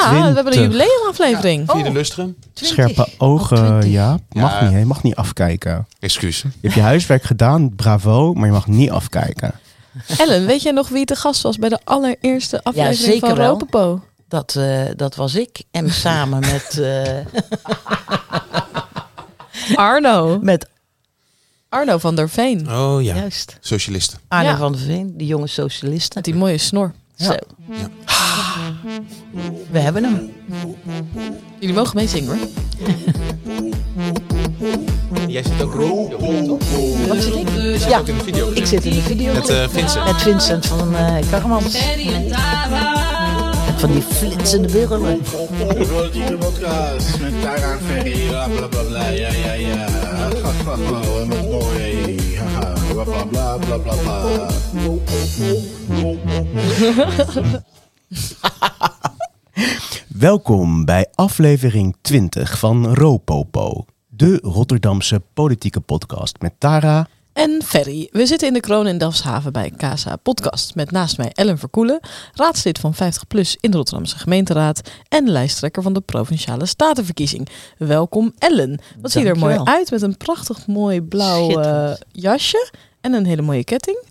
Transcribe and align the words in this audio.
Ja, 0.00 0.10
we 0.10 0.16
hebben 0.16 0.36
een 0.46 0.52
20. 0.52 0.60
jubileumaflevering. 0.62 1.70
Vierde 1.70 1.90
lustrum. 1.92 2.36
Scherpe 2.54 3.08
ogen, 3.18 3.58
Oh, 3.58 3.64
20. 3.66 3.90
ja. 3.90 4.18
Mag 4.32 4.52
Ja. 4.52 4.62
niet, 4.64 4.72
hè? 4.72 4.78
Je 4.78 4.84
mag 4.84 5.02
niet 5.02 5.14
afkijken. 5.16 5.86
Excuus. 6.00 6.40
Je 6.40 6.48
hebt 6.60 6.74
je 6.74 6.80
huiswerk 6.80 7.22
gedaan, 7.22 7.74
bravo, 7.74 8.32
maar 8.34 8.46
je 8.46 8.52
mag 8.52 8.66
niet 8.66 8.90
afkijken. 8.90 9.52
Ellen, 10.18 10.46
weet 10.46 10.62
jij 10.62 10.72
nog 10.72 10.88
wie 10.88 11.04
te 11.04 11.16
gast 11.16 11.42
was 11.42 11.56
bij 11.56 11.68
de 11.68 11.78
allereerste 11.84 12.62
aflevering 12.62 12.98
zeker 12.98 13.28
van 13.28 13.36
wel. 13.36 13.48
Ropopo? 13.58 14.02
Dat, 14.28 14.54
eh, 14.56 14.80
dat 14.96 15.14
was 15.14 15.34
ik. 15.34 15.62
En 15.70 15.90
samen 16.04 16.40
met, 16.40 16.78
eh, 16.78 17.12
Arno. 19.74 20.38
met 20.42 20.68
Arno 21.68 21.98
van 21.98 22.14
der 22.14 22.28
Veen. 22.28 22.70
Oh 22.72 23.02
ja. 23.02 23.14
juist 23.14 23.56
Socialisten. 23.60 24.18
Arno 24.28 24.48
Ja. 24.48 24.56
van 24.56 24.72
der 24.72 24.80
Veen, 24.80 25.16
die 25.16 25.26
jonge 25.26 25.46
socialisten. 25.46 26.12
Met 26.14 26.24
die 26.24 26.34
mooie 26.34 26.58
snor. 26.58 26.92
Zo. 27.18 27.34
We 29.70 29.78
hebben 29.78 30.04
hem. 30.04 30.32
Jullie 31.58 31.74
mogen 31.74 31.96
meezingen 31.96 32.28
hoor. 32.28 32.48
Jij 35.28 35.42
zit 35.42 35.62
ook 35.62 35.74
in 35.74 35.78
de 35.78 36.16
video, 36.18 36.46
toch? 36.46 37.08
Wat 37.08 37.22
zit 37.22 37.34
ik? 37.34 37.48
Ja, 37.88 37.98
in 37.98 38.04
de 38.04 38.24
video. 38.24 38.50
ik 38.52 38.66
zit 38.66 38.84
in 38.84 38.94
de 38.94 39.00
video. 39.02 39.32
Met 39.32 39.48
eh, 39.48 39.68
Vincent. 39.68 40.04
Met 40.04 40.22
Vincent 40.22 40.66
van 40.66 40.92
uh, 40.92 41.16
Karmans. 41.30 41.78
Van 43.76 43.92
die 43.92 44.02
flitsende 44.02 44.72
billen. 44.72 45.22
Politieke 45.88 46.36
podcast 46.36 47.20
met 47.20 47.42
Tara 47.42 47.78
Ferry, 47.86 48.26
bla 48.28 48.48
bla 48.48 48.66
bla 48.66 48.82
bla, 48.82 49.08
ja 49.08 49.32
ja 49.32 49.52
ja. 49.52 49.86
Oh, 50.44 51.20
en 51.20 51.28
met 51.28 51.50
mooi, 51.50 51.98
haha, 52.06 52.17
bla 52.88 53.04
bla 53.04 53.58
bla 53.58 53.78
bla. 53.78 54.48
Welkom 60.08 60.84
bij 60.84 61.06
aflevering 61.14 61.96
20 62.00 62.58
van 62.58 62.94
Ropopo, 62.94 63.84
de 64.06 64.38
Rotterdamse 64.42 65.22
politieke 65.34 65.80
podcast 65.80 66.40
met 66.40 66.54
Tara. 66.58 67.08
En 67.38 67.62
Ferry. 67.64 68.08
We 68.12 68.26
zitten 68.26 68.48
in 68.48 68.54
de 68.54 68.60
kroon 68.60 68.86
in 68.86 68.98
Delfshaven 68.98 69.52
bij 69.52 69.72
Casa 69.76 70.16
Podcast. 70.16 70.74
Met 70.74 70.90
naast 70.90 71.16
mij 71.16 71.30
Ellen 71.32 71.58
Verkoelen, 71.58 72.00
raadslid 72.34 72.78
van 72.78 72.94
50PLUS 72.94 73.52
in 73.60 73.70
de 73.70 73.76
Rotterdamse 73.76 74.18
gemeenteraad. 74.18 74.90
En 75.08 75.28
lijsttrekker 75.28 75.82
van 75.82 75.92
de 75.92 76.00
Provinciale 76.00 76.66
Statenverkiezing. 76.66 77.48
Welkom 77.76 78.32
Ellen. 78.38 78.80
Wat 79.00 79.10
zie 79.10 79.22
je 79.22 79.28
er 79.28 79.38
mooi 79.38 79.60
uit 79.64 79.90
met 79.90 80.02
een 80.02 80.16
prachtig 80.16 80.66
mooi 80.66 81.02
blauw 81.02 81.60
eh, 81.60 81.90
jasje. 82.12 82.70
En 83.00 83.12
een 83.12 83.26
hele 83.26 83.42
mooie 83.42 83.64
ketting. 83.64 84.04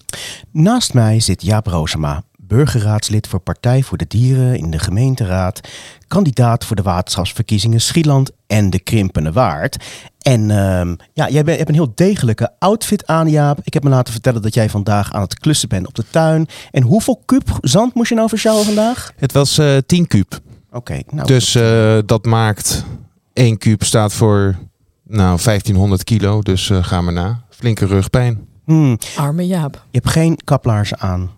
Naast 0.51 0.93
mij 0.93 1.19
zit 1.19 1.41
Jaap 1.41 1.67
Roosema, 1.67 2.23
burgerraadslid 2.47 3.27
voor 3.27 3.39
Partij 3.39 3.83
voor 3.83 3.97
de 3.97 4.05
Dieren 4.07 4.57
in 4.57 4.71
de 4.71 4.79
gemeenteraad, 4.79 5.59
kandidaat 6.07 6.65
voor 6.65 6.75
de 6.75 6.81
waterschapsverkiezingen 6.81 7.81
Schieland 7.81 8.31
en 8.47 8.69
de 8.69 8.79
Krimpende 8.79 9.31
Waard. 9.31 9.77
En 10.21 10.51
ehm, 10.51 10.95
ja, 11.13 11.29
jij 11.29 11.43
bent- 11.43 11.57
hebt 11.57 11.69
een 11.69 11.75
heel 11.75 11.91
degelijke 11.95 12.51
outfit 12.59 13.07
aan, 13.07 13.29
Jaap. 13.29 13.59
Ik 13.63 13.73
heb 13.73 13.83
me 13.83 13.89
laten 13.89 14.13
vertellen 14.13 14.41
dat 14.41 14.53
jij 14.53 14.69
vandaag 14.69 15.13
aan 15.13 15.21
het 15.21 15.39
klussen 15.39 15.69
bent 15.69 15.87
op 15.87 15.95
de 15.95 16.03
tuin. 16.09 16.47
En 16.71 16.83
hoeveel 16.83 17.21
kuub 17.25 17.57
zand 17.61 17.93
moest 17.93 18.09
je 18.09 18.15
nou 18.15 18.29
versjouwen 18.29 18.65
vandaag? 18.65 19.11
Het 19.17 19.31
was 19.31 19.57
eh 19.57 19.77
10 19.85 20.07
kuub. 20.07 20.39
Oké, 20.71 20.99
nou, 21.11 21.27
Dus 21.27 21.55
eh, 21.55 21.97
dat 22.05 22.25
maakt 22.25 22.83
1 23.33 23.57
kuub 23.57 23.83
staat 23.83 24.13
voor 24.13 24.55
nou, 25.03 25.39
1500 25.43 26.03
kilo. 26.03 26.41
Dus 26.41 26.69
eh, 26.69 26.83
ga 26.83 27.01
maar 27.01 27.13
na. 27.13 27.41
Flinke 27.49 27.85
rugpijn. 27.85 28.45
Hmm, 28.67 28.97
Arme 29.15 29.47
Jaap. 29.47 29.73
je 29.73 29.99
hebt 29.99 30.09
geen 30.09 30.37
kaplaarzen 30.43 30.99
aan. 30.99 31.31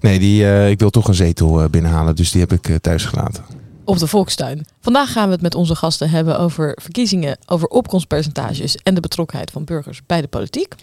Nee, 0.00 0.18
die, 0.18 0.44
eh, 0.44 0.70
ik 0.70 0.78
wil 0.78 0.90
toch 0.90 1.08
een 1.08 1.14
zetel 1.14 1.62
eh, 1.62 1.68
binnenhalen. 1.68 2.16
Dus 2.16 2.30
die 2.30 2.40
heb 2.40 2.52
ik 2.52 2.68
eh, 2.68 2.76
thuis 2.76 3.04
gelaten. 3.04 3.44
op 3.84 3.98
de 3.98 4.06
Volkstuin. 4.06 4.66
Vandaag 4.80 5.12
gaan 5.12 5.26
we 5.26 5.32
het 5.32 5.42
met 5.42 5.54
onze 5.54 5.74
gasten 5.74 6.10
hebben 6.10 6.38
over 6.38 6.78
verkiezingen, 6.82 7.38
over 7.46 7.68
opkomstpercentages 7.68 8.76
en 8.76 8.94
de 8.94 9.00
betrokkenheid 9.00 9.50
van 9.50 9.64
burgers 9.64 10.00
bij 10.06 10.20
de 10.20 10.28
politiek. 10.28 10.74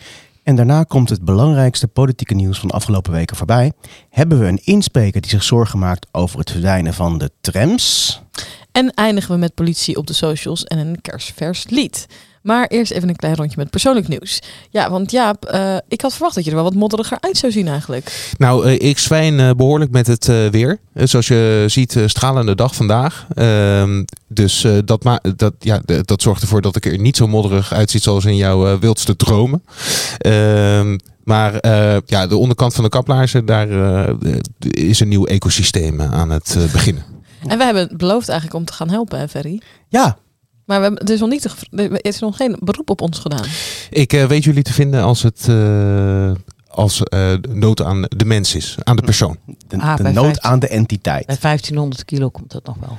En 0.43 0.55
daarna 0.55 0.83
komt 0.83 1.09
het 1.09 1.25
belangrijkste 1.25 1.87
politieke 1.87 2.33
nieuws 2.33 2.59
van 2.59 2.67
de 2.67 2.73
afgelopen 2.73 3.11
weken 3.11 3.35
voorbij. 3.35 3.71
Hebben 4.09 4.39
we 4.39 4.45
een 4.45 4.61
inspreker 4.63 5.21
die 5.21 5.29
zich 5.29 5.43
zorgen 5.43 5.79
maakt 5.79 6.07
over 6.11 6.39
het 6.39 6.51
verdwijnen 6.51 6.93
van 6.93 7.17
de 7.17 7.31
trams. 7.41 8.21
En 8.71 8.93
eindigen 8.93 9.31
we 9.31 9.37
met 9.37 9.53
politie 9.53 9.97
op 9.97 10.07
de 10.07 10.13
socials 10.13 10.63
en 10.63 10.77
een 10.77 11.01
kerstvers 11.01 11.65
lied. 11.69 12.07
Maar 12.43 12.67
eerst 12.67 12.91
even 12.91 13.09
een 13.09 13.15
klein 13.15 13.35
rondje 13.35 13.57
met 13.57 13.69
persoonlijk 13.69 14.07
nieuws. 14.07 14.39
Ja, 14.69 14.89
want 14.89 15.11
Jaap, 15.11 15.45
eh, 15.45 15.77
ik 15.87 16.01
had 16.01 16.11
verwacht 16.13 16.35
dat 16.35 16.43
je 16.43 16.49
er 16.49 16.55
wel 16.55 16.65
wat 16.65 16.73
modderiger 16.73 17.17
uit 17.19 17.37
zou 17.37 17.51
zien 17.51 17.67
eigenlijk. 17.67 18.33
Nou, 18.37 18.65
eh, 18.65 18.89
ik 18.89 18.97
zwijn 18.99 19.39
eh, 19.39 19.51
behoorlijk 19.51 19.91
met 19.91 20.07
het 20.07 20.25
weer. 20.51 20.79
Zoals 20.93 21.27
je 21.27 21.63
ziet, 21.67 21.97
stralende 22.05 22.55
dag 22.55 22.75
vandaag. 22.75 23.27
Ehm, 23.33 24.03
dus 24.27 24.63
eh, 24.63 24.77
dat, 24.85 25.03
ma- 25.03 25.21
dat, 25.35 25.53
ja, 25.59 25.81
dat 26.01 26.21
zorgt 26.21 26.41
ervoor 26.41 26.61
dat 26.61 26.75
ik 26.75 26.85
er 26.85 26.99
niet 26.99 27.17
zo 27.17 27.27
modderig 27.27 27.73
uitziet 27.73 28.03
zoals 28.03 28.25
in 28.25 28.35
jouw 28.35 28.79
wildste 28.79 29.15
dromen. 29.15 29.63
Ehm, 30.17 30.97
maar 31.23 31.55
eh, 31.55 31.97
ja, 32.05 32.27
de 32.27 32.37
onderkant 32.37 32.73
van 32.73 32.83
de 32.83 32.89
kaplaarzen, 32.89 33.45
daar 33.45 33.67
is 34.69 34.99
een 34.99 35.07
nieuw 35.07 35.25
ecosysteem 35.25 36.01
aan 36.01 36.29
het 36.29 36.57
beginnen. 36.71 37.03
En 37.47 37.57
we 37.57 37.63
hebben 37.63 37.97
beloofd 37.97 38.29
eigenlijk 38.29 38.59
om 38.59 38.65
te 38.65 38.73
gaan 38.73 38.89
helpen, 38.89 39.19
hè, 39.19 39.27
Ferry? 39.27 39.61
Ja, 39.89 40.17
Maar 40.65 40.77
we 40.77 40.83
hebben, 40.85 41.07
er, 41.07 41.13
is 41.13 41.19
nog 41.19 41.29
niet, 41.29 41.41
te- 41.41 41.77
er 41.91 42.05
is 42.05 42.19
nog 42.19 42.35
geen 42.37 42.57
beroep 42.59 42.89
op 42.89 43.01
ons 43.01 43.19
gedaan. 43.19 43.45
Ik 43.89 44.13
eh, 44.13 44.25
weet 44.25 44.43
jullie 44.43 44.63
te 44.63 44.73
vinden 44.73 45.01
als 45.03 45.23
het 45.23 45.45
eh, 45.49 46.31
als 46.67 47.03
eh, 47.03 47.33
nood 47.49 47.81
aan 47.81 48.01
de 48.17 48.25
mens 48.25 48.55
is, 48.55 48.75
aan 48.83 48.95
de 48.95 49.01
persoon. 49.01 49.37
de, 49.67 49.77
Ah, 49.77 49.97
de 49.97 50.03
nood 50.03 50.13
15. 50.23 50.43
aan 50.43 50.59
de 50.59 50.67
entiteit. 50.67 51.25
Bij 51.25 51.37
1500 51.41 52.05
kilo 52.05 52.29
komt 52.29 52.51
dat 52.51 52.65
nog 52.65 52.75
wel. 52.79 52.97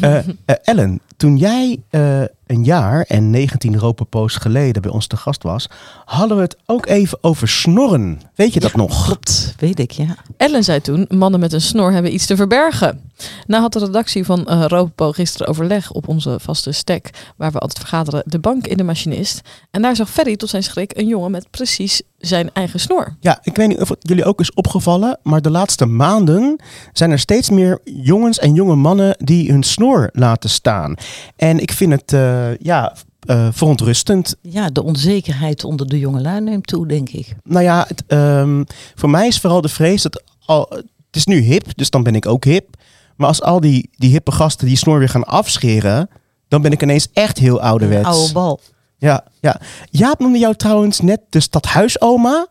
Eh, 0.00 0.18
eh, 0.18 0.24
Ellen, 0.62 1.00
toen 1.16 1.36
jij 1.36 1.78
eh, 1.90 2.22
een 2.52 2.64
jaar 2.64 3.04
en 3.08 3.30
19 3.30 3.78
Ropenpoos 3.78 4.36
geleden 4.36 4.82
bij 4.82 4.90
ons 4.90 5.06
te 5.06 5.16
gast 5.16 5.42
was, 5.42 5.68
hadden 6.04 6.36
we 6.36 6.42
het 6.42 6.56
ook 6.66 6.86
even 6.86 7.18
over 7.20 7.48
snorren. 7.48 8.20
Weet 8.34 8.52
je 8.52 8.60
dat 8.60 8.74
nog? 8.74 9.04
Klopt, 9.04 9.54
weet 9.58 9.78
ik, 9.78 9.90
ja. 9.90 10.16
Ellen 10.36 10.64
zei 10.64 10.80
toen, 10.80 11.06
mannen 11.08 11.40
met 11.40 11.52
een 11.52 11.60
snor 11.60 11.92
hebben 11.92 12.14
iets 12.14 12.26
te 12.26 12.36
verbergen. 12.36 13.10
Nou 13.46 13.62
had 13.62 13.72
de 13.72 13.78
redactie 13.78 14.24
van 14.24 14.42
Ropo 14.42 15.12
gisteren 15.12 15.46
overleg 15.46 15.90
op 15.90 16.08
onze 16.08 16.38
vaste 16.40 16.72
stek, 16.72 17.10
waar 17.36 17.52
we 17.52 17.58
altijd 17.58 17.78
vergaderen, 17.78 18.22
de 18.26 18.38
bank 18.38 18.66
in 18.66 18.76
de 18.76 18.82
machinist. 18.82 19.40
En 19.70 19.82
daar 19.82 19.96
zag 19.96 20.10
Ferry 20.10 20.36
tot 20.36 20.48
zijn 20.48 20.62
schrik 20.62 20.96
een 20.96 21.06
jongen 21.06 21.30
met 21.30 21.50
precies 21.50 22.02
zijn 22.18 22.50
eigen 22.52 22.80
snor. 22.80 23.16
Ja, 23.20 23.38
ik 23.42 23.56
weet 23.56 23.68
niet 23.68 23.80
of 23.80 23.88
het 23.88 23.98
jullie 24.00 24.24
ook 24.24 24.40
is 24.40 24.54
opgevallen, 24.54 25.18
maar 25.22 25.42
de 25.42 25.50
laatste 25.50 25.86
maanden 25.86 26.60
zijn 26.92 27.10
er 27.10 27.18
steeds 27.18 27.50
meer 27.50 27.78
jongens 27.84 28.38
en 28.38 28.54
jonge 28.54 28.74
mannen 28.74 29.16
die 29.18 29.50
hun 29.50 29.62
snor 29.62 30.10
laten 30.12 30.50
staan. 30.50 30.94
En 31.36 31.58
ik 31.58 31.72
vind 31.72 31.92
het 31.92 32.12
eh, 32.12 32.41
ja, 32.58 32.92
eh, 33.26 33.48
verontrustend. 33.50 34.36
Ja, 34.40 34.68
de 34.68 34.82
onzekerheid 34.82 35.64
onder 35.64 35.88
de 35.88 35.98
jongelui 35.98 36.40
neemt 36.40 36.66
toe, 36.66 36.86
denk 36.86 37.08
ik. 37.08 37.34
Nou 37.44 37.64
ja, 37.64 37.84
het, 37.88 38.04
ehm, 38.06 38.64
voor 38.94 39.10
mij 39.10 39.26
is 39.26 39.38
vooral 39.38 39.60
de 39.60 39.68
vrees 39.68 40.02
dat 40.02 40.22
al, 40.46 40.66
het 40.70 41.16
is 41.16 41.26
nu 41.26 41.40
hip, 41.40 41.76
dus 41.76 41.90
dan 41.90 42.02
ben 42.02 42.14
ik 42.14 42.26
ook 42.26 42.44
hip. 42.44 42.76
Maar 43.16 43.28
als 43.28 43.42
al 43.42 43.60
die, 43.60 43.90
die 43.96 44.10
hippe 44.10 44.32
gasten 44.32 44.66
die 44.66 44.76
snor 44.76 44.98
weer 44.98 45.08
gaan 45.08 45.24
afscheren, 45.24 46.08
dan 46.48 46.62
ben 46.62 46.72
ik 46.72 46.82
ineens 46.82 47.08
echt 47.12 47.38
heel 47.38 47.60
ouderwets. 47.60 48.06
Oude 48.06 48.32
bal. 48.32 48.60
Ja, 48.98 49.24
ja. 49.40 49.60
Jaap 49.90 50.18
noemde 50.18 50.38
jou 50.38 50.54
trouwens 50.54 51.00
net 51.00 51.20
de 51.28 51.40
stadhuisoma. 51.40 52.46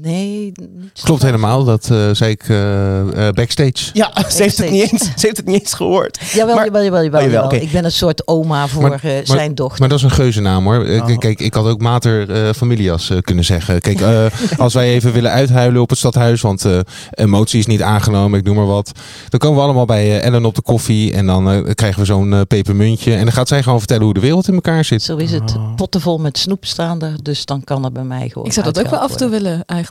Nee, 0.00 0.52
niet. 0.54 1.02
Klopt 1.02 1.22
helemaal, 1.22 1.64
dat 1.64 1.88
eh, 1.90 2.08
zei 2.12 2.30
ik 2.30 2.48
eh, 2.48 3.26
eh, 3.28 3.34
backstage. 3.34 3.90
Ja, 3.92 4.12
ze 4.30 4.42
heeft, 4.42 4.58
het 4.58 4.70
niet 4.70 4.92
eens, 4.92 5.02
ze 5.02 5.10
heeft 5.26 5.36
het 5.36 5.46
niet 5.46 5.60
eens 5.60 5.74
gehoord. 5.74 6.18
Jawel, 6.32 6.54
Maar- 6.54 6.64
jawel, 6.64 6.82
jawel, 6.82 7.02
jawel. 7.02 7.24
Oh, 7.24 7.30
jawel. 7.32 7.52
Ik 7.62 7.72
ben 7.72 7.84
een 7.84 7.92
soort 7.92 8.28
oma 8.28 8.68
voor 8.68 8.88
Maar- 8.88 9.22
zijn 9.24 9.54
dochter. 9.54 9.80
Maar 9.80 9.88
dat 9.88 9.98
is 9.98 10.04
een 10.04 10.10
geuzennaam 10.10 10.64
hoor. 10.64 10.86
Oh. 10.86 11.18
Kijk, 11.18 11.40
ik 11.40 11.54
had 11.54 11.66
ook 11.66 11.80
Mater 11.80 12.30
eh, 12.30 12.52
Familias 12.52 13.10
kunnen 13.20 13.44
zeggen. 13.44 13.80
Kijk, 13.80 14.00
eh, 14.00 14.26
als 14.58 14.74
wij 14.74 14.88
even 14.88 15.12
willen 15.12 15.30
uithuilen 15.30 15.82
op 15.82 15.88
het 15.88 15.98
stadhuis, 15.98 16.40
want 16.40 16.64
eh, 16.64 16.78
emotie 17.10 17.58
is 17.58 17.66
niet 17.66 17.82
aangenomen, 17.82 18.38
ik 18.38 18.44
noem 18.44 18.56
maar 18.56 18.66
wat. 18.66 18.92
Dan 19.28 19.40
komen 19.40 19.56
we 19.58 19.64
allemaal 19.64 19.84
bij 19.86 20.20
Ellen 20.20 20.44
op 20.44 20.54
de 20.54 20.62
koffie 20.62 21.12
en 21.12 21.26
dan 21.26 21.50
eh, 21.50 21.74
krijgen 21.74 22.00
we 22.00 22.06
zo'n 22.06 22.44
pepermuntje. 22.48 23.14
En 23.14 23.24
dan 23.24 23.32
gaat 23.32 23.48
zij 23.48 23.62
gewoon 23.62 23.78
vertellen 23.78 24.04
hoe 24.04 24.14
de 24.14 24.20
wereld 24.20 24.48
in 24.48 24.54
elkaar 24.54 24.84
zit. 24.84 25.02
Zo 25.02 25.16
is 25.16 25.30
het. 25.32 25.54
Oh. 25.56 25.74
Potten 25.74 26.00
vol 26.00 26.18
met 26.18 26.38
snoep 26.38 26.64
staan 26.64 27.02
er, 27.02 27.14
dus 27.22 27.44
dan 27.44 27.64
kan 27.64 27.84
er 27.84 27.92
bij 27.92 28.04
mij 28.04 28.28
gewoon 28.28 28.46
Ik 28.46 28.52
zou 28.52 28.66
dat 28.72 28.84
ook 28.84 28.90
wel 28.90 29.00
af 29.00 29.10
en 29.10 29.16
toe 29.16 29.28
willen 29.28 29.52
eigenlijk. 29.52 29.83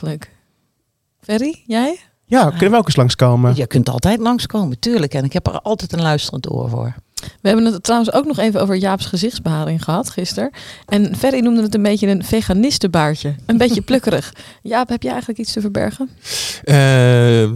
Ferry, 1.20 1.62
jij? 1.66 1.98
Ja, 2.24 2.50
kunnen 2.50 2.70
we 2.70 2.76
ook 2.76 2.86
eens 2.86 2.96
langskomen? 2.96 3.56
Je 3.56 3.66
kunt 3.66 3.88
altijd 3.88 4.18
langskomen, 4.18 4.78
tuurlijk. 4.78 5.14
En 5.14 5.24
ik 5.24 5.32
heb 5.32 5.46
er 5.46 5.60
altijd 5.60 5.92
een 5.92 6.02
luisterend 6.02 6.50
oor 6.50 6.68
voor. 6.68 6.94
We 7.40 7.48
hebben 7.48 7.64
het 7.64 7.82
trouwens 7.82 8.12
ook 8.12 8.24
nog 8.24 8.38
even 8.38 8.60
over 8.60 8.76
Jaap's 8.76 9.06
gezichtsbeharing 9.06 9.84
gehad 9.84 10.10
gisteren. 10.10 10.50
En 10.86 11.16
Ferry 11.16 11.40
noemde 11.40 11.62
het 11.62 11.74
een 11.74 11.82
beetje 11.82 12.06
een 12.06 12.24
veganistenbaardje. 12.24 13.34
Een 13.46 13.56
beetje 13.56 13.80
plukkerig. 13.80 14.32
Jaap, 14.62 14.88
heb 14.88 15.02
je 15.02 15.08
eigenlijk 15.08 15.38
iets 15.38 15.52
te 15.52 15.60
verbergen? 15.60 16.10
Eh, 16.64 17.50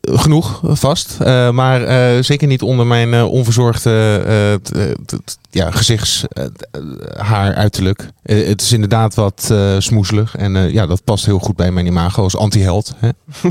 genoeg, 0.00 0.60
vast. 0.64 1.16
Eh, 1.20 1.50
maar 1.50 1.82
eh, 1.84 2.22
zeker 2.22 2.46
niet 2.48 2.62
onder 2.62 2.86
mijn 2.86 3.14
eh, 3.14 3.24
onverzorgde 3.30 4.60
t- 4.62 4.72
t- 5.06 5.18
t- 5.24 5.38
ja, 5.50 5.70
gezichtshaar 5.70 7.54
uiterlijk. 7.54 8.08
Het 8.22 8.60
is 8.62 8.72
inderdaad 8.72 9.14
wat 9.14 9.48
eh, 9.50 9.74
smoezelig. 9.78 10.36
En 10.36 10.56
eh, 10.56 10.70
ja, 10.72 10.86
dat 10.86 11.04
past 11.04 11.26
heel 11.26 11.38
goed 11.38 11.56
bij 11.56 11.70
mijn 11.70 11.86
imago 11.86 12.22
als 12.22 12.36
anti-held. 12.36 12.94
Hè? 12.98 13.08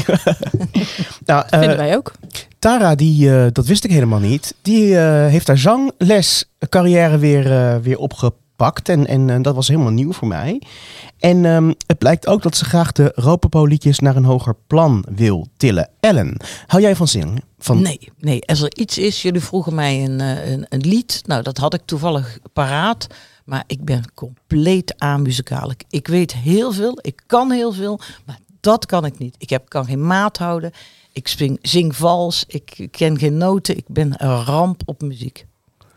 Nou, 1.26 1.46
eh, 1.50 1.60
Vinden 1.60 1.78
wij 1.78 1.96
ook. 1.96 2.12
Tara, 2.60 2.96
die, 2.96 3.36
eh, 3.36 3.46
dat 3.52 3.66
wist 3.66 3.84
ik 3.84 3.92
helemaal 3.92 4.20
niet. 4.20 4.54
Die 4.62 4.98
eh, 4.98 5.28
heeft 5.28 5.48
haar 5.48 5.58
zanglescarrière 5.58 7.18
weer, 7.18 7.52
eh, 7.52 7.76
weer 7.82 7.98
opgepakt. 7.98 8.46
En, 8.58 9.08
en 9.08 9.30
eh, 9.30 9.42
dat 9.42 9.56
was 9.56 9.68
helemaal 9.68 9.92
nieuw 9.92 10.12
voor 10.12 10.28
mij. 10.28 10.62
En 11.20 11.46
ehm, 11.46 11.74
het 11.88 11.98
blijkt 11.98 12.28
ook 12.28 12.42
dat 12.42 12.56
ze 12.56 12.66
graag 12.66 12.92
de 12.92 13.12
Ropopo-liedjes 13.16 14.00
naar 14.00 14.16
een 14.16 14.26
hoger 14.26 14.56
plan 14.68 15.06
wil 15.16 15.48
tillen. 15.58 15.90
Ellen, 16.00 16.38
hou 16.68 16.82
jij 16.82 16.96
van 16.96 17.08
zingen? 17.08 17.44
Van... 17.60 17.82
Nee, 17.82 18.12
nee, 18.20 18.48
als 18.48 18.62
er 18.62 18.78
iets 18.78 18.98
is, 18.98 19.22
jullie 19.22 19.42
vroegen 19.42 19.76
mij 19.76 20.04
een, 20.04 20.20
eh, 20.20 20.52
een, 20.52 20.66
een 20.70 20.82
lied. 20.82 21.22
Nou, 21.26 21.44
dat 21.44 21.58
had 21.58 21.74
ik 21.74 21.82
toevallig 21.86 22.40
paraat. 22.54 23.08
Maar 23.46 23.64
ik 23.68 23.86
ben 23.86 24.14
compleet 24.14 24.94
amuzikaal. 24.98 25.72
Ik, 25.72 25.84
ik 25.90 26.08
weet 26.08 26.34
heel 26.34 26.72
veel, 26.72 27.00
ik 27.02 27.22
kan 27.26 27.52
heel 27.52 27.72
veel, 27.72 28.00
maar 28.26 28.40
dat 28.60 28.86
kan 28.86 29.06
ik 29.06 29.18
niet. 29.18 29.36
Ik 29.38 29.50
heb, 29.50 29.70
kan 29.70 29.86
geen 29.86 30.08
maat 30.08 30.38
houden. 30.38 30.72
Ik 31.12 31.28
zing, 31.28 31.60
zing 31.62 31.96
vals, 31.96 32.44
ik 32.48 32.88
ken 32.92 33.18
geen 33.18 33.38
noten. 33.38 33.78
Ik 33.78 33.86
ben 33.88 34.14
een 34.18 34.44
ramp 34.44 34.82
op 34.86 35.02
muziek. 35.02 35.46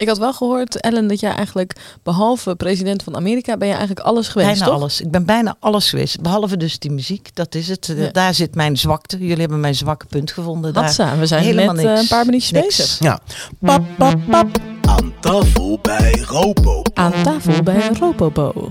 Ik 0.00 0.08
had 0.08 0.18
wel 0.18 0.32
gehoord, 0.32 0.80
Ellen, 0.80 1.06
dat 1.06 1.20
jij 1.20 1.32
eigenlijk, 1.34 1.72
behalve 2.02 2.54
president 2.56 3.02
van 3.02 3.16
Amerika, 3.16 3.56
ben 3.56 3.68
je 3.68 3.74
eigenlijk 3.74 4.06
alles 4.06 4.28
geweest, 4.28 4.50
bijna 4.50 4.64
toch? 4.64 4.74
alles. 4.74 5.00
Ik 5.00 5.10
ben 5.10 5.24
bijna 5.24 5.56
alles 5.58 5.90
geweest. 5.90 6.20
Behalve 6.20 6.56
dus 6.56 6.78
die 6.78 6.90
muziek. 6.90 7.30
Dat 7.34 7.54
is 7.54 7.68
het. 7.68 7.92
Ja. 7.96 8.10
Daar 8.10 8.34
zit 8.34 8.54
mijn 8.54 8.76
zwakte. 8.76 9.18
Jullie 9.18 9.40
hebben 9.40 9.60
mijn 9.60 9.74
zwakke 9.74 10.06
punt 10.06 10.32
gevonden. 10.32 10.72
Daar. 10.72 10.84
Hatsa, 10.84 11.16
we 11.16 11.26
zijn 11.26 11.42
helemaal 11.42 11.74
net 11.74 11.84
eh, 11.84 11.90
niks. 11.90 12.00
een 12.00 12.08
paar 12.08 12.24
minuutjes 12.24 12.50
Niks. 12.50 12.76
bezig. 12.76 12.98
Ja. 12.98 13.20
Pap, 13.60 13.84
pap, 13.96 14.18
pap. 14.30 14.58
Aan 14.80 15.12
tafel 15.20 15.78
bij 15.82 16.24
Ropo. 16.26 16.82
Aan 16.94 17.12
tafel 17.22 17.62
bij 17.62 17.90
Ropopo. 17.98 18.68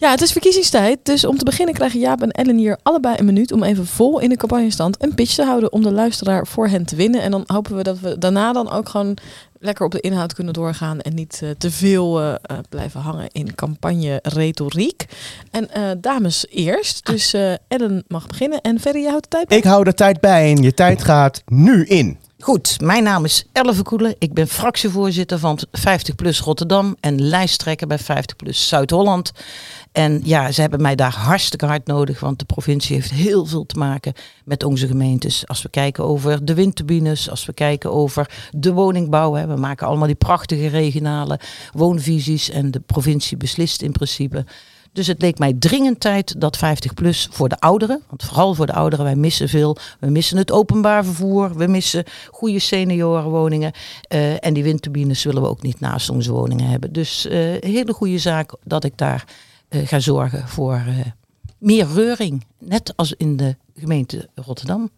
Ja, 0.00 0.10
het 0.10 0.20
is 0.20 0.32
verkiezingstijd, 0.32 0.98
dus 1.02 1.24
om 1.24 1.38
te 1.38 1.44
beginnen 1.44 1.74
krijgen 1.74 2.00
Jaap 2.00 2.22
en 2.22 2.30
Ellen 2.30 2.56
hier 2.56 2.78
allebei 2.82 3.14
een 3.18 3.24
minuut 3.24 3.52
om 3.52 3.62
even 3.62 3.86
vol 3.86 4.18
in 4.18 4.28
de 4.28 4.36
campagnestand 4.36 5.02
een 5.02 5.14
pitch 5.14 5.34
te 5.34 5.44
houden 5.44 5.72
om 5.72 5.82
de 5.82 5.92
luisteraar 5.92 6.46
voor 6.46 6.68
hen 6.68 6.84
te 6.84 6.96
winnen. 6.96 7.22
En 7.22 7.30
dan 7.30 7.44
hopen 7.46 7.76
we 7.76 7.82
dat 7.82 7.98
we 8.00 8.18
daarna 8.18 8.52
dan 8.52 8.70
ook 8.70 8.88
gewoon 8.88 9.16
lekker 9.60 9.84
op 9.84 9.92
de 9.92 10.00
inhoud 10.00 10.34
kunnen 10.34 10.54
doorgaan 10.54 11.00
en 11.00 11.14
niet 11.14 11.40
eh, 11.42 11.50
te 11.50 11.70
veel 11.70 12.20
eh, 12.20 12.34
eh, 12.42 12.58
blijven 12.68 13.00
hangen 13.00 13.28
in 13.32 13.54
campagne-retoriek. 13.54 15.04
En 15.50 15.68
dames 16.00 16.46
eerst, 16.50 17.06
dus 17.06 17.34
Ellen 17.68 18.04
mag 18.08 18.26
beginnen 18.26 18.60
en 18.60 18.80
Ferry, 18.80 19.00
je 19.00 19.08
houdt 19.08 19.22
de 19.22 19.28
tijd 19.28 19.48
bij? 19.48 19.58
Ik 19.58 19.64
hou 19.64 19.84
de 19.84 19.94
tijd 19.94 20.20
bij 20.20 20.54
en 20.54 20.62
je 20.62 20.74
tijd 20.74 21.04
gaat 21.04 21.42
nu 21.46 21.84
in. 21.84 22.18
Goed, 22.40 22.80
mijn 22.80 23.02
naam 23.02 23.24
is 23.24 23.44
Elle 23.52 23.74
Verkoelen. 23.74 24.14
Ik 24.18 24.34
ben 24.34 24.48
fractievoorzitter 24.48 25.38
van 25.38 25.58
50PLUS 25.78 26.38
Rotterdam 26.44 26.96
en 27.00 27.22
lijsttrekker 27.22 27.86
bij 27.86 28.00
50PLUS 28.00 28.56
Zuid-Holland. 28.56 29.32
En 29.92 30.20
ja, 30.24 30.52
ze 30.52 30.60
hebben 30.60 30.82
mij 30.82 30.94
daar 30.94 31.14
hartstikke 31.14 31.66
hard 31.66 31.86
nodig, 31.86 32.20
want 32.20 32.38
de 32.38 32.44
provincie 32.44 32.94
heeft 32.94 33.10
heel 33.10 33.46
veel 33.46 33.66
te 33.66 33.78
maken 33.78 34.12
met 34.44 34.64
onze 34.64 34.86
gemeentes. 34.86 35.46
Als 35.46 35.62
we 35.62 35.68
kijken 35.68 36.04
over 36.04 36.44
de 36.44 36.54
windturbines, 36.54 37.30
als 37.30 37.46
we 37.46 37.52
kijken 37.52 37.92
over 37.92 38.30
de 38.50 38.72
woningbouw. 38.72 39.34
Hè, 39.34 39.46
we 39.46 39.56
maken 39.56 39.86
allemaal 39.86 40.06
die 40.06 40.16
prachtige 40.16 40.66
regionale 40.66 41.40
woonvisies 41.72 42.50
en 42.50 42.70
de 42.70 42.80
provincie 42.80 43.36
beslist 43.36 43.82
in 43.82 43.92
principe. 43.92 44.44
Dus 44.92 45.06
het 45.06 45.20
leek 45.22 45.38
mij 45.38 45.52
dringend 45.58 46.00
tijd 46.00 46.40
dat 46.40 46.56
50 46.56 46.94
plus 46.94 47.28
voor 47.30 47.48
de 47.48 47.60
ouderen, 47.60 48.02
want 48.08 48.24
vooral 48.24 48.54
voor 48.54 48.66
de 48.66 48.72
ouderen, 48.72 49.04
wij 49.04 49.16
missen 49.16 49.48
veel. 49.48 49.76
We 50.00 50.10
missen 50.10 50.36
het 50.36 50.50
openbaar 50.52 51.04
vervoer, 51.04 51.56
we 51.56 51.66
missen 51.66 52.04
goede 52.30 52.58
seniorenwoningen. 52.58 53.72
eh, 54.08 54.44
en 54.44 54.54
die 54.54 54.62
windturbines 54.62 55.24
willen 55.24 55.42
we 55.42 55.48
ook 55.48 55.62
niet 55.62 55.80
naast 55.80 56.10
onze 56.10 56.32
woningen 56.32 56.66
hebben. 56.66 56.92
Dus 56.92 57.26
eh, 57.26 57.52
een 57.54 57.70
hele 57.70 57.92
goede 57.92 58.18
zaak 58.18 58.52
dat 58.64 58.84
ik 58.84 58.92
daar 58.96 59.24
eh, 59.68 59.86
ga 59.86 59.98
zorgen 60.00 60.48
voor 60.48 60.74
eh, 60.74 60.98
meer 61.58 61.86
reuring. 61.94 62.44
Net 62.58 62.92
als 62.96 63.12
in 63.12 63.36
de 63.36 63.56
gemeente 63.76 64.28
Rotterdam. 64.34 64.90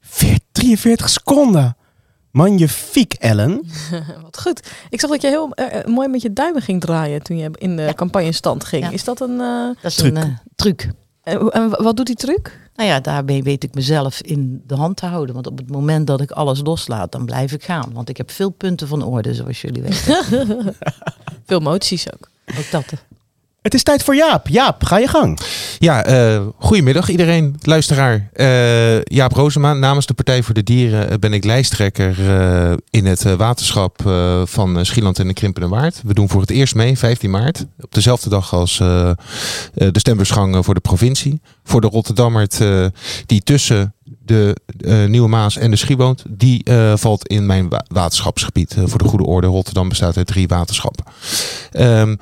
Veer- 0.00 0.38
43 0.52 1.08
seconden. 1.10 1.76
Magnifiek, 2.36 3.12
Ellen. 3.14 3.66
Wat 4.22 4.40
goed. 4.40 4.60
Ik 4.90 5.00
zag 5.00 5.10
dat 5.10 5.22
je 5.22 5.28
heel 5.28 5.50
eh, 5.52 5.78
eh, 5.78 5.86
mooi 5.86 6.08
met 6.08 6.22
je 6.22 6.32
duimen 6.32 6.62
ging 6.62 6.80
draaien 6.80 7.22
toen 7.22 7.36
je 7.36 7.50
in 7.58 7.76
de 7.76 7.82
Ja. 7.82 7.92
campagnestand 7.92 8.64
ging. 8.64 8.84
Ja. 8.84 8.90
Is 8.90 9.04
dat 9.04 9.20
een 9.20 9.40
eh, 9.40 9.66
Dat 9.82 9.90
is 9.90 9.94
Truc. 9.94 10.16
een 10.16 10.38
truc. 10.54 10.90
en 11.22 11.68
wat 11.82 11.96
doet 11.96 12.06
die 12.06 12.14
truc? 12.14 12.58
Nou 12.74 12.88
ja, 12.88 13.00
daarmee 13.00 13.42
weet 13.42 13.64
ik 13.64 13.74
mezelf 13.74 14.20
in 14.22 14.62
de 14.66 14.74
hand 14.74 14.96
te 14.96 15.06
houden. 15.06 15.34
Want 15.34 15.46
op 15.46 15.58
het 15.58 15.70
moment 15.70 16.06
dat 16.06 16.20
ik 16.20 16.30
alles 16.30 16.60
loslaat, 16.62 17.12
dan 17.12 17.24
blijf 17.24 17.52
ik 17.52 17.64
gaan. 17.64 17.90
Want 17.92 18.08
ik 18.08 18.16
heb 18.16 18.30
veel 18.30 18.50
punten 18.50 18.88
van 18.88 19.02
orde, 19.04 19.34
zoals 19.34 19.60
jullie 19.60 19.82
weten. 19.82 20.24
Veel 21.46 21.60
moties 21.60 22.12
ook. 22.14 22.28
Ook 22.58 22.70
dat. 22.70 22.84
Het 23.66 23.74
is 23.74 23.82
tijd 23.82 24.02
voor 24.02 24.16
Jaap. 24.16 24.48
Jaap, 24.48 24.84
ga 24.84 24.98
je 24.98 25.08
gang. 25.08 25.38
Ja, 25.78 26.04
eh 26.04 26.40
goedemiddag 26.58 27.08
iedereen, 27.08 27.56
luisteraar. 27.62 28.28
Eh, 28.32 29.02
Jaap 29.02 29.32
Rozema, 29.32 29.72
namens 29.72 30.06
de 30.06 30.14
Partij 30.14 30.42
voor 30.42 30.54
de 30.54 30.62
Dieren 30.62 31.20
ben 31.20 31.32
ik 31.32 31.44
lijsttrekker 31.44 32.28
eh, 32.30 32.72
in 32.90 33.06
het 33.06 33.22
waterschap 33.36 34.00
van 34.44 34.84
Schieland 34.86 35.18
en 35.18 35.26
de 35.26 35.34
Krimpende 35.34 35.68
Waard. 35.68 36.00
We 36.04 36.14
doen 36.14 36.28
voor 36.28 36.40
het 36.40 36.50
eerst 36.50 36.74
mee, 36.74 36.98
15 36.98 37.30
maart, 37.30 37.64
op 37.80 37.94
dezelfde 37.94 38.30
dag 38.30 38.54
als 38.54 38.76
de 38.76 39.88
stembursgang 39.92 40.54
eh, 40.54 40.62
voor 40.62 40.74
de 40.74 40.80
provincie. 40.80 41.40
Voor 41.64 41.80
de 41.80 41.86
Rotterdammert 41.88 42.58
die 43.26 43.42
tussen 43.42 43.94
de 44.24 44.56
Nieuwe 45.08 45.28
Maas 45.28 45.56
en 45.56 45.70
de 45.70 45.76
Schie 45.76 45.96
woont, 45.96 46.22
die 46.28 46.62
valt 46.94 47.26
in 47.28 47.46
mijn 47.46 47.68
wa- 47.68 47.84
waterschapsgebied. 47.88 48.76
Voor 48.84 48.98
de 48.98 49.08
goede 49.08 49.24
orde, 49.26 49.46
Rotterdam 49.46 49.88
bestaat 49.88 50.16
uit 50.16 50.26
drie 50.26 50.48
waterschappen. 50.48 51.04
Ehm, 51.72 52.14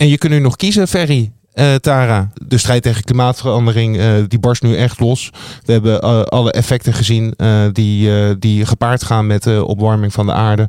en 0.00 0.08
je 0.08 0.18
kunt 0.18 0.32
nu 0.32 0.38
nog 0.38 0.56
kiezen, 0.56 0.88
Ferry. 0.88 1.32
eh, 1.52 1.74
Tara, 1.74 2.30
de 2.46 2.58
strijd 2.58 2.82
tegen 2.82 3.02
klimaatverandering, 3.04 3.98
eh, 3.98 4.12
die 4.28 4.38
barst 4.38 4.62
nu 4.62 4.76
echt 4.76 5.00
los. 5.00 5.30
We 5.64 5.72
hebben 5.72 6.00
eh, 6.00 6.22
alle 6.22 6.52
effecten 6.52 6.92
gezien 6.92 7.34
die, 7.72 8.38
die 8.38 8.66
gepaard 8.66 9.04
gaan 9.04 9.26
met 9.26 9.42
de 9.42 9.64
opwarming 9.64 10.12
van 10.12 10.26
de 10.26 10.32
aarde. 10.32 10.68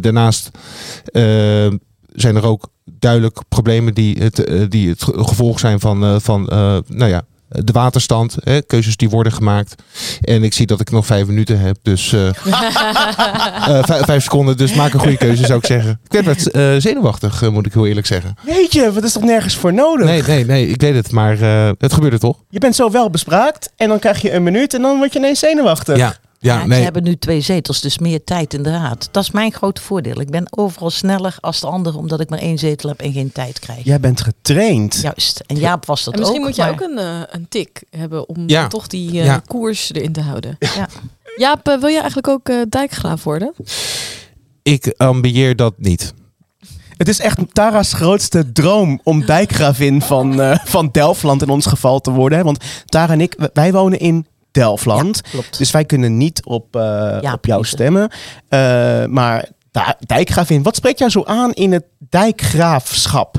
Daarnaast 0.00 0.50
zijn 2.12 2.36
er 2.36 2.44
ook 2.46 2.68
duidelijk 2.98 3.40
problemen 3.48 3.94
die 3.94 4.16
het, 4.22 4.50
die 4.68 4.88
het 4.88 5.02
ge- 5.02 5.24
gevolg 5.24 5.58
zijn 5.58 5.80
van, 5.80 6.20
van 6.20 6.42
nou 6.88 7.06
ja, 7.10 7.22
de 7.48 7.72
waterstand. 7.72 8.36
Hè, 8.40 8.62
keuzes 8.62 8.96
die 8.96 9.10
worden 9.10 9.32
gemaakt. 9.32 9.74
En 10.20 10.42
ik 10.42 10.52
zie 10.52 10.66
dat 10.66 10.80
ik 10.80 10.90
nog 10.90 11.06
vijf 11.06 11.26
minuten 11.26 11.58
heb. 11.60 11.76
Dus 11.82 12.12
eh, 12.12 12.28
eh, 13.78 13.84
vijf, 13.84 14.04
vijf 14.04 14.22
seconden. 14.22 14.56
Dus 14.56 14.74
maak 14.74 14.92
een 14.92 15.00
goede 15.00 15.16
keuze, 15.16 15.46
zou 15.46 15.58
ik 15.58 15.66
zeggen. 15.66 16.00
Ik 16.04 16.12
werd 16.12 16.26
wat 16.26 16.46
eh, 16.46 16.74
zenuwachtig, 16.78 17.42
eh, 17.42 17.48
moet 17.48 17.66
ik 17.66 17.72
heel 17.72 17.86
eerlijk 17.86 18.06
zeggen. 18.06 18.34
Weet 18.42 18.72
je, 18.72 18.92
wat 18.92 19.04
is 19.04 19.12
toch 19.12 19.22
nergens 19.22 19.56
voor 19.56 19.72
nodig? 19.72 20.06
Nee, 20.06 20.22
nee, 20.22 20.44
nee, 20.44 20.68
ik 20.68 20.80
weet 20.80 20.94
het. 20.94 21.10
Maar 21.12 21.40
eh, 21.40 21.70
het 21.78 21.92
gebeurde 21.92 22.18
toch? 22.18 22.36
Je 22.48 22.58
bent 22.58 22.74
zo 22.74 22.90
wel 22.90 23.10
bespraakt 23.10 23.72
en 23.76 23.88
dan 23.88 23.98
krijg 23.98 24.22
je 24.22 24.32
een 24.32 24.42
minuut 24.42 24.74
en 24.74 24.82
dan 24.82 24.96
word 24.96 25.12
je 25.12 25.18
ineens 25.18 25.38
zenuwachtig. 25.38 25.96
Ja, 25.96 26.14
ja, 26.38 26.58
Ja, 26.58 26.66
nee. 26.66 26.78
Ze 26.78 26.84
hebben 26.84 27.02
nu 27.02 27.16
twee 27.16 27.40
zetels, 27.40 27.80
dus 27.80 27.98
meer 27.98 28.24
tijd 28.24 28.54
in 28.54 28.62
de 28.62 28.70
raad. 28.70 29.08
Dat 29.10 29.22
is 29.22 29.30
mijn 29.30 29.52
grote 29.52 29.80
voordeel. 29.82 30.20
Ik 30.20 30.30
ben 30.30 30.46
overal 30.50 30.90
sneller 30.90 31.36
als 31.40 31.60
de 31.60 31.66
anderen, 31.66 31.98
omdat 31.98 32.20
ik 32.20 32.30
maar 32.30 32.38
één 32.38 32.58
zetel 32.58 32.88
heb 32.88 33.00
en 33.00 33.12
geen 33.12 33.32
tijd 33.32 33.58
krijg. 33.58 33.84
Jij 33.84 34.00
bent 34.00 34.20
getraind. 34.20 34.98
Juist. 35.02 35.40
En 35.46 35.56
Jaap 35.56 35.86
was 35.86 36.04
dat 36.04 36.14
en 36.14 36.20
misschien 36.20 36.40
ook. 36.40 36.46
moet 36.46 36.56
je 36.56 36.62
maar- 36.62 36.70
ook 36.70 36.80
een, 36.80 36.98
eh, 36.98 37.20
een 37.30 37.46
tik 37.48 37.82
hebben 37.90 38.28
om 38.28 38.36
Ja. 38.46 38.66
toch 38.66 38.86
die 38.86 39.08
eh, 39.20 39.24
Ja. 39.24 39.42
koers 39.46 39.92
erin 39.92 40.12
te 40.12 40.20
houden. 40.20 40.56
Ja. 40.58 40.88
Jaap, 41.36 41.68
eh, 41.68 41.78
wil 41.78 41.88
je 41.88 41.96
eigenlijk 41.98 42.28
ook 42.28 42.50
dijkgraaf 42.70 43.24
worden? 43.24 43.54
Ik 44.62 44.94
ambieer 44.96 45.56
dat 45.56 45.74
niet. 45.76 46.14
Het 46.96 47.08
is 47.08 47.20
echt 47.20 47.38
Tara's 47.52 47.92
grootste 47.92 48.52
droom 48.52 49.00
om 49.04 49.24
dijkgravin 49.26 50.02
van, 50.02 50.40
eh, 50.40 50.58
van 50.64 50.88
Delftland 50.92 51.42
in 51.42 51.48
ons 51.48 51.66
geval 51.66 52.00
te 52.00 52.10
worden. 52.10 52.44
Want 52.44 52.64
Tara 52.84 53.12
en 53.12 53.20
ik, 53.20 53.48
wij 53.52 53.72
wonen 53.72 53.98
in 53.98 54.26
Delftland. 54.50 55.20
Klopt. 55.20 55.58
Dus 55.58 55.70
wij 55.70 55.84
kunnen 55.84 56.16
niet 56.16 56.44
op, 56.44 56.66
Ja, 57.20 57.32
op 57.32 57.44
jou 57.46 57.64
stemmen. 57.64 58.10
Eh, 58.48 59.04
maar 59.04 59.48
dijkgravin, 60.06 60.62
wat 60.62 60.76
spreekt 60.76 60.98
jou 60.98 61.10
zo 61.10 61.24
aan 61.24 61.52
in 61.52 61.72
het 61.72 61.84
dijkgraafschap? 61.98 63.36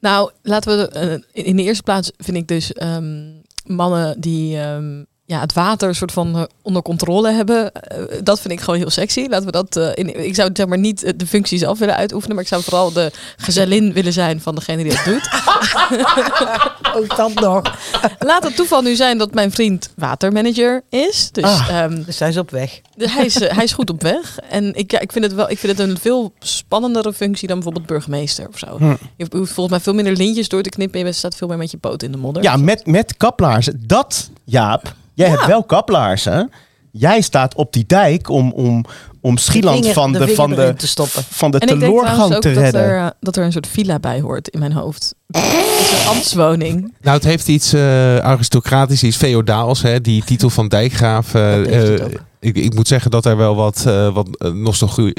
Nou, 0.00 0.30
laten 0.42 0.78
we 0.78 0.88
eh, 0.88 1.12
in- 1.12 1.44
in 1.44 1.56
de 1.56 1.62
eerste 1.62 1.82
plaats 1.82 2.12
vind 2.18 2.36
ik 2.36 2.48
dus 2.48 2.72
ehm, 2.72 3.30
mannen 3.64 4.20
die 4.20 4.58
ehm, 4.60 5.02
ja, 5.26 5.40
het 5.40 5.52
water 5.52 5.94
soort 5.94 6.12
van 6.12 6.36
eh, 6.36 6.42
onder 6.62 6.82
controle 6.82 7.32
hebben. 7.32 7.72
eh, 7.72 7.98
dat 8.22 8.40
vind 8.40 8.52
ik 8.52 8.60
gewoon 8.60 8.78
heel 8.78 8.90
sexy. 8.90 9.26
Laten 9.28 9.46
we 9.46 9.52
dat. 9.52 9.76
eh, 9.76 9.90
in, 9.94 10.24
ik 10.24 10.34
zou 10.34 10.50
zeg 10.52 10.66
maar 10.66 10.78
niet 10.78 11.12
de 11.18 11.26
functie 11.26 11.58
zelf 11.58 11.78
willen 11.78 11.96
uitoefenen, 11.96 12.34
maar 12.34 12.44
ik 12.44 12.50
zou 12.50 12.62
vooral 12.62 12.92
de 12.92 13.12
gezellin 13.36 13.92
willen 13.92 14.12
zijn 14.12 14.40
van 14.40 14.54
degene 14.54 14.82
die 14.82 14.92
dat 14.92 15.04
doet. 15.04 15.28
Ook 16.96 17.16
dat 17.16 17.34
nog. 17.34 17.62
Laat 18.18 18.44
het 18.44 18.56
toeval 18.56 18.82
nu 18.82 18.94
zijn 18.94 19.18
dat 19.18 19.34
mijn 19.34 19.50
vriend 19.50 19.90
watermanager 19.96 20.82
is. 20.90 21.28
Dus 21.32 21.44
Ah. 21.44 21.90
Dus 22.06 22.18
hij 22.18 22.28
is 22.28 22.36
op 22.36 22.50
weg. 22.50 22.80
Dus 22.96 23.12
hij, 23.14 23.24
is, 23.24 23.34
hij 23.38 23.64
is 23.64 23.72
goed 23.72 23.90
op 23.90 24.02
weg. 24.02 24.38
En 24.50 24.74
ik, 24.74 24.90
ja, 24.90 25.00
ik, 25.00 25.12
vind 25.12 25.24
het 25.24 25.34
wel, 25.34 25.50
ik 25.50 25.58
vind 25.58 25.78
het 25.78 25.88
een 25.88 25.98
veel 25.98 26.32
spannendere 26.38 27.12
functie 27.12 27.46
dan 27.48 27.56
bijvoorbeeld 27.56 27.86
burgemeester 27.86 28.48
of 28.48 28.58
zo. 28.58 28.76
Hm. 28.78 28.94
Je 29.16 29.26
hoeft 29.30 29.52
volgens 29.52 29.70
mij 29.70 29.80
veel 29.80 29.94
minder 29.94 30.12
lintjes 30.16 30.48
door 30.48 30.62
te 30.62 30.68
knippen. 30.68 31.06
Je 31.06 31.12
staat 31.12 31.36
veel 31.36 31.48
meer 31.48 31.56
met 31.58 31.70
je 31.70 31.76
poot 31.76 32.02
in 32.02 32.12
de 32.12 32.18
modder. 32.18 32.42
Ja, 32.42 32.56
met, 32.56 32.86
met 32.86 33.16
kaplaarzen. 33.16 33.82
Dat, 33.86 34.30
Jaap, 34.44 34.94
Jij 35.16 35.28
hebt 35.28 35.46
wel 35.46 35.64
kaplaarzen. 35.64 36.50
Jij 36.92 37.20
staat 37.20 37.54
op 37.54 37.72
die 37.72 37.84
dijk 37.86 38.28
om, 38.28 38.52
om, 38.52 38.84
om 39.20 39.36
Schieland 39.38 39.78
vinger- 39.78 39.94
van 39.94 40.12
de 40.12 40.18
de, 40.18 40.34
van 40.34 40.50
de, 40.50 40.74
te 40.76 40.86
stoppen. 40.86 41.22
van 41.30 41.50
de 41.50 41.58
En 41.58 41.68
ik 41.68 41.80
denk 41.80 41.80
trouwens 41.80 42.10
teleurgang 42.12 42.34
ook 42.34 42.42
te 42.42 42.52
dat 42.52 42.62
redden. 42.62 42.82
er, 42.82 42.98
eh, 43.04 43.06
dat 43.20 43.36
er 43.36 43.44
een 43.44 43.52
soort 43.52 43.66
villa 43.66 43.98
bij 43.98 44.20
hoort 44.20 44.48
in 44.48 44.58
mijn 44.58 44.72
hoofd. 44.72 45.14
Het 45.26 45.42
is 45.80 46.00
een 46.02 46.08
ambtswoning. 46.08 46.94
Nou, 47.00 47.16
het 47.16 47.24
heeft 47.24 47.48
iets 47.48 47.72
eh, 47.72 48.16
aristocratisch, 48.18 49.02
iets 49.02 49.16
feodaals, 49.16 49.82
hè, 49.82 50.00
die 50.00 50.24
titel 50.24 50.50
van 50.50 50.68
dijkgraaf. 50.68 51.34
eh, 51.34 51.52
Dat 51.98 52.10
ik, 52.40 52.56
ik 52.56 52.74
moet 52.74 52.88
zeggen 52.88 53.10
dat 53.10 53.24
er 53.24 53.36
wel 53.36 53.54
wat, 53.54 53.84
eh, 53.86 54.14
wat 54.14 54.28
nostalgie, 54.54 55.12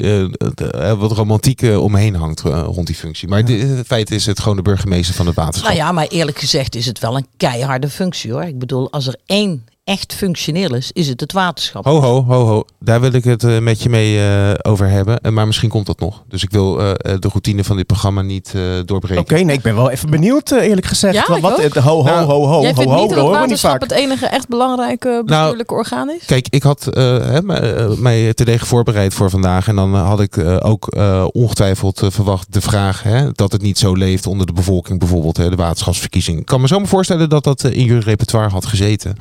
wat 0.98 1.12
romantiek 1.12 1.62
omheen 1.62 2.14
hangt 2.14 2.40
rond 2.40 2.86
die 2.86 2.96
functie. 2.96 3.28
Maar 3.28 3.44
di- 3.44 3.60
het 3.60 3.86
feit 3.86 4.10
is 4.10 4.26
het 4.26 4.40
gewoon 4.40 4.56
de 4.56 4.62
burgemeester 4.62 5.14
van 5.14 5.26
het 5.26 5.34
waterschap. 5.34 5.64
Nou 5.72 5.82
ja, 5.84 5.92
maar 5.92 6.06
eerlijk 6.06 6.38
gezegd 6.38 6.74
is 6.74 6.86
het 6.86 6.98
wel 6.98 7.16
een 7.16 7.26
keiharde 7.36 7.88
functie 7.88 8.32
hoor. 8.32 8.42
Ik 8.44 8.58
bedoel, 8.58 8.92
als 8.92 9.06
er 9.06 9.16
één 9.26 9.64
echt 9.88 10.14
functioneel 10.14 10.74
is, 10.74 10.90
is 10.92 11.08
het 11.08 11.20
het 11.20 11.32
waterschap. 11.32 11.84
Ho, 11.84 12.00
ho, 12.00 12.24
ho, 12.24 12.44
ho. 12.46 12.64
Daar 12.80 13.00
wil 13.00 13.12
ik 13.12 13.24
het 13.24 13.44
eh, 13.44 13.58
met 13.58 13.82
je 13.82 13.88
mee 13.88 14.18
eh, 14.18 14.50
over 14.62 14.88
hebben. 14.88 15.20
Eh, 15.20 15.32
maar 15.32 15.46
misschien 15.46 15.68
komt 15.68 15.86
dat 15.86 16.00
nog. 16.00 16.22
Dus 16.28 16.42
ik 16.42 16.50
wil 16.50 16.76
de 17.20 17.28
routine 17.28 17.64
van 17.64 17.76
dit 17.76 17.86
programma 17.86 18.22
niet 18.22 18.52
eh, 18.54 18.62
doorbreken. 18.84 19.22
Oké, 19.22 19.34
nee, 19.34 19.56
ik 19.56 19.62
ben 19.62 19.74
wel 19.74 19.90
even 19.90 20.10
benieuwd, 20.10 20.50
eerlijk 20.50 20.86
gezegd. 20.86 21.14
Ja, 21.14 21.24
wat, 21.28 21.36
ik 21.36 21.42
wat, 21.42 21.64
ook. 21.64 21.74
eh, 21.74 21.84
ho, 21.84 21.96
ho, 21.96 22.02
Nou, 22.02 22.24
ho, 22.26 22.46
ho, 22.46 22.60
Jij 22.60 22.70
ho, 22.70 22.76
vindt 22.76 22.92
ho, 22.92 23.00
niet 23.00 23.08
dat 23.08 23.18
dat 23.18 23.28
het 23.28 23.38
waterschap 23.38 23.80
het 23.80 23.90
enige 23.90 24.26
echt 24.26 24.48
belangrijke 24.48 25.22
bestuurlijke 25.24 25.74
orgaan 25.74 26.10
is? 26.10 26.24
Kijk, 26.26 26.46
ik 26.50 26.62
had 26.62 26.86
eh, 26.86 27.02
hè, 27.18 27.42
mij, 27.42 27.86
mij 27.98 28.34
terdege 28.34 28.66
voorbereid 28.66 29.14
voor 29.14 29.30
vandaag. 29.30 29.68
En 29.68 29.76
dan 29.76 29.94
had 29.94 30.20
ik 30.20 30.38
ook 30.60 30.86
eh, 30.86 31.26
ongetwijfeld 31.32 32.02
verwacht 32.08 32.52
de 32.52 32.60
vraag 32.60 33.02
hè, 33.02 33.32
dat 33.32 33.52
het 33.52 33.62
niet 33.62 33.78
zo 33.78 33.94
leeft 33.94 34.26
onder 34.26 34.46
de 34.46 34.52
bevolking. 34.52 34.98
Bijvoorbeeld 34.98 35.36
hè, 35.36 35.50
de 35.50 35.56
waterschapsverkiezing. 35.56 36.38
Ik 36.38 36.46
kan 36.46 36.60
me 36.60 36.66
zo 36.66 36.78
maar 36.78 36.88
voorstellen 36.88 37.28
dat 37.28 37.44
dat 37.44 37.64
in 37.64 37.84
jullie 37.84 38.02
repertoire 38.02 38.50
had 38.50 38.66
gezeten. 38.66 39.16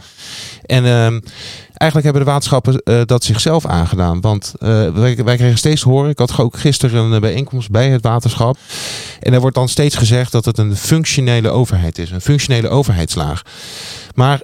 En 0.66 0.86
ehm, 0.86 1.20
eigenlijk 1.74 2.04
hebben 2.04 2.26
de 2.26 2.32
waterschappen 2.32 2.82
eh, 2.84 3.02
dat 3.06 3.24
zichzelf 3.24 3.66
aangedaan. 3.66 4.22
Want 4.22 4.54
eh, 4.60 4.90
wij, 4.90 5.16
wij 5.16 5.38
kregen 5.38 5.58
steeds 5.58 5.82
te 5.82 5.90
horen. 5.90 6.10
Ik 6.10 6.18
had 6.20 6.40
ook 6.40 6.58
gisteren 6.58 7.04
een 7.04 7.14
eh, 7.14 7.20
bijeenkomst 7.20 7.72
bij 7.72 7.90
het 7.90 8.02
waterschap. 8.02 8.58
En 9.20 9.34
er 9.34 9.40
wordt 9.40 9.56
dan 9.56 9.70
steeds 9.70 9.96
gezegd 9.96 10.32
dat 10.32 10.46
het 10.46 10.58
een 10.58 10.76
functionele 10.76 11.50
overheid 11.50 11.98
is. 11.98 12.12
Een 12.12 12.22
functionele 12.22 12.70
overheidslaag. 12.70 13.42
Maar 14.16 14.42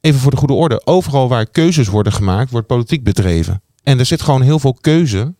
even 0.00 0.20
voor 0.20 0.30
de 0.30 0.36
goede 0.36 0.54
orde. 0.54 0.80
Overal 0.84 1.28
waar 1.28 1.46
keuzes 1.46 1.88
worden 1.88 2.12
gemaakt, 2.12 2.50
wordt 2.50 2.66
politiek 2.66 3.04
bedreven. 3.04 3.62
En 3.82 3.98
er 3.98 4.06
zit 4.06 4.22
gewoon 4.22 4.42
heel 4.42 4.58
veel 4.58 4.78
keuze 4.80 5.34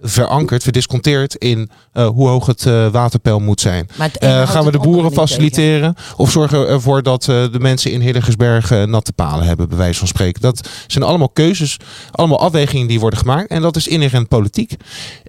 verankerd, 0.00 0.62
verdisconteerd 0.62 1.34
in 1.34 1.70
eh, 1.92 2.06
hoe 2.06 2.28
hoog 2.28 2.46
het 2.46 2.66
eh, 2.66 2.88
waterpeil 2.88 3.40
moet 3.40 3.60
zijn. 3.60 3.88
Eh, 4.18 4.48
gaan 4.48 4.64
we 4.64 4.70
de 4.70 4.78
boeren 4.78 5.12
faciliteren? 5.12 5.94
Of 6.16 6.30
zorgen 6.30 6.60
we 6.60 6.66
ervoor 6.66 7.02
dat 7.02 7.28
eh, 7.28 7.52
de 7.52 7.58
mensen 7.58 7.92
in 7.92 8.00
Hillegersbergen 8.00 8.90
natte 8.90 9.12
palen 9.12 9.46
hebben, 9.46 9.68
bij 9.68 9.78
wijze 9.78 9.98
van 9.98 10.08
spreken? 10.08 10.40
Dat 10.40 10.68
zijn 10.86 11.04
allemaal 11.04 11.28
keuzes, 11.28 11.76
allemaal 12.10 12.40
afwegingen 12.40 12.86
die 12.86 13.00
worden 13.00 13.18
gemaakt. 13.18 13.50
En 13.50 13.62
dat 13.62 13.76
is 13.76 13.86
inherent 13.86 14.28
politiek. 14.28 14.74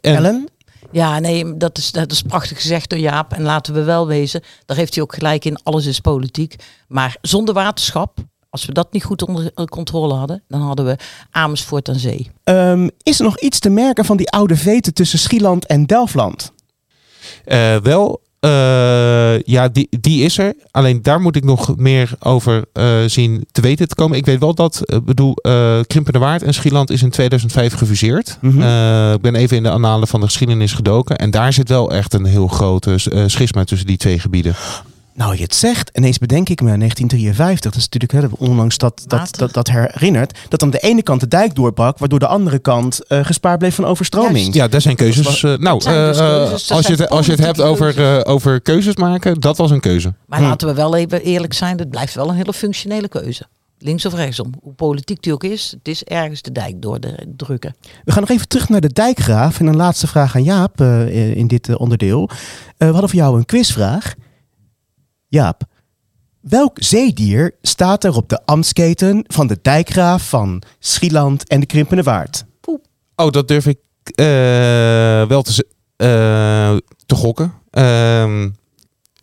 En, 0.01 0.15
Ellen? 0.15 0.47
Ja, 0.91 1.19
nee, 1.19 1.57
dat 1.57 1.77
is, 1.77 1.91
dat 1.91 2.11
is 2.11 2.21
prachtig 2.21 2.61
gezegd 2.61 2.89
door 2.89 2.99
Jaap. 2.99 3.33
En 3.33 3.41
laten 3.41 3.73
we 3.73 3.83
wel 3.83 4.07
wezen, 4.07 4.43
daar 4.65 4.77
heeft 4.77 4.93
hij 4.93 5.03
ook 5.03 5.13
gelijk 5.13 5.45
in, 5.45 5.59
alles 5.63 5.85
is 5.85 5.99
politiek. 5.99 6.55
Maar 6.87 7.17
zonder 7.21 7.53
waterschap, 7.53 8.17
als 8.49 8.65
we 8.65 8.73
dat 8.73 8.93
niet 8.93 9.03
goed 9.03 9.27
onder 9.27 9.51
eh, 9.55 9.65
controle 9.65 10.13
hadden, 10.13 10.43
dan 10.47 10.61
hadden 10.61 10.85
we 10.85 10.97
Amersfoort 11.31 11.89
aan 11.89 11.99
zee. 11.99 12.31
Ehm, 12.43 12.89
is 13.03 13.19
er 13.19 13.25
nog 13.25 13.39
iets 13.39 13.59
te 13.59 13.69
merken 13.69 14.05
van 14.05 14.17
die 14.17 14.29
oude 14.29 14.55
veten 14.55 14.93
tussen 14.93 15.19
Schieland 15.19 15.65
en 15.65 15.85
Delfland? 15.85 16.51
Eh, 17.45 17.75
wel, 17.75 18.21
eh, 18.39 19.39
ja, 19.39 19.67
die, 19.67 19.87
die 19.99 20.23
is 20.23 20.37
er. 20.37 20.53
Alleen 20.71 21.01
daar 21.01 21.21
moet 21.21 21.35
ik 21.35 21.43
nog 21.43 21.77
meer 21.77 22.09
over 22.19 22.65
eh, 22.73 23.03
zien 23.05 23.45
te 23.51 23.61
weten 23.61 23.87
te 23.87 23.95
komen. 23.95 24.17
Ik 24.17 24.25
weet 24.25 24.39
wel 24.39 24.53
dat, 24.53 24.81
ik 24.83 25.05
bedoel, 25.05 25.35
eh 25.35 25.79
Krimpende 25.87 26.19
Waard 26.19 26.43
en 26.43 26.53
Schieland 26.53 26.89
is 26.89 27.01
in 27.01 27.09
2005 27.09 27.73
gefuseerd. 27.73 28.37
Mhm. 28.41 28.61
Eh, 28.61 29.13
ik 29.13 29.21
ben 29.21 29.35
even 29.35 29.57
in 29.57 29.63
de 29.63 29.69
annalen 29.69 30.07
van 30.07 30.19
de 30.19 30.25
geschiedenis 30.25 30.73
gedoken. 30.73 31.17
En 31.17 31.31
daar 31.31 31.53
zit 31.53 31.69
wel 31.69 31.91
echt 31.91 32.13
een 32.13 32.25
heel 32.25 32.47
grote 32.47 32.91
eh, 33.11 33.23
schisma 33.25 33.63
tussen 33.63 33.87
die 33.87 33.97
twee 33.97 34.19
gebieden. 34.19 34.55
Nou, 35.17 35.35
je 35.35 35.41
het 35.43 35.55
zegt, 35.55 35.89
ineens 35.93 36.17
bedenk 36.17 36.49
ik 36.49 36.61
me, 36.61 36.77
1953, 36.77 37.71
dat 37.71 37.75
is 37.81 37.89
natuurlijk 37.89 38.33
hè, 38.33 38.45
onlangs 38.45 38.77
dat, 38.77 39.03
dat, 39.07 39.29
dat, 39.37 39.53
dat 39.53 39.67
herinnert, 39.67 40.39
dat 40.49 40.63
aan 40.63 40.69
de 40.69 40.79
ene 40.79 41.03
kant 41.03 41.19
de 41.19 41.27
dijk 41.27 41.55
doorbrak, 41.55 41.97
waardoor 41.97 42.19
de 42.19 42.27
andere 42.27 42.59
kant 42.59 43.07
eh, 43.07 43.25
gespaard 43.25 43.59
bleef 43.59 43.75
van 43.75 43.85
overstroming. 43.85 44.37
Juist. 44.37 44.53
Ja, 44.53 44.67
daar 44.67 44.81
zijn 44.81 44.95
keuzes. 44.95 45.43
eh, 45.43 45.57
nou, 45.57 45.81
zijn 45.81 46.07
dus 46.07 46.19
eh, 46.19 46.25
keuzes, 46.25 46.67
dat 46.67 46.77
als, 46.77 46.87
je 46.87 46.93
het, 46.95 47.09
als 47.09 47.25
je 47.25 47.31
het 47.31 47.41
hebt 47.41 47.61
over, 47.61 48.17
eh, 48.17 48.33
over 48.33 48.61
keuzes 48.61 48.95
maken, 48.95 49.39
dat 49.39 49.57
was 49.57 49.71
een 49.71 49.79
keuze. 49.79 50.13
Maar 50.25 50.39
Hm. 50.39 50.45
laten 50.45 50.67
we 50.67 50.73
wel 50.73 50.95
even 50.95 51.21
eerlijk 51.23 51.53
zijn, 51.53 51.77
het 51.77 51.89
blijft 51.89 52.13
wel 52.15 52.29
een 52.29 52.35
hele 52.35 52.53
functionele 52.53 53.07
keuze. 53.07 53.45
Links 53.79 54.05
of 54.05 54.13
rechtsom. 54.13 54.51
Hoe 54.61 54.73
politiek 54.73 55.23
die 55.23 55.33
ook 55.33 55.43
is, 55.43 55.71
het 55.77 55.87
is 55.87 56.03
ergens 56.03 56.41
de 56.41 56.51
dijk 56.51 56.81
doordrukken. 56.81 57.75
We 58.05 58.11
gaan 58.11 58.21
nog 58.21 58.29
even 58.31 58.47
terug 58.47 58.69
naar 58.69 58.81
de 58.81 58.93
dijkgraaf. 58.93 59.59
En 59.59 59.65
een 59.67 59.75
laatste 59.75 60.07
vraag 60.07 60.35
aan 60.35 60.43
Jaap 60.43 60.81
eh, 60.81 61.35
in 61.35 61.47
dit 61.47 61.75
onderdeel. 61.75 62.29
Eh, 62.29 62.33
we 62.77 62.85
hadden 62.85 63.09
voor 63.09 63.19
jou 63.19 63.37
een 63.37 63.45
quizvraag. 63.45 64.13
Jaap, 65.27 65.61
welk 66.41 66.77
zeedier 66.79 67.55
staat 67.61 68.03
er 68.03 68.15
op 68.15 68.29
de 68.29 68.45
ambtsketen 68.45 69.23
van 69.27 69.47
de 69.47 69.59
dijkgraaf 69.61 70.29
van 70.29 70.61
Schieland 70.79 71.47
en 71.47 71.59
de 71.59 71.65
Krimpende 71.65 72.03
Waard? 72.03 72.45
Oh, 73.15 73.31
dat 73.31 73.47
durf 73.47 73.65
ik 73.65 73.77
eh, 74.03 74.25
wel 75.27 75.41
te, 75.41 75.67
eh, 75.95 76.77
te 77.05 77.15
gokken. 77.15 77.53
Ehm, 77.69 78.49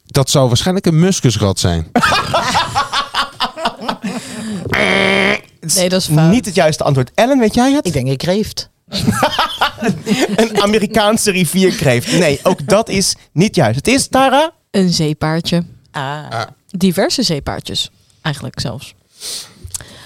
dat 0.04 0.30
zou 0.30 0.48
waarschijnlijk 0.48 0.86
een 0.86 0.98
muskusrat 0.98 1.58
zijn. 1.58 1.86
Nee, 5.74 5.88
dat 5.88 6.00
is 6.00 6.06
fout. 6.06 6.30
Niet 6.30 6.44
het 6.44 6.54
juiste 6.54 6.84
antwoord. 6.84 7.10
Ellen, 7.14 7.38
weet 7.38 7.54
jij 7.54 7.72
het? 7.72 7.86
Ik 7.86 7.92
denk 7.92 8.08
ik 8.08 8.18
kreeft. 8.18 8.70
Een 10.36 10.60
Amerikaanse 10.60 11.30
rivierkreeft. 11.30 12.18
Nee, 12.18 12.40
ook 12.42 12.68
dat 12.68 12.88
is 12.88 13.16
niet 13.32 13.56
juist. 13.56 13.76
Het 13.76 13.88
is, 13.88 14.08
Tara? 14.08 14.52
Een 14.70 14.88
zeepaardje. 14.92 15.64
Ah. 15.94 16.42
Diverse 16.68 17.22
zeepaardjes. 17.22 17.90
Eigenlijk 18.20 18.60
zelfs. 18.60 18.94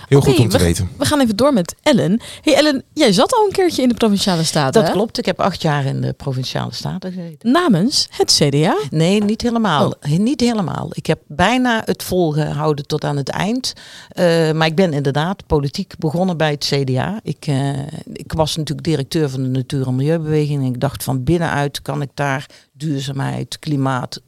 Heel 0.08 0.20
goed 0.20 0.38
om 0.38 0.48
te 0.48 0.58
we, 0.58 0.64
weten. 0.64 0.90
We 0.96 1.04
gaan 1.04 1.20
even 1.20 1.36
door 1.36 1.52
met 1.52 1.74
Ellen. 1.82 2.20
Hey 2.42 2.54
Ellen, 2.54 2.82
jij 2.92 3.12
zat 3.12 3.34
al 3.34 3.44
een 3.44 3.52
keertje 3.52 3.82
in 3.82 3.88
de 3.88 3.94
Provinciale 3.94 4.44
Staten. 4.44 4.72
Dat 4.72 4.86
hè? 4.86 4.92
klopt. 4.92 5.18
Ik 5.18 5.26
heb 5.26 5.40
acht 5.40 5.62
jaar 5.62 5.84
in 5.84 6.00
de 6.00 6.12
Provinciale 6.12 6.74
Staten 6.74 7.12
gezeten. 7.12 7.50
Namens 7.52 8.08
het 8.10 8.32
CDA. 8.32 8.76
Nee, 8.90 9.24
niet 9.24 9.42
helemaal. 9.42 9.96
Oh. 10.00 10.18
Niet 10.18 10.40
helemaal. 10.40 10.88
Ik 10.92 11.06
heb 11.06 11.20
bijna 11.26 11.82
het 11.84 12.02
volgehouden 12.02 12.86
tot 12.86 13.04
aan 13.04 13.16
het 13.16 13.28
eind. 13.28 13.72
Eh, 14.08 14.52
maar 14.52 14.66
ik 14.66 14.74
ben 14.74 14.92
inderdaad 14.92 15.46
politiek 15.46 15.94
begonnen 15.98 16.36
bij 16.36 16.50
het 16.50 16.64
CDA. 16.64 17.20
Ik, 17.22 17.46
eh, 17.46 17.78
ik 18.12 18.32
was 18.32 18.56
natuurlijk 18.56 18.86
directeur 18.86 19.30
van 19.30 19.42
de 19.42 19.48
Natuur- 19.48 19.86
en 19.86 19.96
Milieubeweging. 19.96 20.60
En 20.60 20.72
ik 20.72 20.80
dacht 20.80 21.04
van 21.04 21.24
binnenuit 21.24 21.82
kan 21.82 22.02
ik 22.02 22.10
daar 22.14 22.46
duurzaamheid, 22.72 23.58
klimaat... 23.58 24.20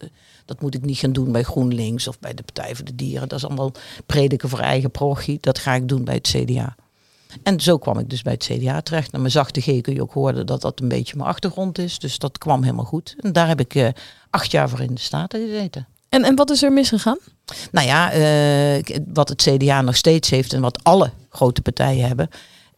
Dat 0.50 0.60
moet 0.60 0.74
ik 0.74 0.84
niet 0.84 0.98
gaan 0.98 1.12
doen 1.12 1.32
bij 1.32 1.42
GroenLinks 1.42 2.08
of 2.08 2.18
bij 2.18 2.34
de 2.34 2.42
Partij 2.42 2.74
voor 2.74 2.84
de 2.84 2.94
Dieren. 2.94 3.28
Dat 3.28 3.38
is 3.38 3.44
allemaal 3.44 3.72
prediken 4.06 4.48
voor 4.48 4.58
eigen 4.58 4.90
parochie. 4.90 5.38
Dat 5.40 5.58
ga 5.58 5.74
ik 5.74 5.88
doen 5.88 6.04
bij 6.04 6.14
het 6.14 6.28
CDA. 6.28 6.76
En 7.42 7.60
zo 7.60 7.78
kwam 7.78 7.98
ik 7.98 8.10
dus 8.10 8.22
bij 8.22 8.32
het 8.32 8.44
CDA 8.44 8.80
terecht. 8.80 9.12
Naar 9.12 9.20
mijn 9.20 9.32
zachte 9.32 9.60
G 9.60 9.80
kun 9.80 9.94
je 9.94 10.02
ook 10.02 10.12
horen 10.12 10.46
dat 10.46 10.60
dat 10.60 10.80
een 10.80 10.88
beetje 10.88 11.16
mijn 11.16 11.28
achtergrond 11.28 11.78
is. 11.78 11.98
Dus 11.98 12.18
dat 12.18 12.38
kwam 12.38 12.62
helemaal 12.62 12.84
goed. 12.84 13.14
En 13.18 13.32
daar 13.32 13.48
heb 13.48 13.60
ik 13.60 13.74
eh, 13.74 13.88
acht 14.30 14.50
jaar 14.50 14.68
voor 14.68 14.80
in 14.80 14.94
de 14.94 15.00
Staten 15.00 15.46
gezeten. 15.48 15.86
En, 16.08 16.24
en 16.24 16.36
wat 16.36 16.50
is 16.50 16.62
er 16.62 16.72
misgegaan? 16.72 17.18
Nou 17.72 17.86
ja, 17.86 18.10
eh, 18.10 18.98
wat 19.06 19.28
het 19.28 19.42
CDA 19.42 19.80
nog 19.82 19.96
steeds 19.96 20.30
heeft 20.30 20.52
en 20.52 20.60
wat 20.60 20.84
alle 20.84 21.10
grote 21.28 21.62
partijen 21.62 22.06
hebben. 22.06 22.28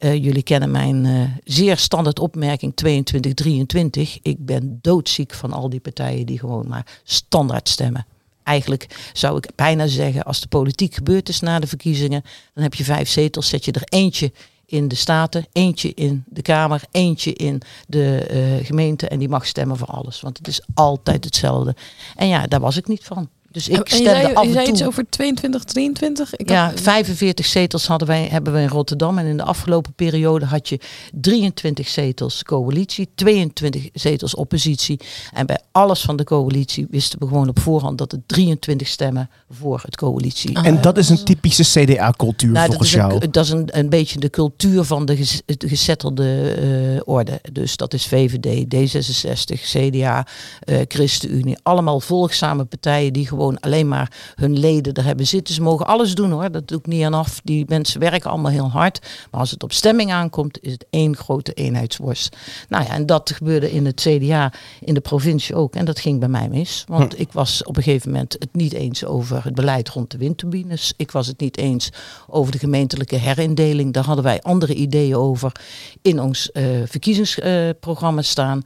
Eh, 0.03 0.25
jullie 0.25 0.43
kennen 0.43 0.71
mijn 0.71 1.07
eh, 1.07 1.21
zeer 1.45 1.77
standaard 1.77 2.19
opmerking 2.19 2.75
22-23. 2.75 4.19
Ik 4.23 4.45
ben 4.47 4.79
doodziek 4.81 5.35
van 5.35 5.53
al 5.53 5.69
die 5.69 5.81
partijen 5.81 6.27
die 6.27 6.39
gewoon 6.39 6.69
maar 6.69 7.01
standaard 7.05 7.69
stemmen. 7.69 8.07
Eigenlijk 8.43 9.11
zou 9.13 9.37
ik 9.37 9.49
bijna 9.55 9.87
zeggen, 9.87 10.23
als 10.23 10.41
de 10.41 10.49
politiek 10.49 10.95
gebeurd 10.95 11.29
is 11.29 11.41
na 11.41 11.59
de 11.59 11.67
verkiezingen, 11.67 12.23
dan 12.55 12.63
heb 12.63 12.75
je 12.75 12.85
vijf 12.85 13.09
zetels, 13.09 13.49
zet 13.49 13.65
je 13.65 13.73
er 13.73 13.85
eentje 13.85 14.33
in 14.67 14.89
de 14.89 14.95
Staten, 14.95 15.47
eentje 15.53 15.95
in 15.95 16.25
de 16.27 16.43
Kamer, 16.43 16.83
eentje 16.91 17.33
in 17.33 17.61
de 17.87 18.17
eh, 18.17 18.67
gemeente 18.67 19.09
en 19.09 19.19
die 19.19 19.29
mag 19.29 19.47
stemmen 19.47 19.77
voor 19.77 19.89
alles. 19.89 20.21
Want 20.21 20.39
het 20.39 20.49
is 20.49 20.61
altijd 20.75 21.25
hetzelfde. 21.25 21.75
En 22.17 22.29
ja, 22.29 22.47
daar 22.47 22.61
was 22.61 22.77
ik 22.77 22.89
niet 22.89 23.05
van. 23.05 23.29
Dus 23.53 23.69
ik 23.69 23.75
En 23.77 23.83
je 23.85 23.91
stemde 23.95 24.11
zei, 24.21 24.35
af 24.35 24.43
je 24.43 24.49
en 24.49 24.53
zei 24.53 24.65
toe. 24.65 24.75
iets 24.75 24.85
over 24.85 25.05
22, 25.11 25.65
23? 25.65 26.37
Ik 26.37 26.49
Ja, 26.51 26.71
had- 26.71 26.81
45 26.81 27.47
zetels 27.47 27.87
hadden 27.87 28.09
wij, 28.09 28.27
hebben 28.31 28.53
we 28.53 28.61
in 28.61 28.69
Rotterdam. 28.69 29.19
En 29.19 29.27
in 29.27 29.37
de 29.37 29.43
afgelopen 29.45 29.93
periode 29.93 30.45
had 30.45 30.69
je 30.69 30.79
23 31.13 31.89
zetels 31.89 32.43
coalitie, 32.43 33.09
22 33.15 33.89
zetels 33.93 34.35
oppositie. 34.35 35.01
En 35.33 35.47
bij 35.47 35.59
alles 35.73 36.01
van 36.01 36.17
de 36.17 36.25
coalitie 36.25 36.87
wisten 36.91 37.19
we 37.19 37.27
gewoon 37.27 37.49
op 37.49 37.59
voorhand 37.61 37.99
dat 37.99 38.13
het 38.13 38.21
23 38.27 38.89
stemmen 38.89 39.31
voor 39.51 39.81
het 39.85 39.97
coalitie. 39.97 40.55
En 40.63 40.81
dat 40.81 40.97
is 40.99 41.09
een 41.09 41.25
typische 41.25 41.63
CDA-cultuur 41.81 42.51
Nou, 42.53 42.67
volgens 42.67 42.91
jou. 42.93 43.13
een, 43.21 43.31
dat 43.33 43.45
is 43.45 43.51
een, 43.51 43.69
een 43.79 43.89
beetje 43.89 44.19
de 44.21 44.31
cultuur 44.31 44.85
van 44.85 45.05
de, 45.07 45.17
ges- 45.17 45.43
de 45.47 45.69
gezettelde 45.69 46.51
eh, 46.53 47.01
orde. 47.05 47.41
Dus 47.53 47.77
dat 47.77 47.95
is 47.95 48.07
VVD, 48.07 48.65
D66, 48.75 49.61
CDA, 49.63 50.27
eh, 50.61 50.79
ChristenUnie. 50.89 51.57
Allemaal 51.63 52.01
volgzame 52.01 52.65
partijen 52.65 53.13
die 53.13 53.27
gewoon 53.27 53.41
gewoon 53.43 53.61
alleen 53.61 53.89
maar 53.89 54.13
hun 54.35 54.59
leden 54.59 54.95
er 54.95 55.05
hebben 55.05 55.27
zitten. 55.27 55.55
Ze 55.55 55.63
mogen 55.63 55.87
alles 55.87 56.15
doen 56.15 56.31
hoor, 56.31 56.51
dat 56.51 56.69
doe 56.69 56.79
ik 56.79 56.87
niet 56.87 57.05
aan 57.05 57.15
af. 57.15 57.41
Die 57.45 57.65
mensen 57.69 58.01
werken 58.01 58.31
allemaal 58.31 58.51
heel 58.51 58.71
hard. 58.71 59.01
Maar 59.31 59.41
als 59.41 59.51
het 59.51 59.63
op 59.63 59.73
stemming 59.73 60.13
aankomt, 60.13 60.59
is 60.63 60.73
het 60.73 60.87
één 60.91 61.17
grote 61.17 61.53
eenheidsworst. 61.53 62.37
Nou 62.69 62.85
ja, 62.85 62.91
en 62.91 63.07
dat 63.07 63.31
gebeurde 63.31 63.73
in 63.73 63.87
het 63.87 64.01
CDA, 64.01 64.53
in 64.81 64.95
de 64.95 65.01
provincie 65.01 65.55
ook. 65.55 65.75
En 65.75 65.85
dat 65.85 66.01
ging 66.01 66.19
bij 66.19 66.29
mij 66.29 66.49
mis. 66.49 66.85
Want 66.87 67.21
ik 67.21 67.33
was 67.33 67.65
op 67.65 67.77
een 67.77 67.83
gegeven 67.83 68.11
moment 68.11 68.33
het 68.33 68.55
niet 68.55 68.73
eens 68.73 69.05
over 69.05 69.45
het 69.45 69.55
beleid 69.55 69.89
rond 69.89 70.11
de 70.11 70.19
windturbines. 70.19 70.95
Ik 70.97 71.11
was 71.11 71.27
het 71.27 71.41
niet 71.41 71.57
eens 71.57 71.91
over 72.27 72.53
de 72.53 72.59
gemeentelijke 72.59 73.17
herindeling. 73.17 73.93
Daar 73.93 74.05
hadden 74.05 74.25
wij 74.25 74.43
andere 74.43 74.75
ideeën 74.75 75.17
over 75.17 75.53
in 76.03 76.21
ons 76.21 76.51
eh, 76.53 76.65
verkiezingsprogramma 76.85 78.23
staan. 78.23 78.63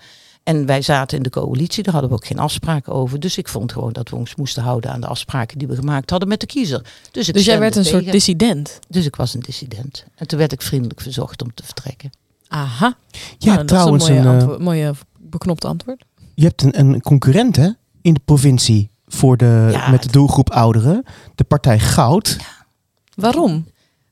En 0.47 0.67
wij 0.67 0.83
zaten 0.83 1.17
in 1.17 1.23
de 1.23 1.31
coalitie, 1.31 1.83
daar 1.83 1.93
hadden 1.93 2.11
we 2.11 2.17
ook 2.17 2.27
geen 2.27 2.39
afspraken 2.39 2.93
over. 2.93 3.21
Dus 3.21 3.39
ik 3.39 3.49
vond 3.49 3.73
gewoon 3.73 3.93
dat 3.93 4.09
we 4.09 4.17
ons 4.17 4.35
moesten 4.35 4.63
houden 4.63 4.91
aan 4.93 5.01
de 5.01 5.07
afspraken 5.07 5.59
die 5.59 5.69
we 5.69 5.75
gemaakt 5.75 6.11
hadden 6.11 6.29
met 6.29 6.41
de 6.41 6.47
kiezer. 6.47 6.83
Dus, 7.11 7.29
ik 7.29 7.35
Dus 7.35 7.45
jij 7.45 7.59
werd 7.59 7.77
een 7.77 7.85
soort 7.85 8.11
dissident. 8.13 8.79
Dus 8.89 9.07
ik 9.07 9.17
was 9.17 9.35
een 9.35 9.41
dissident. 9.41 10.05
En 10.15 10.27
toen 10.27 10.39
werd 10.39 10.53
ik 10.53 10.63
vriendelijk 10.63 11.01
verzocht 11.01 11.43
om 11.43 11.55
te 11.55 11.63
vertrekken. 11.65 12.11
Aha. 12.49 12.97
Ja, 13.39 13.55
Nou, 13.55 13.67
trouwens, 13.67 14.07
dat 14.07 14.13
is 14.13 14.17
een 14.17 14.25
mooie, 14.25 14.37
eh, 14.39 14.43
antwo- 14.49 14.65
mooie 14.65 14.93
beknopte 15.21 15.67
antwoord. 15.67 16.05
je 16.35 16.45
hebt 16.45 16.63
een, 16.63 16.79
een 16.79 17.01
concurrent 17.01 17.57
hè, 17.57 17.69
in 18.03 18.15
de 18.15 18.21
provincie 18.25 18.91
voor 19.07 19.37
de, 19.37 19.69
Ja, 19.73 19.91
met 19.91 20.03
de 20.03 20.11
doelgroep 20.11 20.51
ouderen. 20.51 21.03
De 21.35 21.45
partij 21.45 21.79
Goud. 21.79 22.37
Waarom? 23.15 23.67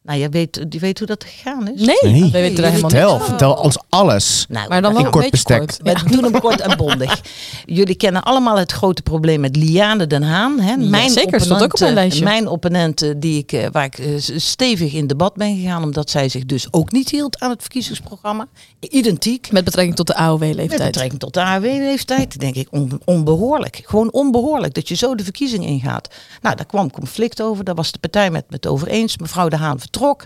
Nou, 0.05 0.19
je 0.19 0.29
weet, 0.29 0.67
je 0.69 0.79
weet 0.79 0.99
hoe 0.99 1.07
dat 1.07 1.25
gegaan 1.29 1.69
is? 1.75 1.81
Nee, 1.81 2.13
Nee. 2.13 2.23
we 2.23 2.31
weten 2.31 2.65
er 2.65 2.71
helemaal 2.71 2.91
Vertel, 2.91 3.19
van. 3.19 3.27
vertel 3.27 3.53
ons 3.55 3.79
alles. 3.89 4.47
Nou, 4.49 4.69
Maar 4.69 4.83
dan 4.83 4.95
wel 4.95 5.05
een 5.05 5.11
kort 5.11 5.31
bestek. 5.31 5.59
kort. 5.59 5.79
We 5.83 6.11
doen 6.11 6.23
hem 6.25 6.41
kort 6.41 6.61
en 6.61 6.77
bondig. 6.77 7.21
Jullie 7.65 7.95
kennen 7.95 8.23
allemaal 8.23 8.59
het 8.59 8.73
grote 8.73 9.03
probleem 9.03 9.41
met 9.41 9.57
Liane 9.57 10.07
Den 10.07 10.23
Haan. 10.23 10.61
Hè? 10.61 10.75
Ja, 10.75 11.09
zeker, 11.09 11.41
stond 11.41 11.63
ook 11.63 11.73
op 11.73 11.81
mijn 11.81 11.95
lijstje. 11.95 12.25
Mijn 12.25 12.49
opponenten 12.49 13.21
die 13.21 13.39
ik, 13.39 13.53
eh, 13.53 13.67
waar 13.73 13.85
ik 13.85 13.99
eh, 13.99 14.07
stevig 14.37 14.93
in 14.93 15.07
debat 15.07 15.35
ben 15.35 15.57
gegaan. 15.57 15.83
Omdat 15.83 16.11
zij 16.11 16.29
zich 16.29 16.45
dus 16.47 16.67
ook 16.71 16.93
niet 16.93 17.11
hield 17.11 17.39
aan 17.41 17.51
het 17.51 17.61
verkiezingsprogramma. 17.61 18.47
Identiek. 18.81 19.53
Met 19.53 19.65
betrekking 19.65 19.97
tot 19.97 20.07
de 20.07 20.13
Met 20.13 20.23
AOW-leeftijd. 20.23 20.83
betrekking 20.85 21.21
tot 21.21 21.35
de 21.35 21.43
AOW-leeftijd, 21.43 22.41
denk 22.41 22.55
ik 22.55 22.69
on- 22.71 23.01
onbehoorlijk. 23.05 23.81
Gewoon 23.85 24.13
onbehoorlijk 24.13 24.75
dat 24.75 24.89
je 24.89 24.95
zo 24.95 25.15
de 25.15 25.25
verkiezing 25.25 25.67
ingaat. 25.67 26.09
Nou, 26.43 26.57
daar 26.57 26.67
kwam 26.67 26.91
conflict 26.91 27.43
over. 27.43 27.65
Daar 27.65 27.75
was 27.75 27.93
de 27.93 27.99
partij 27.99 28.31
met 28.31 28.45
het 28.49 28.67
over 28.67 28.89
eens. 28.89 29.19
Mevrouw 29.19 29.49
De 29.49 29.57
Haan 29.57 29.79
vertrok. 29.95 30.25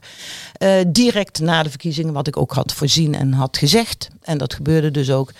eh, 0.58 0.80
direct 0.86 1.40
na 1.40 1.62
de 1.62 1.68
verkiezingen, 1.68 2.12
wat 2.12 2.26
ik 2.26 2.36
ook 2.36 2.52
had 2.52 2.72
voorzien 2.72 3.14
en 3.14 3.32
had 3.32 3.56
gezegd. 3.56 4.08
En 4.28 4.38
dat 4.38 4.54
gebeurde 4.54 4.90
dus 4.90 5.10
ook. 5.10 5.32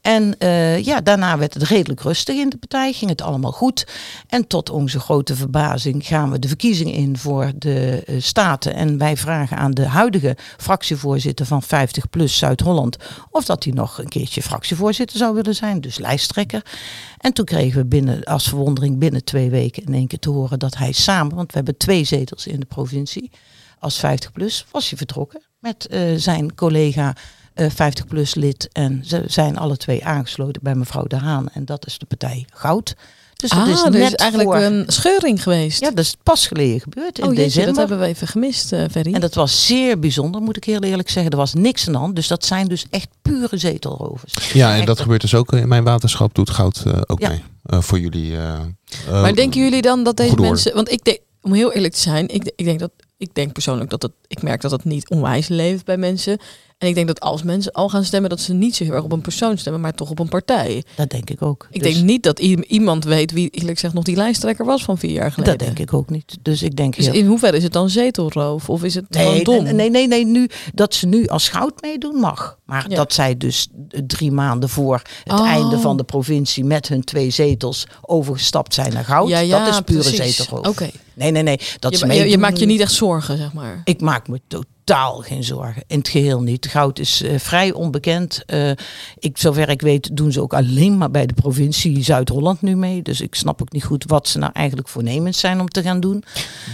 En 0.00 0.38
eh, 0.38 0.84
ja, 0.84 1.00
daarna 1.00 1.38
werd 1.38 1.54
het 1.54 1.62
redelijk 1.62 2.00
rustig 2.00 2.36
in 2.36 2.48
de 2.48 2.56
partij. 2.56 2.92
Ging 2.92 3.10
het 3.10 3.22
allemaal 3.22 3.52
goed. 3.52 3.86
En 4.28 4.46
tot 4.46 4.70
onze 4.70 5.00
grote 5.00 5.34
verbazing 5.34 6.06
gaan 6.06 6.30
we 6.30 6.38
de 6.38 6.48
verkiezingen 6.48 6.92
in 6.92 7.18
voor 7.18 7.52
de 7.54 8.02
eh, 8.06 8.14
Staten. 8.20 8.74
En 8.74 8.98
wij 8.98 9.16
vragen 9.16 9.56
aan 9.56 9.70
de 9.70 9.86
huidige 9.86 10.36
fractievoorzitter 10.56 11.46
van 11.46 11.62
50PLUS 11.64 12.24
Zuid-Holland... 12.24 12.96
of 13.30 13.44
dat 13.44 13.64
hij 13.64 13.72
nog 13.72 13.98
een 13.98 14.08
keertje 14.08 14.42
fractievoorzitter 14.42 15.18
zou 15.18 15.34
willen 15.34 15.54
zijn. 15.54 15.80
Dus 15.80 15.98
lijsttrekker. 15.98 16.62
En 17.18 17.32
toen 17.32 17.44
kregen 17.44 17.80
we 17.80 17.86
binnen, 17.86 18.24
als 18.24 18.48
verwondering 18.48 18.98
binnen 18.98 19.24
twee 19.24 19.50
weken 19.50 19.84
in 19.84 19.94
één 19.94 20.06
keer 20.06 20.18
te 20.18 20.30
horen... 20.30 20.58
dat 20.58 20.76
hij 20.76 20.92
samen, 20.92 21.36
want 21.36 21.50
we 21.50 21.56
hebben 21.56 21.76
twee 21.76 22.04
zetels 22.04 22.46
in 22.46 22.60
de 22.60 22.66
provincie... 22.66 23.30
als 23.80 23.98
50PLUS 24.04 24.70
was 24.70 24.88
hij 24.88 24.98
vertrokken 24.98 25.42
met 25.58 25.86
eh, 25.86 26.00
zijn 26.16 26.54
collega... 26.54 27.16
eh 27.54 27.70
50PLUS 27.70 28.32
lid 28.32 28.68
en 28.72 29.02
ze 29.04 29.22
zijn 29.26 29.58
alle 29.58 29.76
twee 29.76 30.04
aangesloten 30.04 30.62
bij 30.62 30.74
mevrouw 30.74 31.04
De 31.04 31.16
Haan. 31.16 31.48
En 31.48 31.64
dat 31.64 31.86
is 31.86 31.98
de 31.98 32.06
partij 32.06 32.46
Goud. 32.54 32.94
Dus 33.40 33.50
dat 33.50 33.58
ah, 33.58 33.68
is 33.68 33.82
er 33.82 33.90
net 33.90 34.02
is 34.02 34.14
eigenlijk 34.14 34.50
voor... 34.50 34.60
een 34.60 34.84
scheuring 34.86 35.42
geweest. 35.42 35.80
Ja, 35.80 35.90
dat 35.90 36.04
is 36.04 36.16
pas 36.22 36.46
geleden 36.46 36.80
gebeurd 36.80 37.18
in 37.18 37.24
oh 37.24 37.30
jeetje, 37.30 37.44
december. 37.44 37.74
dat 37.74 37.88
hebben 37.88 37.98
we 37.98 38.12
even 38.12 38.26
gemist, 38.26 38.72
eh 38.72 38.84
Ferry. 38.90 39.12
En 39.12 39.20
dat 39.20 39.34
was 39.34 39.66
zeer 39.66 39.98
bijzonder, 39.98 40.40
moet 40.40 40.56
ik 40.56 40.64
heel 40.64 40.80
eerlijk 40.80 41.10
zeggen. 41.10 41.32
Er 41.32 41.38
was 41.38 41.54
niks 41.54 41.86
aan 41.86 41.92
de 41.92 41.98
hand. 41.98 42.16
Dus 42.16 42.28
dat 42.28 42.44
zijn 42.44 42.68
dus 42.68 42.86
echt 42.90 43.08
pure 43.22 43.56
zetelrovers. 43.56 44.52
Ja, 44.52 44.70
en 44.70 44.76
Echt, 44.76 44.86
dat 44.86 45.00
gebeurt 45.00 45.20
dus 45.20 45.34
ook 45.34 45.52
in 45.52 45.68
mijn 45.68 45.84
waterschap. 45.84 46.34
Doet 46.34 46.50
goud 46.50 46.82
eh, 46.86 47.00
ook 47.06 47.20
Ja. 47.20 47.28
mee. 47.28 47.42
Eh, 47.62 47.80
voor 47.80 47.98
jullie. 47.98 48.36
maar 49.10 49.34
denken 49.34 49.60
jullie 49.60 49.82
dan 49.82 50.04
dat 50.04 50.16
deze 50.16 50.36
mensen... 50.36 50.74
Want 50.74 50.90
ik 50.90 51.04
denk, 51.04 51.18
om 51.42 51.52
heel 51.52 51.72
eerlijk 51.72 51.94
te 51.94 52.00
zijn, 52.00 52.28
ik, 52.28 52.52
ik 52.56 52.64
denk 52.64 52.78
dat... 52.78 52.90
Ik 53.20 53.34
denk 53.34 53.52
persoonlijk 53.52 53.90
dat 53.90 54.02
het... 54.02 54.12
Ik 54.26 54.42
merk 54.42 54.60
dat 54.60 54.70
het 54.70 54.84
niet 54.84 55.10
onwijs 55.10 55.48
leeft 55.48 55.84
bij 55.84 55.96
mensen. 55.96 56.38
En 56.80 56.88
ik 56.88 56.94
denk 56.94 57.06
dat 57.06 57.20
als 57.20 57.42
mensen 57.42 57.72
al 57.72 57.88
gaan 57.88 58.04
stemmen, 58.04 58.30
dat 58.30 58.40
ze 58.40 58.52
niet 58.52 58.76
zo 58.76 58.84
heel 58.84 58.92
erg 58.92 59.04
op 59.04 59.12
een 59.12 59.20
persoon 59.20 59.58
stemmen, 59.58 59.80
maar 59.80 59.94
toch 59.94 60.10
op 60.10 60.18
een 60.18 60.28
partij. 60.28 60.84
Dat 60.96 61.10
denk 61.10 61.30
ik 61.30 61.42
ook. 61.42 61.68
Ik 61.70 61.82
Dus 61.82 61.92
denk 61.94 62.04
niet 62.06 62.22
dat 62.22 62.38
iemand 62.38 63.04
weet 63.04 63.32
wie, 63.32 63.48
eerlijk 63.50 63.74
gezegd, 63.74 63.94
nog 63.94 64.04
die 64.04 64.16
lijsttrekker 64.16 64.64
was 64.64 64.82
van 64.84 64.98
vier 64.98 65.10
jaar 65.10 65.32
geleden. 65.32 65.58
Dat 65.58 65.66
denk 65.66 65.78
ik 65.78 65.94
ook 65.94 66.10
niet. 66.10 66.36
Dus 66.42 66.62
ik 66.62 66.76
denk 66.76 66.96
Dus 66.96 67.04
heel... 67.06 67.14
in 67.14 67.26
hoeverre 67.26 67.56
is 67.56 67.62
het 67.62 67.72
dan 67.72 67.90
zetelroof? 67.90 68.68
Of 68.70 68.82
is 68.84 68.94
het 68.94 69.04
Nee, 69.10 69.44
dom? 69.44 69.62
nee, 69.64 69.72
nee, 69.72 69.90
nee, 69.90 70.08
nee, 70.08 70.26
nu 70.26 70.48
dat 70.74 70.94
ze 70.94 71.06
nu 71.06 71.26
als 71.26 71.48
goud 71.48 71.82
meedoen 71.82 72.14
mag. 72.16 72.58
Maar 72.64 72.86
Ja. 72.90 72.96
dat 72.96 73.12
zij 73.12 73.36
dus 73.36 73.68
drie 74.06 74.32
maanden 74.32 74.68
voor 74.68 75.02
het 75.24 75.40
Oh. 75.40 75.46
einde 75.46 75.78
van 75.78 75.96
de 75.96 76.04
provincie 76.04 76.64
met 76.64 76.88
hun 76.88 77.04
twee 77.04 77.30
zetels 77.30 77.86
overgestapt 78.00 78.74
zijn 78.74 78.92
naar 78.92 79.04
goud. 79.04 79.28
ja, 79.28 79.38
ja, 79.38 79.64
dat 79.64 79.74
is 79.74 79.80
pure 79.80 79.98
precies. 80.02 80.36
zetelroof. 80.36 80.66
Oké. 80.68 80.90
Nee, 81.14 81.30
nee, 81.30 81.42
nee. 81.42 81.58
Dat 81.78 81.92
Je, 81.92 81.98
ze 82.06 82.12
je, 82.14 82.28
je 82.28 82.38
maakt 82.38 82.58
je 82.58 82.66
niet 82.66 82.80
echt 82.80 82.92
zorgen, 82.92 83.36
zeg 83.36 83.52
maar. 83.52 83.80
Ik 83.84 84.00
maak 84.00 84.28
me 84.28 84.40
totaal 84.48 84.64
geen 84.98 85.44
zorgen. 85.44 85.82
In 85.86 85.98
het 85.98 86.08
geheel 86.08 86.42
niet. 86.42 86.66
Goud 86.66 86.98
is 86.98 87.22
eh, 87.22 87.38
vrij 87.38 87.72
onbekend. 87.72 88.42
Eh, 88.46 88.70
ik, 89.18 89.38
zover 89.38 89.68
ik 89.68 89.80
weet 89.80 90.16
doen 90.16 90.32
ze 90.32 90.40
ook 90.40 90.54
alleen 90.54 90.98
maar 90.98 91.10
bij 91.10 91.26
de 91.26 91.34
provincie 91.34 92.02
Zuid-Holland 92.02 92.62
nu 92.62 92.76
mee. 92.76 93.02
Dus 93.02 93.20
ik 93.20 93.34
snap 93.34 93.62
ook 93.62 93.72
niet 93.72 93.84
goed 93.84 94.04
wat 94.06 94.28
ze 94.28 94.38
nou 94.38 94.52
eigenlijk 94.52 94.88
voornemens 94.88 95.38
zijn 95.38 95.60
om 95.60 95.68
te 95.68 95.82
gaan 95.82 96.00
doen. 96.00 96.24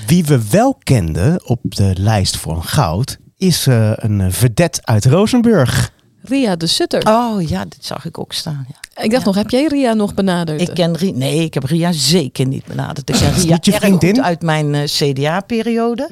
Wie 0.06 0.24
we 0.24 0.48
wel 0.50 0.78
kenden 0.82 1.48
op 1.48 1.60
de 1.62 1.92
lijst 1.98 2.36
voor 2.36 2.62
goud 2.62 3.18
is 3.36 3.66
eh, 3.66 3.92
een 3.94 4.32
vedette 4.32 4.80
uit 4.84 5.04
Rozenburg. 5.04 5.94
Ria 6.28 6.56
de 6.56 6.66
Sutter. 6.66 7.02
Oh 7.08 7.48
ja, 7.48 7.64
dit 7.64 7.84
zag 7.84 8.04
ik 8.04 8.18
ook 8.18 8.32
staan. 8.32 8.66
Ja. 8.68 9.02
ik 9.02 9.10
dacht 9.10 9.24
nog, 9.24 9.34
heb 9.34 9.50
jij 9.50 9.66
Ria 9.66 9.92
nog 9.94 10.14
benaderd? 10.14 10.60
Ik 10.60 10.70
ken 10.74 10.96
Ria, 10.96 11.12
nee, 11.12 11.44
ik 11.44 11.54
heb 11.54 11.64
Ria 11.64 11.92
zeker 11.92 12.46
niet 12.46 12.64
benaderd. 12.64 13.08
Ik 13.08 13.14
ken 13.16 13.32
Ria 13.34 13.52
niet 13.54 13.64
je 13.64 13.72
vriendin? 13.72 14.22
uit 14.22 14.42
mijn 14.42 14.74
eh, 14.74 14.82
CDA-periode. 14.84 16.08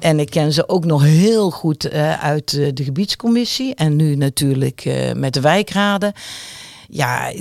En 0.00 0.20
ik 0.20 0.30
ken 0.30 0.52
ze 0.52 0.68
ook 0.68 0.84
nog 0.84 1.02
heel 1.02 1.50
goed 1.50 1.88
eh, 1.88 2.22
uit 2.24 2.52
eh, 2.52 2.68
de 2.74 2.84
gebiedscommissie. 2.84 3.74
En 3.74 3.96
nu 3.96 4.16
natuurlijk 4.16 4.80
eh, 4.84 5.12
met 5.12 5.34
de 5.34 5.40
wijkraden. 5.40 6.12
Ja, 6.88 7.32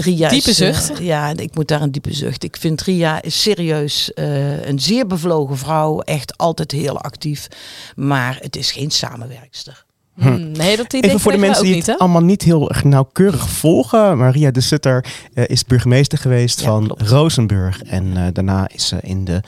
Ria 0.00 0.28
Diepe 0.38 0.50
is, 0.50 0.56
zucht. 0.56 0.92
ja, 1.00 1.32
ik 1.36 1.54
moet 1.54 1.68
daar 1.68 1.82
een 1.82 1.92
diepe 1.92 2.14
zucht. 2.14 2.44
Ik 2.44 2.56
vind 2.56 2.82
Ria 2.82 3.22
is 3.22 3.42
serieus 3.42 4.12
eh, 4.14 4.66
een 4.66 4.80
zeer 4.80 5.06
bevlogen 5.06 5.58
vrouw. 5.58 6.00
Echt 6.00 6.36
altijd 6.38 6.70
heel 6.70 6.98
actief. 7.00 7.48
Maar 7.96 8.38
het 8.40 8.56
is 8.56 8.72
geen 8.72 8.90
samenwerkster. 8.90 9.84
Hmm, 10.18 10.52
nee, 10.52 10.76
dat 10.76 10.92
idee 10.92 11.08
Even 11.10 11.20
voor 11.20 11.32
de 11.32 11.38
mensen 11.38 11.64
die 11.64 11.74
niet, 11.74 11.86
het 11.86 11.98
allemaal 11.98 12.22
niet 12.22 12.42
heel 12.42 12.68
erg 12.68 12.84
nauwkeurig 12.84 13.48
volgen. 13.50 14.18
Maria 14.18 14.50
de 14.50 14.60
Sutter 14.60 15.04
eh, 15.34 15.44
is 15.46 15.64
burgemeester 15.64 16.18
geweest 16.18 16.60
Ja, 16.60 16.66
van 16.66 16.84
klopt. 16.84 17.02
Rozenburg. 17.02 17.82
En 17.82 18.16
eh, 18.16 18.22
daarna 18.32 18.68
is 18.74 18.86
ze 18.86 18.96
in 19.02 19.24
de 19.24 19.40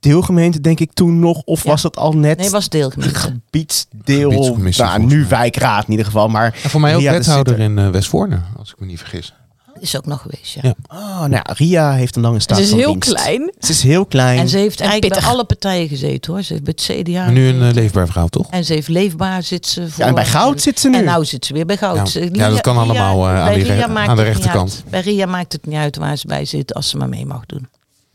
deelgemeente, 0.00 0.60
denk 0.60 0.80
ik, 0.80 0.92
toen 0.92 1.18
nog. 1.18 1.42
Of 1.44 1.64
Ja. 1.64 1.70
was 1.70 1.82
het 1.82 1.96
al 1.96 2.12
net 2.12 2.38
Nee, 2.38 2.50
was 2.50 2.68
deelgemeente. 2.68 3.14
gebiedsdeel? 3.14 4.30
Gebiedscommissie, 4.30 4.84
nou, 4.84 5.02
nu 5.04 5.26
wijkraad 5.28 5.84
in 5.84 5.90
ieder 5.90 6.06
geval. 6.06 6.28
Maar 6.28 6.58
en 6.62 6.70
voor 6.70 6.80
mij 6.80 6.96
ook 6.96 7.02
wethouder 7.02 7.58
in 7.58 7.78
eh 7.78 7.88
Westvoorne, 7.88 8.40
als 8.56 8.70
ik 8.70 8.80
me 8.80 8.86
niet 8.86 8.98
vergis. 8.98 9.34
Is 9.80 9.96
ook 9.96 10.06
nog 10.06 10.20
geweest, 10.22 10.52
ja. 10.54 10.60
Ja. 10.62 10.74
Oh, 10.88 11.18
nou, 11.18 11.30
ja, 11.32 11.44
Ria 11.56 11.92
heeft 11.92 12.16
een 12.16 12.22
lange 12.22 12.40
staat 12.40 12.56
Ze 12.56 12.62
is 12.62 12.68
van 12.70 12.78
heel 12.78 12.92
dienst. 12.92 13.08
klein. 13.12 13.52
Ze 13.58 13.70
is 13.70 13.82
heel 13.82 14.06
klein. 14.06 14.38
En 14.38 14.48
ze 14.48 14.56
heeft 14.56 14.80
En 14.80 14.86
eigenlijk 14.86 15.12
pittig. 15.12 15.28
bij 15.28 15.32
alle 15.38 15.44
partijen 15.44 15.88
gezeten 15.88 16.32
hoor. 16.32 16.42
Ze 16.42 16.52
heeft 16.52 16.64
bij 16.64 16.74
het 16.76 17.06
CDA. 17.06 17.24
Maar 17.24 17.32
nu 17.32 17.48
een 17.48 17.62
eh, 17.68 17.74
leefbaar 17.74 18.06
verhaal, 18.06 18.28
toch? 18.28 18.46
En 18.50 18.64
ze 18.64 18.72
heeft 18.72 18.88
leefbaar 18.88 19.42
zit 19.42 19.66
ze 19.66 19.88
voor. 19.90 20.02
Ja, 20.02 20.08
en 20.08 20.14
bij 20.14 20.26
goud 20.26 20.60
zit 20.62 20.80
ze 20.80 20.88
nu. 20.88 20.96
En 20.98 21.04
nou 21.04 21.24
zit 21.24 21.44
ze 21.46 21.52
weer 21.52 21.66
bij 21.66 21.76
goud. 21.76 22.12
Ja. 22.12 22.20
Eh, 22.20 22.28
Ja, 22.32 22.48
dat 22.48 22.60
kan 22.60 22.76
allemaal, 22.78 23.28
eh, 23.28 23.40
aan 23.46 23.54
die 23.54 23.86
maakt 23.86 24.08
aan 24.08 24.16
de 24.16 24.22
rechterkant. 24.22 24.84
Bij 24.90 25.00
Ria 25.00 25.26
maakt 25.26 25.52
het 25.52 25.66
niet 25.66 25.76
uit 25.76 25.96
waar 25.96 26.16
ze 26.16 26.26
bij 26.26 26.44
zit 26.44 26.74
als 26.74 26.88
ze 26.88 26.96
maar 26.96 27.08
mee 27.08 27.26
mag 27.26 27.46
doen. 27.46 27.68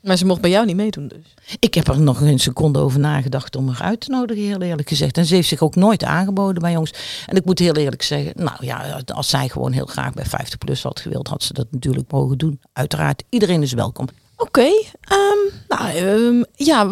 Maar 0.06 0.18
ze 0.18 0.26
mocht 0.26 0.42
bij 0.42 0.50
jou 0.50 0.66
niet 0.66 0.76
meedoen 0.76 1.08
dus. 1.08 1.34
Ik 1.60 1.74
heb 1.74 1.88
er 1.88 2.02
nog 2.02 2.22
een 2.22 2.40
seconde 2.40 2.80
over 2.80 3.00
nagedacht 3.00 3.56
om 3.56 3.68
haar 3.70 3.82
uit 3.82 4.00
te 4.00 4.10
nodigen, 4.10 4.44
heel 4.44 4.62
eerlijk 4.62 4.88
gezegd. 4.88 5.18
En 5.18 5.26
ze 5.26 5.36
heeft 5.36 5.48
zich 5.48 5.62
ook 5.62 5.76
nooit 5.76 6.04
aangeboden 6.04 6.62
bij 6.62 6.76
ons. 6.76 6.94
En 7.26 7.36
ik 7.36 7.46
moet 7.46 7.60
heel 7.60 7.76
eerlijk 7.76 8.02
zeggen, 8.02 8.32
nou 8.36 8.58
ja, 8.60 9.02
als 9.14 9.30
zij 9.30 9.50
gewoon 9.50 9.72
heel 9.72 9.86
graag 9.86 10.14
bij 10.14 10.26
50 10.26 10.58
plus 10.58 10.84
had 10.84 11.00
gewild, 11.00 11.28
had 11.28 11.44
ze 11.44 11.54
dat 11.54 11.68
natuurlijk 11.72 12.12
mogen 12.12 12.38
doen. 12.38 12.60
Uiteraard, 12.74 13.24
iedereen 13.30 13.62
is 13.62 13.74
welkom. 13.74 14.08
Oké. 14.38 14.62
ehm, 15.02 15.18
nou, 15.68 15.96
ehm, 15.96 16.44
ja. 16.56 16.90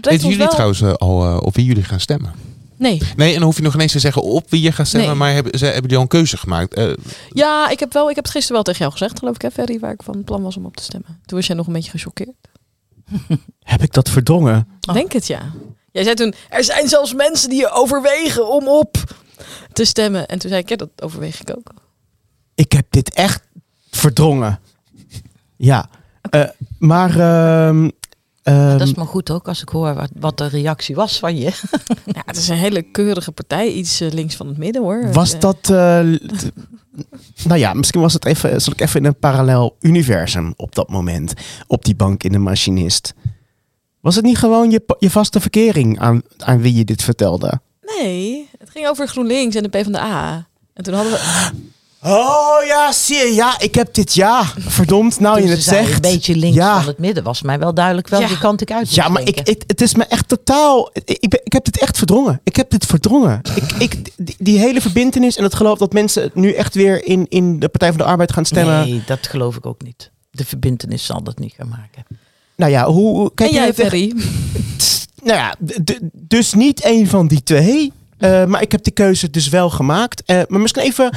Weten 0.00 0.18
jullie 0.18 0.38
wel... 0.38 0.48
trouwens 0.48 0.80
eh, 0.80 0.92
al 0.92 1.24
eh, 1.24 1.36
op 1.42 1.54
wie 1.54 1.64
jullie 1.64 1.84
gaan 1.84 2.00
stemmen? 2.00 2.32
Nee. 2.76 3.00
Nee, 3.16 3.28
en 3.28 3.34
dan 3.34 3.44
hoef 3.44 3.56
je 3.56 3.62
nog 3.62 3.74
ineens 3.74 3.92
te 3.92 3.98
zeggen 3.98 4.22
op 4.22 4.50
wie 4.50 4.60
je 4.62 4.72
gaat 4.72 4.86
stemmen. 4.86 5.08
Nee. 5.08 5.18
Maar 5.18 5.32
hebben, 5.32 5.58
ze, 5.58 5.64
hebben 5.64 5.88
die 5.88 5.96
al 5.96 6.02
een 6.02 6.08
keuze 6.08 6.36
gemaakt? 6.36 6.74
Eh, 6.74 6.92
Ja, 7.30 7.68
ik 7.68 7.80
heb, 7.80 7.92
wel, 7.92 8.08
ik 8.10 8.14
heb 8.14 8.24
het 8.24 8.32
gisteren 8.32 8.54
wel 8.54 8.64
tegen 8.64 8.80
jou 8.80 8.92
gezegd, 8.92 9.18
geloof 9.18 9.34
ik, 9.34 9.42
hè, 9.42 9.50
Ferry, 9.50 9.78
waar 9.78 9.92
ik 9.92 10.02
van 10.02 10.24
plan 10.24 10.42
was 10.42 10.56
om 10.56 10.64
op 10.64 10.76
te 10.76 10.82
stemmen. 10.82 11.20
Toen 11.26 11.38
was 11.38 11.46
jij 11.46 11.56
nog 11.56 11.66
een 11.66 11.72
beetje 11.72 11.90
gechoqueerd. 11.90 12.48
Heb 13.62 13.82
ik 13.82 13.92
dat 13.92 14.10
verdrongen? 14.10 14.68
Ik 14.80 14.92
Denk 14.92 15.12
het, 15.12 15.26
ja. 15.26 15.52
Jij 15.92 16.02
zei 16.02 16.14
toen, 16.14 16.34
er 16.48 16.64
zijn 16.64 16.88
zelfs 16.88 17.14
mensen 17.14 17.48
die 17.48 17.70
overwegen 17.70 18.48
om 18.48 18.68
op 18.68 18.96
te 19.72 19.84
stemmen. 19.84 20.26
En 20.26 20.38
toen 20.38 20.50
zei 20.50 20.62
ik, 20.62 20.68
ja, 20.68 20.76
dat 20.76 20.90
overweeg 21.02 21.40
ik 21.40 21.56
ook. 21.56 21.72
Ik 22.54 22.72
heb 22.72 22.86
dit 22.90 23.14
echt 23.14 23.42
verdrongen. 23.90 24.60
Ja. 25.56 25.88
Eh, 26.30 26.48
maar... 26.78 27.20
ehm, 27.20 27.88
ehm, 28.50 28.78
dat 28.78 28.88
is 28.88 28.94
maar 28.94 29.06
goed 29.06 29.30
ook 29.30 29.48
als 29.48 29.62
ik 29.62 29.68
hoor 29.68 29.94
wat, 29.94 30.10
wat 30.18 30.38
de 30.38 30.46
reactie 30.46 30.94
was 30.94 31.18
van 31.18 31.36
je. 31.36 31.50
Ja, 32.06 32.22
het 32.24 32.36
is 32.36 32.48
een 32.48 32.56
hele 32.56 32.82
keurige 32.82 33.32
partij. 33.32 33.68
Iets 33.72 34.00
eh, 34.00 34.10
links 34.12 34.34
van 34.36 34.46
het 34.46 34.58
midden 34.58 34.82
hoor. 34.82 35.12
Was 35.12 35.34
Eh, 35.34 35.40
dat. 35.40 35.56
eh, 35.70 36.00
nou 37.44 37.58
ja, 37.58 37.72
misschien 37.74 38.00
was 38.00 38.12
het 38.12 38.24
even. 38.24 38.60
Zal 38.62 38.72
ik 38.72 38.80
even 38.80 39.00
in 39.00 39.06
een 39.06 39.18
parallel 39.18 39.76
universum 39.80 40.52
op 40.56 40.74
dat 40.74 40.88
moment. 40.90 41.32
Op 41.66 41.84
die 41.84 41.94
bank 41.94 42.22
in 42.22 42.32
de 42.32 42.38
machinist. 42.38 43.14
Was 44.00 44.14
het 44.14 44.24
niet 44.24 44.38
gewoon 44.38 44.70
je, 44.70 44.84
je 44.98 45.10
vaste 45.10 45.40
verkering 45.40 45.98
aan, 45.98 46.22
aan 46.38 46.60
wie 46.60 46.74
je 46.74 46.84
dit 46.84 47.02
vertelde? 47.02 47.60
Nee, 47.98 48.48
het 48.58 48.70
ging 48.70 48.86
over 48.88 49.08
GroenLinks 49.08 49.56
en 49.56 49.62
de 49.62 49.68
PvdA. 49.68 50.46
En 50.74 50.82
toen 50.84 50.94
hadden 50.94 51.12
we... 51.12 51.18
Oh 52.02 52.64
ja, 52.66 52.92
zie 52.92 53.16
je. 53.16 53.34
Ja, 53.34 53.60
ik 53.60 53.74
heb 53.74 53.94
dit. 53.94 54.14
Ja, 54.14 54.44
verdomd. 54.58 55.20
Nou, 55.20 55.34
Toen 55.34 55.42
je 55.42 55.48
ze 55.50 55.54
het 55.54 55.64
zegt. 55.64 55.94
Een 55.94 56.00
beetje 56.12 56.36
links 56.36 56.56
Ja. 56.56 56.78
van 56.78 56.86
het 56.86 56.98
midden 56.98 57.24
was 57.24 57.42
mij 57.42 57.58
wel 57.58 57.74
duidelijk 57.74 58.08
welke 58.08 58.32
Ja. 58.32 58.38
kant 58.38 58.60
ik 58.60 58.72
uit 58.72 58.94
Ja, 58.94 59.08
maar 59.08 59.22
ik, 59.22 59.40
het 59.66 59.80
is 59.80 59.94
me 59.94 60.04
echt 60.04 60.28
totaal. 60.28 60.90
Ik, 60.92 61.02
ik, 61.10 61.28
ben- 61.30 61.40
ik 61.44 61.52
heb 61.52 61.64
dit 61.64 61.78
echt 61.78 61.96
verdrongen. 61.98 62.40
Ik 62.44 62.56
heb 62.56 62.70
dit 62.70 62.86
verdrongen. 62.86 63.40
ik, 63.54 63.72
ik, 63.92 64.10
die, 64.16 64.36
die 64.38 64.58
hele 64.58 64.80
verbindenis 64.80 65.36
en 65.36 65.42
het 65.44 65.54
geloof 65.54 65.78
dat 65.78 65.92
mensen 65.92 66.30
nu 66.34 66.52
echt 66.52 66.74
weer 66.74 67.04
in, 67.04 67.26
in 67.28 67.58
de 67.58 67.68
Partij 67.68 67.88
van 67.88 67.98
de 67.98 68.04
Arbeid 68.04 68.32
gaan 68.32 68.44
stemmen. 68.44 68.80
Nee, 68.88 69.02
dat 69.06 69.26
geloof 69.26 69.56
ik 69.56 69.66
ook 69.66 69.82
niet. 69.82 70.10
De 70.30 70.44
verbindenis 70.44 71.04
zal 71.06 71.22
dat 71.22 71.38
niet 71.38 71.54
gaan 71.56 71.68
maken. 71.68 72.04
Nou 72.56 72.70
ja, 72.72 72.84
hoe. 72.86 73.16
hoe- 73.16 73.34
Kijk 73.34 73.50
en 73.50 73.56
jij, 73.56 73.74
Ferry? 73.74 74.12
Nou 75.22 75.38
ja, 75.38 75.54
dus 76.12 76.54
niet 76.54 76.84
een 76.84 77.08
van 77.08 77.26
die 77.26 77.42
twee. 77.42 77.92
Eh, 78.18 78.44
maar 78.44 78.62
ik 78.62 78.72
heb 78.72 78.84
die 78.84 78.92
keuze 78.92 79.30
dus 79.30 79.48
wel 79.48 79.70
gemaakt. 79.70 80.22
Eh, 80.26 80.40
maar 80.48 80.60
misschien 80.60 80.82
even. 80.82 81.16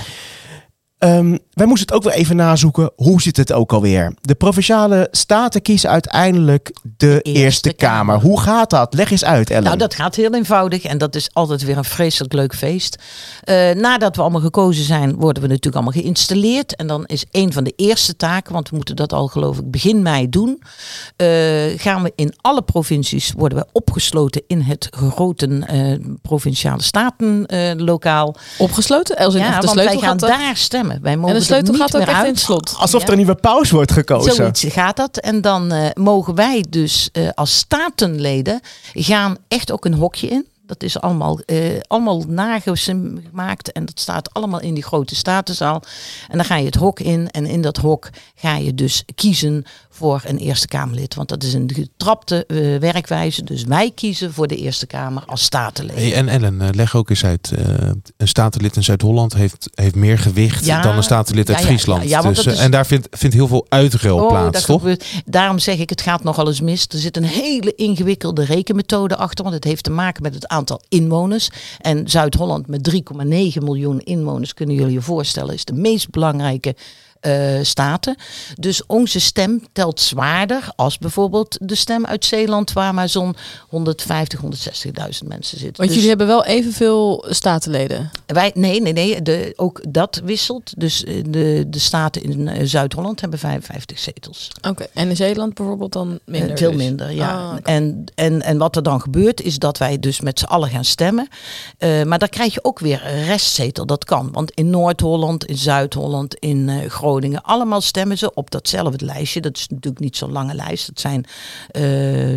Ehm, 1.03 1.37
wij 1.53 1.65
moesten 1.65 1.87
het 1.87 1.95
ook 1.95 2.03
weer 2.03 2.13
even 2.21 2.35
nazoeken. 2.35 2.91
Hoe 2.95 3.21
zit 3.21 3.37
het 3.37 3.53
ook 3.53 3.73
alweer? 3.73 4.13
De 4.21 4.35
provinciale 4.35 5.07
staten 5.11 5.61
kiezen 5.61 5.89
uiteindelijk 5.89 6.71
de, 6.97 7.21
Eerste, 7.21 7.39
Eerste 7.39 7.73
Kamer. 7.73 7.95
Kamer. 7.95 8.19
Hoe 8.21 8.39
gaat 8.41 8.69
dat? 8.69 8.93
Leg 8.93 9.11
eens 9.11 9.25
uit, 9.25 9.49
Ellen. 9.49 9.63
Nou, 9.63 9.77
dat 9.77 9.95
gaat 9.95 10.15
heel 10.15 10.33
eenvoudig 10.33 10.83
en 10.83 10.97
dat 10.97 11.15
is 11.15 11.29
altijd 11.33 11.63
weer 11.63 11.77
een 11.77 11.83
vreselijk 11.83 12.33
leuk 12.33 12.55
feest. 12.55 12.97
Eh, 13.43 13.71
nadat 13.71 14.15
we 14.15 14.21
allemaal 14.21 14.41
gekozen 14.41 14.83
zijn, 14.83 15.15
worden 15.15 15.41
we 15.43 15.47
natuurlijk 15.47 15.75
allemaal 15.75 16.01
geïnstalleerd. 16.01 16.75
En 16.75 16.87
dan 16.87 17.05
is 17.05 17.25
een 17.31 17.53
van 17.53 17.63
de 17.63 17.73
eerste 17.75 18.15
taken, 18.15 18.53
want 18.53 18.69
we 18.69 18.75
moeten 18.75 18.95
dat 18.95 19.13
al 19.13 19.27
geloof 19.27 19.57
ik 19.57 19.71
begin 19.71 20.01
mei 20.01 20.29
doen. 20.29 20.61
eh, 21.15 21.27
gaan 21.75 22.03
we 22.03 22.11
in 22.15 22.33
alle 22.41 22.61
provincies, 22.61 23.33
worden 23.37 23.57
we 23.57 23.65
opgesloten 23.71 24.43
in 24.47 24.61
het 24.61 24.87
grote 24.91 25.47
eh, 25.47 25.93
provinciale 26.21 26.81
statenlokaal. 26.81 28.35
Opgesloten? 28.57 29.17
Els 29.17 29.33
in 29.33 29.41
ja, 29.41 29.59
de 29.59 29.65
want 29.65 29.77
wij 29.77 29.97
gaan 29.97 30.17
daar 30.17 30.57
stemmen. 30.57 30.92
Wij 31.01 31.15
mogen 31.17 31.27
En 31.27 31.33
de 31.33 31.39
er 31.39 31.45
sleutel 31.45 31.73
gaat 31.73 31.95
ook 31.95 31.99
meer 31.99 32.07
echt 32.09 32.17
uit. 32.17 32.25
in 32.27 32.33
het 32.33 32.41
slot. 32.41 32.75
Alsof 32.77 32.99
Ja. 33.01 33.05
er 33.05 33.11
een 33.11 33.17
nieuwe 33.17 33.35
paus 33.35 33.71
wordt 33.71 33.91
gekozen. 33.91 34.33
Zoiets 34.33 34.63
gaat 34.67 34.95
dat. 34.97 35.17
En 35.17 35.41
dan 35.41 35.71
eh, 35.71 35.89
mogen 35.93 36.35
wij 36.35 36.65
dus 36.69 37.09
eh, 37.11 37.29
als 37.35 37.57
statenleden 37.57 38.59
gaan 38.93 39.37
echt 39.47 39.71
ook 39.71 39.85
een 39.85 39.93
hokje 39.93 40.27
in. 40.27 40.45
Dat 40.65 40.83
is 40.83 40.99
allemaal, 40.99 41.39
eh 41.39 41.57
allemaal 41.87 42.23
nagemaakt 42.27 43.71
en 43.71 43.85
dat 43.85 43.99
staat 43.99 44.33
allemaal 44.33 44.59
in 44.61 44.73
die 44.73 44.83
grote 44.83 45.15
statenzaal. 45.15 45.83
En 46.29 46.37
dan 46.37 46.45
ga 46.45 46.55
je 46.55 46.65
het 46.65 46.75
hok 46.75 46.99
in 46.99 47.29
en 47.29 47.45
in 47.45 47.61
dat 47.61 47.77
hok 47.77 48.09
ga 48.35 48.55
je 48.55 48.73
dus 48.73 49.03
kiezen 49.15 49.65
voor 49.95 50.21
een 50.25 50.37
Eerste 50.37 50.67
Kamerlid. 50.67 51.15
Want 51.15 51.29
dat 51.29 51.43
is 51.43 51.53
een 51.53 51.71
getrapte 51.73 52.45
eh, 52.45 52.79
werkwijze. 52.79 53.43
Dus 53.43 53.63
wij 53.63 53.91
kiezen 53.95 54.33
voor 54.33 54.47
de 54.47 54.55
Eerste 54.55 54.87
Kamer 54.87 55.23
als 55.25 55.43
statenleden. 55.43 56.01
Hey, 56.03 56.13
en 56.13 56.27
Ellen, 56.27 56.61
eh, 56.61 56.67
leg 56.71 56.95
ook 56.95 57.09
eens 57.09 57.25
uit. 57.25 57.51
eh, 57.55 57.65
een 58.17 58.27
statenlid 58.27 58.75
in 58.75 58.83
Zuid-Holland 58.83 59.33
heeft, 59.33 59.69
heeft 59.73 59.95
meer 59.95 60.19
gewicht 60.19 60.65
Ja, 60.65 60.81
dan 60.81 60.95
een 60.97 61.03
statenlid 61.03 61.49
uit 61.49 61.59
ja, 61.59 61.65
Friesland. 61.65 62.09
ja, 62.09 62.21
dus, 62.21 62.45
is- 62.45 62.57
En 62.57 62.71
daar 62.71 62.85
vindt, 62.85 63.07
vindt 63.11 63.35
heel 63.35 63.47
veel 63.47 63.65
uitruil 63.69 64.17
Oh, 64.19 64.27
plaats, 64.27 64.65
toch? 64.65 64.79
gebeurt. 64.79 65.05
Daarom 65.25 65.59
zeg 65.59 65.77
ik, 65.77 65.89
het 65.89 66.01
gaat 66.01 66.23
nogal 66.23 66.47
eens 66.47 66.61
mis. 66.61 66.85
Er 66.87 66.97
zit 66.99 67.17
een 67.17 67.23
hele 67.23 67.75
ingewikkelde 67.75 68.45
rekenmethode 68.45 69.15
achter. 69.17 69.43
Want 69.43 69.55
het 69.55 69.63
heeft 69.63 69.83
te 69.83 69.91
maken 69.91 70.23
met 70.23 70.33
het 70.33 70.47
aantal 70.47 70.81
inwoners. 70.89 71.49
En 71.79 72.09
Zuid-Holland 72.09 72.67
met 72.67 72.83
3,9 72.83 73.63
miljoen 73.63 73.99
inwoners, 73.99 74.53
kunnen 74.53 74.75
jullie 74.75 74.93
je 74.93 75.01
voorstellen, 75.01 75.53
is 75.53 75.65
de 75.65 75.73
meest 75.73 76.09
belangrijke 76.09 76.75
eh, 77.23 77.59
staten. 77.61 78.15
Dus 78.59 78.85
onze 78.85 79.19
stem 79.19 79.65
telt 79.73 79.99
zwaarder 79.99 80.69
als 80.75 80.97
bijvoorbeeld 80.97 81.57
de 81.61 81.75
stem 81.75 82.05
uit 82.05 82.25
Zeeland, 82.25 82.73
waar 82.73 82.93
maar 82.93 83.09
zo'n 83.09 83.35
150, 83.69 84.39
160.000 84.41 85.27
mensen 85.27 85.57
zitten. 85.57 85.77
Want 85.77 85.87
Dus- 85.87 85.93
jullie 85.93 86.09
hebben 86.09 86.27
wel 86.27 86.45
evenveel 86.45 87.25
statenleden. 87.29 88.11
wij, 88.25 88.51
nee, 88.55 88.81
nee, 88.81 88.93
nee. 88.93 89.21
De, 89.21 89.53
ook 89.55 89.81
dat 89.89 90.21
wisselt. 90.23 90.73
Dus 90.77 91.03
eh, 91.03 91.23
de, 91.27 91.63
de 91.67 91.79
staten 91.79 92.23
in 92.23 92.47
eh, 92.47 92.65
Zuid-Holland 92.65 93.21
hebben 93.21 93.39
55 93.39 93.99
zetels. 93.99 94.47
Oké. 94.69 94.85
En 94.93 95.09
in 95.09 95.15
Zeeland 95.15 95.53
bijvoorbeeld 95.53 95.93
dan 95.93 96.19
minder? 96.25 96.57
Veel 96.57 96.71
dus? 96.71 96.79
minder, 96.79 97.11
ja. 97.11 97.33
Ah, 97.33 97.57
en, 97.63 98.05
en, 98.15 98.41
en 98.41 98.57
wat 98.57 98.75
er 98.75 98.83
dan 98.83 99.01
gebeurt 99.01 99.41
is 99.41 99.59
dat 99.59 99.77
wij 99.77 99.99
dus 99.99 100.21
met 100.21 100.39
z'n 100.39 100.45
allen 100.45 100.69
gaan 100.69 100.85
stemmen. 100.85 101.27
Maar 101.79 102.19
dan 102.19 102.29
krijg 102.29 102.53
je 102.53 102.63
ook 102.63 102.79
weer 102.79 103.01
een 103.05 103.25
restzetel. 103.25 103.85
Dat 103.85 104.05
kan. 104.05 104.31
Want 104.31 104.51
in 104.51 104.69
Noord-Holland, 104.69 105.45
in 105.45 105.57
Zuid-Holland, 105.57 106.35
in 106.35 106.69
eh, 106.69 106.89
Allemaal 107.41 107.81
stemmen 107.81 108.17
ze 108.17 108.33
op 108.33 108.51
datzelfde 108.51 109.05
lijstje. 109.05 109.41
Dat 109.41 109.57
is 109.57 109.67
natuurlijk 109.67 110.03
niet 110.03 110.17
zo'n 110.17 110.31
lange 110.31 110.53
lijst. 110.53 110.87
Dat 110.87 110.99
zijn, 110.99 111.25
eh, 111.71 112.33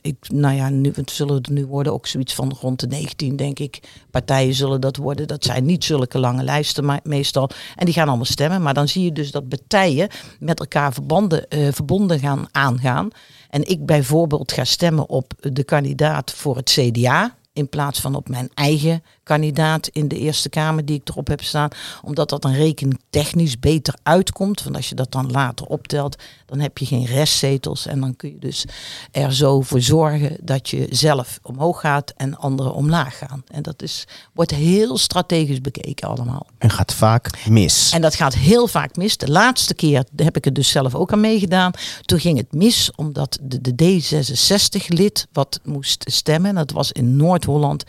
ik, 0.00 0.16
nou 0.28 0.54
ja, 0.54 0.68
nu 0.68 0.92
zullen 1.04 1.34
het 1.34 1.48
nu 1.48 1.66
worden 1.66 1.92
ook 1.92 2.06
zoiets 2.06 2.34
van 2.34 2.56
rond 2.60 2.80
de 2.80 2.86
19, 2.86 3.36
denk 3.36 3.58
ik. 3.58 3.80
Partijen 4.10 4.54
zullen 4.54 4.80
dat 4.80 4.96
worden. 4.96 5.28
Dat 5.28 5.44
zijn 5.44 5.64
niet 5.64 5.84
zulke 5.84 6.18
lange 6.18 6.42
lijsten 6.42 6.84
maar 6.84 7.00
meestal. 7.02 7.50
En 7.76 7.84
die 7.84 7.94
gaan 7.94 8.08
allemaal 8.08 8.24
stemmen. 8.24 8.62
Maar 8.62 8.74
dan 8.74 8.88
zie 8.88 9.04
je 9.04 9.12
dus 9.12 9.30
dat 9.30 9.48
partijen 9.48 10.08
met 10.38 10.60
elkaar 10.60 10.92
verbanden, 10.92 11.48
eh, 11.48 11.72
verbonden 11.72 12.18
gaan 12.18 12.48
aangaan. 12.52 13.10
En 13.50 13.68
ik 13.68 13.86
bijvoorbeeld 13.86 14.52
ga 14.52 14.64
stemmen 14.64 15.08
op 15.08 15.32
de 15.40 15.64
kandidaat 15.64 16.32
voor 16.32 16.56
het 16.56 16.70
CDA. 16.70 17.38
In 17.60 17.68
plaats 17.68 18.00
van 18.00 18.14
op 18.14 18.28
mijn 18.28 18.50
eigen 18.54 19.02
kandidaat 19.22 19.88
in 19.88 20.08
de 20.08 20.18
Eerste 20.18 20.48
Kamer 20.48 20.84
die 20.84 21.00
ik 21.00 21.08
erop 21.08 21.26
heb 21.26 21.42
staan. 21.42 21.68
Omdat 22.02 22.28
dat 22.28 22.44
een 22.44 22.54
rekening 22.54 23.00
technisch 23.10 23.58
beter 23.58 23.94
uitkomt. 24.02 24.62
Want 24.62 24.76
als 24.76 24.88
je 24.88 24.94
dat 24.94 25.12
dan 25.12 25.30
later 25.30 25.66
optelt, 25.66 26.16
dan 26.46 26.60
heb 26.60 26.78
je 26.78 26.86
geen 26.86 27.04
restzetels. 27.04 27.86
En 27.86 28.00
dan 28.00 28.16
kun 28.16 28.30
je 28.30 28.38
dus 28.38 28.64
er 29.12 29.34
zo 29.34 29.60
voor 29.60 29.80
zorgen 29.80 30.36
dat 30.42 30.68
je 30.68 30.86
zelf 30.90 31.38
omhoog 31.42 31.80
gaat 31.80 32.12
en 32.16 32.36
anderen 32.36 32.74
omlaag 32.74 33.18
gaan. 33.18 33.44
En 33.52 33.62
dat 33.62 33.82
is, 33.82 34.04
wordt 34.32 34.50
heel 34.50 34.98
strategisch 34.98 35.60
bekeken 35.60 36.08
allemaal. 36.08 36.46
En 36.58 36.70
gaat 36.70 36.94
vaak 36.94 37.46
mis. 37.48 37.90
En 37.92 38.00
dat 38.00 38.14
gaat 38.14 38.34
heel 38.34 38.66
vaak 38.66 38.96
mis. 38.96 39.16
De 39.16 39.30
laatste 39.30 39.74
keer 39.74 40.04
heb 40.16 40.36
ik 40.36 40.46
er 40.46 40.52
dus 40.52 40.68
zelf 40.68 40.94
ook 40.94 41.12
aan 41.12 41.20
meegedaan. 41.20 41.72
Toen 42.02 42.20
ging 42.20 42.38
het 42.38 42.52
mis 42.52 42.90
omdat 42.94 43.38
de, 43.42 43.74
de 43.74 44.00
D66-lid 44.00 45.26
wat 45.32 45.60
moest 45.64 46.04
stemmen. 46.06 46.50
En 46.50 46.56
dat 46.56 46.70
was 46.70 46.92
in 46.92 47.16
Noord-Holland. 47.50 47.84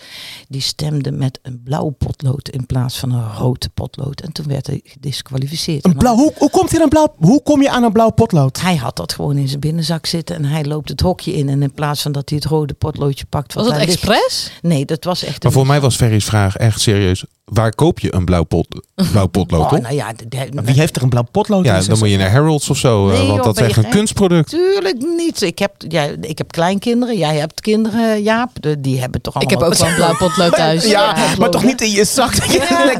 Die 0.47 0.61
stemde 0.61 1.11
met 1.11 1.39
een 1.41 1.61
blauw 1.63 1.89
potlood 1.89 2.49
in 2.49 2.65
plaats 2.65 2.97
van 2.99 3.11
een 3.11 3.33
rood 3.33 3.69
potlood. 3.73 4.21
En 4.21 4.31
toen 4.31 4.47
werd 4.47 4.67
hij 4.67 4.81
gedisqualificeerd. 4.83 5.85
Een 5.85 5.97
blauw, 5.97 6.15
hoe, 6.15 6.33
hoe, 6.37 6.49
komt 6.49 6.71
hier 6.71 6.81
een 6.81 6.89
blauw, 6.89 7.13
hoe 7.17 7.43
kom 7.43 7.61
je 7.61 7.69
aan 7.69 7.83
een 7.83 7.91
blauw 7.91 8.09
potlood? 8.09 8.61
Hij 8.61 8.75
had 8.75 8.95
dat 8.95 9.13
gewoon 9.13 9.37
in 9.37 9.47
zijn 9.47 9.59
binnenzak 9.59 10.05
zitten 10.05 10.35
en 10.35 10.45
hij 10.45 10.65
loopt 10.65 10.89
het 10.89 10.99
hokje 10.99 11.33
in. 11.33 11.49
En 11.49 11.61
in 11.61 11.73
plaats 11.73 12.01
van 12.01 12.11
dat 12.11 12.29
hij 12.29 12.37
het 12.41 12.47
rode 12.51 12.73
potloodje 12.73 13.25
pakt. 13.25 13.53
Was 13.53 13.67
dat 13.67 13.75
ligt- 13.77 13.87
expres? 13.87 14.51
Nee, 14.61 14.85
dat 14.85 15.03
was 15.03 15.23
echt. 15.23 15.43
Maar 15.43 15.51
een- 15.51 15.57
voor 15.57 15.67
mij 15.67 15.81
was 15.81 15.95
Ferry's 15.95 16.25
vraag 16.25 16.55
echt 16.57 16.79
serieus. 16.81 17.25
Waar 17.51 17.75
koop 17.75 17.99
je 17.99 18.13
een 18.15 18.25
blauw, 18.25 18.43
pot, 18.43 18.67
blauw 19.11 19.27
potlood 19.27 19.61
Oh, 19.61 19.71
op? 19.71 19.81
nou 19.81 19.93
ja, 19.95 20.13
de- 20.13 20.27
de- 20.49 20.61
Wie 20.63 20.75
heeft 20.79 20.95
er 20.95 21.03
een 21.03 21.09
blauw 21.09 21.25
potlood? 21.31 21.65
Ja, 21.65 21.77
in 21.77 21.85
dan 21.85 21.97
moet 21.99 22.09
je 22.09 22.17
naar 22.17 22.31
Harrods 22.31 22.69
of 22.69 22.77
zo. 22.77 23.09
eh, 23.09 23.17
Nee, 23.17 23.25
want 23.25 23.35
joh, 23.35 23.45
dat 23.45 23.59
is 23.59 23.65
echt 23.67 23.77
een 23.77 23.89
kunstproduct. 23.89 24.49
Tuurlijk 24.49 24.97
niet. 25.17 25.41
Ik 25.41 25.59
heb, 25.59 25.71
ja, 25.87 26.03
ik 26.21 26.37
heb 26.37 26.51
kleinkinderen. 26.51 27.17
Jij 27.17 27.35
hebt 27.37 27.61
kinderen, 27.61 28.23
Jaap. 28.23 28.49
De- 28.61 28.81
die 28.81 28.99
hebben 28.99 29.21
toch 29.21 29.35
Ik 29.35 29.41
allemaal... 29.41 29.63
heb 29.69 29.73
ook 29.73 29.79
wel 29.79 29.87
een 29.89 29.95
blauw 29.95 30.17
potlood 30.17 30.55
thuis. 30.61 30.85
Ja, 30.85 30.89
Ja, 31.15 31.35
maar 31.39 31.49
toch 31.49 31.63
niet 31.63 31.81
in 31.81 31.91
je 31.91 32.05
zak. 32.05 32.35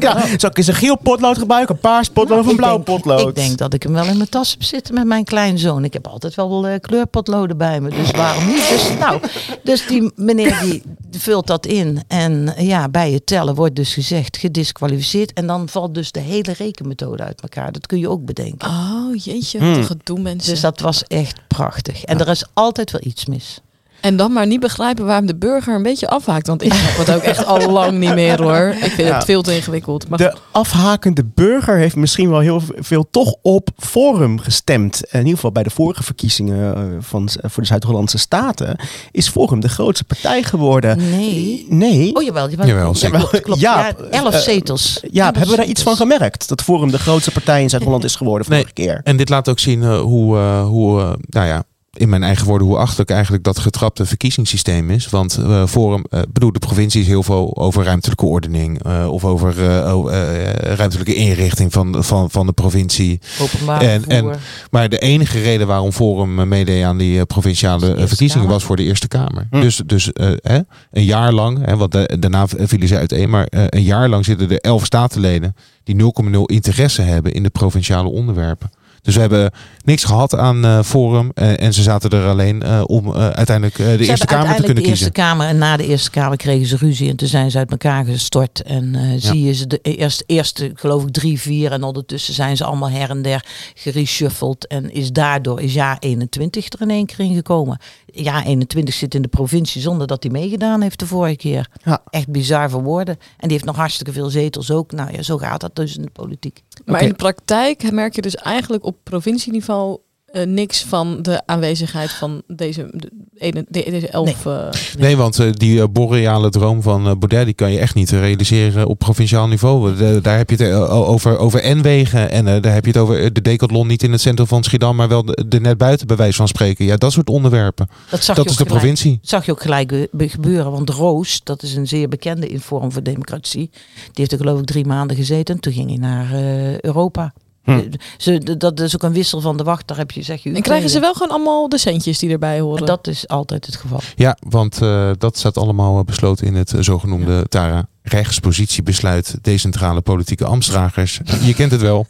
Nou, 0.00 0.20
zal 0.38 0.50
ik 0.50 0.56
eens 0.58 0.66
een 0.66 0.74
geel 0.74 0.98
potlood 1.02 1.38
gebruiken, 1.38 1.74
een 1.74 1.80
paars 1.80 2.08
potlood 2.08 2.38
of 2.38 2.44
een 2.44 2.50
Ik 2.50 2.56
blauw 2.56 2.72
denk- 2.74 2.84
potlood? 2.84 3.28
Ik 3.28 3.34
denk 3.34 3.58
dat 3.58 3.74
ik 3.74 3.82
hem 3.82 3.92
wel 3.92 4.04
in 4.06 4.16
mijn 4.16 4.28
tas 4.28 4.50
heb 4.50 4.62
zitten 4.62 4.94
met 4.94 5.04
mijn 5.06 5.24
kleinzoon. 5.24 5.84
Ik 5.84 5.92
heb 5.92 6.06
altijd 6.06 6.34
wel 6.34 6.66
eh, 6.66 6.80
kleurpotloden 6.80 7.56
bij 7.56 7.80
me. 7.80 7.90
Dus 7.90 8.10
waarom 8.10 8.46
niet? 8.46 8.68
Dus, 8.68 8.90
nou, 8.98 9.20
dus 9.62 9.86
die 9.86 10.12
meneer 10.16 10.58
die 10.62 10.82
vult 11.10 11.46
dat 11.46 11.66
in. 11.66 12.02
En 12.08 12.54
ja, 12.56 12.88
bij 12.88 13.10
het 13.12 13.26
tellen 13.26 13.54
wordt 13.54 13.76
dus 13.76 13.94
gezegd 13.94 14.36
gedisqualificeerd. 14.42 15.32
En 15.32 15.46
dan 15.46 15.68
valt 15.68 15.94
dus 15.94 16.12
de 16.12 16.20
hele 16.20 16.52
rekenmethode 16.52 17.22
uit 17.22 17.40
elkaar. 17.40 17.72
Dat 17.72 17.86
kun 17.86 17.98
je 17.98 18.08
ook 18.08 18.24
bedenken. 18.24 18.68
Oh 18.68 19.14
jeetje, 19.24 19.58
wat 19.58 19.76
een 19.76 19.84
gedoe 19.84 20.20
mensen. 20.20 20.52
Dus 20.52 20.60
dat 20.60 20.80
was 20.80 21.04
echt 21.04 21.40
prachtig. 21.48 22.04
En 22.04 22.18
er 22.18 22.28
is 22.28 22.44
altijd 22.52 22.90
wel 22.90 23.00
iets 23.04 23.26
mis. 23.26 23.60
En 24.02 24.16
dan 24.16 24.32
maar 24.32 24.46
niet 24.46 24.60
begrijpen 24.60 25.06
waarom 25.06 25.26
de 25.26 25.36
burger 25.36 25.74
een 25.74 25.82
beetje 25.82 26.08
afhaakt. 26.08 26.46
Want 26.46 26.62
ik 26.62 26.72
snap 26.72 27.06
het 27.06 27.16
ook 27.16 27.22
echt 27.22 27.46
al 27.46 27.70
lang 27.70 27.98
niet 27.98 28.14
meer 28.14 28.42
hoor. 28.42 28.74
Ik 28.82 28.90
vind 28.92 29.08
Ja. 29.08 29.14
het 29.14 29.24
veel 29.24 29.42
te 29.42 29.54
ingewikkeld. 29.56 30.08
Maar 30.08 30.18
De 30.18 30.34
afhakende 30.50 31.24
burger 31.34 31.76
heeft 31.76 31.96
misschien 31.96 32.30
wel 32.30 32.40
heel 32.40 32.62
veel 32.76 33.06
toch 33.10 33.34
op 33.42 33.68
Forum 33.76 34.38
gestemd. 34.38 35.02
In 35.10 35.18
ieder 35.18 35.34
geval 35.34 35.52
bij 35.52 35.62
de 35.62 35.70
vorige 35.70 36.02
verkiezingen 36.02 36.74
eh, 36.76 36.82
van, 37.00 37.28
voor 37.42 37.62
de 37.62 37.68
Zuid-Hollandse 37.68 38.18
Staten 38.18 38.76
is 39.10 39.28
Forum 39.28 39.60
de 39.60 39.68
grootste 39.68 40.04
partij 40.04 40.42
geworden. 40.42 40.96
Nee. 41.10 41.66
Nee. 41.68 42.14
Oh 42.14 42.22
jawel, 42.22 42.50
jawel. 42.50 42.66
Jawel, 42.66 42.94
zeker. 42.94 43.18
Klopt, 43.18 43.40
klopt. 43.40 43.60
Jaap, 43.60 43.98
ja, 44.10 44.18
elf 44.18 44.34
eh, 44.34 44.40
zetels. 44.40 45.00
Ja, 45.10 45.24
Elf 45.26 45.34
hebben 45.36 45.50
we 45.54 45.56
daar 45.60 45.70
iets 45.70 45.82
van 45.82 45.96
gemerkt? 45.96 46.48
Dat 46.48 46.62
Forum 46.62 46.90
de 46.90 46.98
grootste 46.98 47.30
partij 47.30 47.62
in 47.62 47.70
Zuid-Holland 47.70 48.04
is 48.04 48.16
geworden 48.16 48.46
Nee. 48.48 48.58
vorige 48.58 48.74
keer. 48.74 49.00
En 49.04 49.16
dit 49.16 49.28
laat 49.28 49.48
ook 49.48 49.58
zien 49.58 49.82
eh, 49.82 50.00
hoe, 50.00 50.36
eh, 50.36 50.64
hoe 50.64 51.00
eh, 51.00 51.12
nou 51.26 51.46
ja, 51.46 51.62
in 51.96 52.08
mijn 52.08 52.22
eigen 52.22 52.46
woorden, 52.46 52.66
hoe 52.66 52.76
achterlijk 52.76 53.10
eigenlijk 53.10 53.44
dat 53.44 53.58
getrapte 53.58 54.06
verkiezingssysteem 54.06 54.90
is. 54.90 55.08
Want 55.08 55.36
eh 55.36 55.66
Forum, 55.66 56.04
eh 56.10 56.20
bedoel, 56.28 56.52
de 56.52 56.58
provincie 56.58 57.00
is 57.00 57.06
heel 57.06 57.22
veel 57.22 57.56
over 57.56 57.84
ruimtelijke 57.84 58.26
ordening 58.26 58.82
eh, 58.82 59.06
of 59.10 59.24
over 59.24 59.70
eh, 59.70 59.96
oh, 59.96 60.14
eh, 60.14 60.52
ruimtelijke 60.52 61.14
inrichting 61.14 61.72
van, 61.72 62.04
van, 62.04 62.30
van 62.30 62.46
de 62.46 62.52
provincie. 62.52 63.20
Openbaar 63.40 63.80
En-. 64.08 64.36
Maar 64.70 64.88
de 64.88 64.98
enige 64.98 65.40
reden 65.40 65.66
waarom 65.66 65.92
Forum 65.92 66.48
meedeed 66.48 66.84
aan 66.84 66.98
die 66.98 67.24
provinciale 67.26 68.06
verkiezingen 68.06 68.48
was 68.48 68.64
voor 68.64 68.76
de 68.76 68.82
Eerste 68.82 69.08
Kamer. 69.08 69.46
Hm. 69.50 69.60
Dus, 69.60 69.82
dus 69.86 70.10
hè, 70.42 70.58
een 70.90 71.04
jaar 71.04 71.32
lang, 71.32 71.66
hè, 71.66 71.76
want 71.76 71.92
da- 71.92 72.06
daarna 72.18 72.46
vielen 72.48 72.88
ze 72.88 72.96
uiteen, 72.96 73.30
maar 73.30 73.46
een 73.50 73.82
jaar 73.82 74.08
lang 74.08 74.24
zitten 74.24 74.50
er 74.50 74.58
elf 74.58 74.84
statenleden 74.84 75.56
die 75.84 75.96
0,0 75.96 76.38
interesse 76.46 77.02
hebben 77.02 77.32
in 77.32 77.42
de 77.42 77.50
provinciale 77.50 78.08
onderwerpen. 78.08 78.70
Dus 79.02 79.14
we 79.14 79.20
hebben 79.20 79.50
niks 79.84 80.04
gehad 80.04 80.36
aan 80.36 80.64
eh, 80.64 80.82
Forum 80.82 81.30
eh, 81.34 81.62
en 81.62 81.72
ze 81.74 81.82
zaten 81.82 82.10
er 82.10 82.28
alleen 82.28 82.62
eh, 82.62 82.82
om 82.86 83.06
eh, 83.14 83.28
uiteindelijk 83.28 83.78
eh, 83.78 83.86
de 83.86 84.04
Ze 84.04 84.10
Eerste 84.10 84.26
Kamer 84.26 84.56
te 84.56 84.62
kunnen 84.62 84.82
de 84.82 84.88
Eerste 84.88 85.04
kiezen. 85.04 85.12
Kamer 85.12 85.46
en 85.46 85.58
na 85.58 85.76
de 85.76 85.86
Eerste 85.86 86.10
Kamer 86.10 86.36
kregen 86.36 86.66
ze 86.66 86.76
ruzie 86.76 87.10
en 87.10 87.16
toen 87.16 87.28
zijn 87.28 87.50
ze 87.50 87.58
uit 87.58 87.70
elkaar 87.70 88.04
gestort. 88.04 88.62
En 88.62 88.94
eh, 88.94 89.02
zie 89.16 89.42
je 89.42 89.52
ze 89.52 89.66
de 89.66 89.78
eerste, 89.78 90.24
eerste, 90.26 90.70
geloof 90.74 91.02
ik, 91.02 91.12
drie, 91.12 91.40
vier 91.40 91.72
en 91.72 91.82
ondertussen 91.82 92.34
zijn 92.34 92.56
ze 92.56 92.64
allemaal 92.64 92.90
her 92.90 93.10
en 93.10 93.22
der 93.22 93.44
gereshuffeld. 93.74 94.66
En 94.66 94.92
is 94.92 95.12
daardoor 95.12 95.60
is 95.60 95.74
jaar 95.74 95.96
21 95.98 96.72
er 96.72 96.80
in 96.80 96.90
één 96.90 97.06
keer 97.06 97.20
in 97.20 97.34
gekomen. 97.34 97.78
Jaar 98.06 98.44
21 98.44 98.94
zit 98.94 99.14
in 99.14 99.22
de 99.22 99.28
provincie 99.28 99.80
zonder 99.80 100.06
dat 100.06 100.22
hij 100.22 100.32
meegedaan 100.32 100.80
heeft 100.80 100.98
de 100.98 101.06
vorige 101.06 101.36
keer. 101.36 101.68
Ja. 101.84 102.02
Echt 102.10 102.28
bizar 102.28 102.70
voor 102.70 102.82
woorden. 102.82 103.16
En 103.16 103.48
die 103.48 103.52
heeft 103.52 103.64
nog 103.64 103.76
hartstikke 103.76 104.12
veel 104.12 104.30
zetels 104.30 104.70
ook. 104.70 104.92
Nou 104.92 105.12
ja, 105.12 105.22
zo 105.22 105.38
gaat 105.38 105.60
dat 105.60 105.76
dus 105.76 105.96
in 105.96 106.02
de 106.02 106.10
politiek. 106.10 106.62
Maar 106.84 107.02
in 107.02 107.08
de 107.08 107.14
praktijk 107.14 107.90
merk 107.92 108.14
je 108.14 108.22
dus 108.22 108.36
eigenlijk 108.36 108.84
op 108.84 108.91
provincieniveau 109.02 109.98
eh, 110.26 110.46
niks 110.46 110.84
van 110.84 111.22
de 111.22 111.42
aanwezigheid 111.46 112.10
van 112.10 112.42
deze, 112.46 112.88
de, 112.94 113.10
ene, 113.38 113.64
de- 113.68 113.86
deze 113.90 114.08
elf. 114.08 114.46
eh, 114.46 114.68
Nee, 114.98 115.16
want 115.16 115.38
eh, 115.38 115.52
die 115.52 115.80
eh, 115.80 115.86
boreale 115.92 116.50
droom 116.50 116.82
van 116.82 117.00
eh 117.06 117.12
Baudet 117.18 117.44
die 117.44 117.54
kan 117.54 117.72
je 117.72 117.78
echt 117.78 117.94
niet 117.94 118.10
realiseren 118.10 118.86
op 118.86 118.98
provinciaal 118.98 119.48
niveau. 119.48 119.96
De- 119.96 120.18
daar 120.22 120.36
heb 120.36 120.50
je 120.50 120.56
het 120.56 120.72
eh, 120.72 121.08
over, 121.08 121.38
over 121.38 121.76
N-wegen 121.76 122.30
en 122.30 122.46
eh, 122.46 122.62
daar 122.62 122.72
heb 122.74 122.84
je 122.84 122.90
het 122.90 123.00
over 123.00 123.20
eh, 123.22 123.28
de 123.32 123.42
decathlon 123.42 123.86
niet 123.86 124.02
in 124.02 124.12
het 124.12 124.20
centrum 124.20 124.46
van 124.46 124.62
Schiedam, 124.62 124.96
maar 124.96 125.08
wel 125.08 125.24
de, 125.24 125.44
de 125.48 125.60
net 125.60 125.78
buiten 125.78 126.06
bij 126.06 126.16
wijze 126.16 126.36
van 126.36 126.48
spreken. 126.48 126.84
Ja, 126.84 126.96
dat 126.96 127.12
soort 127.12 127.28
onderwerpen. 127.30 127.88
Dat 128.10 128.22
zag 128.24 128.36
dat 128.36 128.44
je 128.44 128.50
is 128.50 128.60
ook 128.60 128.66
de 128.66 128.72
gelijk. 128.74 128.80
provincie. 128.94 129.18
Dat 129.20 129.28
zag 129.30 129.44
je 129.46 129.52
ook 129.52 129.62
gelijk 129.62 129.92
ge- 129.92 130.28
gebeuren. 130.28 130.70
Want 130.72 130.90
Roos, 130.90 131.40
dat 131.44 131.62
is 131.62 131.74
een 131.74 131.88
zeer 131.88 132.08
bekende 132.08 132.48
in 132.48 132.60
Forum 132.60 132.92
voor 132.92 133.02
Democratie. 133.02 133.70
Die 133.72 134.10
heeft 134.14 134.32
er 134.32 134.38
geloof 134.38 134.58
ik 134.60 134.66
drie 134.66 134.86
maanden 134.86 135.16
gezeten. 135.16 135.54
En 135.54 135.60
toen 135.60 135.72
ging 135.72 135.88
hij 135.88 135.98
naar 135.98 136.32
eh, 136.34 136.80
Europa. 136.80 137.32
Hm. 137.64 137.70
Eh, 137.70 137.78
Ze, 138.18 138.56
dat 138.58 138.80
is 138.80 138.94
ook 138.94 139.02
een 139.02 139.12
wissel 139.12 139.40
van 139.40 139.56
de 139.56 139.62
wacht. 139.62 139.88
Daar 139.88 139.96
heb 139.96 140.10
je, 140.10 140.22
zeg 140.22 140.42
je, 140.42 140.52
en 140.52 140.62
krijgen 140.62 140.90
ze 140.90 141.00
wel 141.00 141.12
gewoon 141.12 141.28
allemaal 141.28 141.68
de 141.68 141.78
centjes 141.78 142.18
die 142.18 142.30
erbij 142.30 142.60
horen. 142.60 142.80
En 142.80 142.86
dat 142.86 143.06
is 143.06 143.28
altijd 143.28 143.66
het 143.66 143.76
geval. 143.76 144.00
Ja, 144.16 144.36
want 144.48 144.82
eh, 144.82 145.10
dat 145.18 145.38
staat 145.38 145.56
allemaal 145.56 145.98
eh, 145.98 146.04
besloten 146.04 146.46
in 146.46 146.54
het 146.54 146.74
zogenoemde 146.78 147.48
Tara 147.48 147.86
rechtspositiebesluit 148.02 149.38
decentrale 149.42 150.00
politieke 150.00 150.44
ambtsdragers. 150.44 151.20
Je 151.42 151.54
kent 151.54 151.70
het 151.70 151.80
wel. 151.80 152.06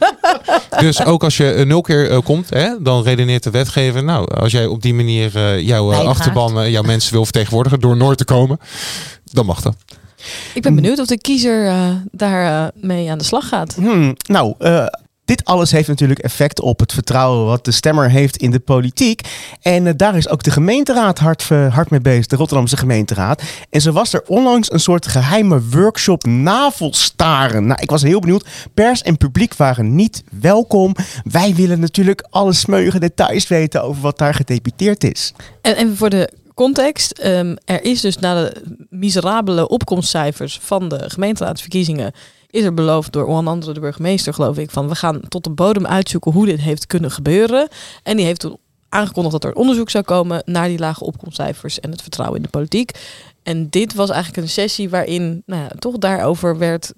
dus 0.80 1.04
ook 1.04 1.24
als 1.24 1.36
je 1.36 1.64
nul 1.66 1.80
keer 1.80 2.22
komt, 2.22 2.50
hè, 2.50 2.82
dan 2.82 3.02
redeneert 3.02 3.42
de 3.42 3.50
wetgever. 3.50 4.04
Nou, 4.04 4.34
als 4.34 4.52
jij 4.52 4.66
op 4.66 4.82
die 4.82 4.94
manier 4.94 5.60
jouw 5.60 5.92
achterban, 5.92 6.70
jouw 6.70 6.82
mensen 6.82 7.12
wil 7.12 7.24
vertegenwoordigen 7.24 7.80
door 7.80 7.96
Noord 7.96 8.18
te 8.18 8.24
komen, 8.24 8.58
dan 9.24 9.46
mag 9.46 9.60
dat. 9.60 9.76
Ik 10.54 10.62
ben 10.62 10.74
benieuwd 10.74 10.98
of 10.98 11.06
de 11.06 11.18
kiezer 11.18 11.66
eh, 11.66 11.90
daar 12.10 12.64
eh, 12.64 12.82
mee 12.82 13.10
aan 13.10 13.18
de 13.18 13.24
slag 13.24 13.48
gaat. 13.48 13.74
Hmm, 13.74 14.16
nou, 14.26 14.54
eh, 14.58 14.86
dit 15.24 15.44
alles 15.44 15.70
heeft 15.70 15.88
natuurlijk 15.88 16.20
effect 16.20 16.60
op 16.60 16.80
het 16.80 16.92
vertrouwen 16.92 17.46
wat 17.46 17.64
de 17.64 17.70
stemmer 17.70 18.10
heeft 18.10 18.36
in 18.36 18.50
de 18.50 18.58
politiek. 18.58 19.20
En 19.62 19.96
daar 19.96 20.16
is 20.16 20.28
ook 20.28 20.42
de 20.42 20.50
gemeenteraad 20.50 21.18
hard, 21.18 21.48
hard 21.48 21.90
mee 21.90 22.00
bezig, 22.00 22.26
de 22.26 22.36
Rotterdamse 22.36 22.76
gemeenteraad. 22.76 23.42
En 23.70 23.80
zo 23.80 23.92
was 23.92 24.12
er 24.12 24.22
onlangs 24.26 24.72
een 24.72 24.80
soort 24.80 25.06
geheime 25.06 25.62
workshop 25.70 26.24
navelstaren. 26.24 27.66
Nou, 27.66 27.82
ik 27.82 27.90
was 27.90 28.02
heel 28.02 28.20
benieuwd. 28.20 28.46
Pers 28.74 29.02
en 29.02 29.16
publiek 29.16 29.56
waren 29.56 29.94
niet 29.94 30.22
welkom. 30.40 30.94
Wij 31.24 31.54
willen 31.54 31.80
natuurlijk 31.80 32.26
alle 32.30 32.52
smeuïge 32.52 32.98
details 32.98 33.48
weten 33.48 33.82
over 33.82 34.02
wat 34.02 34.18
daar 34.18 34.34
gedeputeerd 34.34 35.04
is. 35.04 35.32
En, 35.62 35.76
en 35.76 35.96
voor 35.96 36.10
de 36.10 36.30
context, 36.58 37.18
ehm, 37.18 37.56
er 37.64 37.84
is 37.84 38.00
dus 38.00 38.18
na 38.18 38.34
de 38.34 38.62
miserabele 38.90 39.68
opkomstcijfers 39.68 40.58
van 40.62 40.88
de 40.88 41.10
gemeenteraadsverkiezingen, 41.10 42.12
is 42.50 42.64
er 42.64 42.74
beloofd 42.74 43.12
door 43.12 43.26
onder 43.26 43.52
andere 43.52 43.72
de 43.72 43.80
burgemeester, 43.80 44.34
geloof 44.34 44.58
ik, 44.58 44.70
van 44.70 44.88
we 44.88 44.94
gaan 44.94 45.20
tot 45.28 45.44
de 45.44 45.50
bodem 45.50 45.86
uitzoeken 45.86 46.32
hoe 46.32 46.46
dit 46.46 46.60
heeft 46.60 46.86
kunnen 46.86 47.10
gebeuren. 47.10 47.68
En 48.02 48.16
die 48.16 48.26
heeft 48.26 48.40
toen 48.40 48.56
aangekondigd 48.88 49.40
dat 49.40 49.50
er 49.50 49.56
onderzoek 49.56 49.90
zou 49.90 50.04
komen 50.04 50.42
naar 50.44 50.68
die 50.68 50.78
lage 50.78 51.04
opkomstcijfers 51.04 51.80
en 51.80 51.90
het 51.90 52.02
vertrouwen 52.02 52.36
in 52.36 52.42
de 52.42 52.48
politiek. 52.48 52.90
En 53.42 53.68
dit 53.70 53.94
was 53.94 54.10
eigenlijk 54.10 54.42
een 54.42 54.52
sessie 54.52 54.90
waarin 54.90 55.42
nou 55.46 55.62
ja, 55.62 55.70
toch 55.78 55.98
daarover 55.98 56.58
werd. 56.58 56.92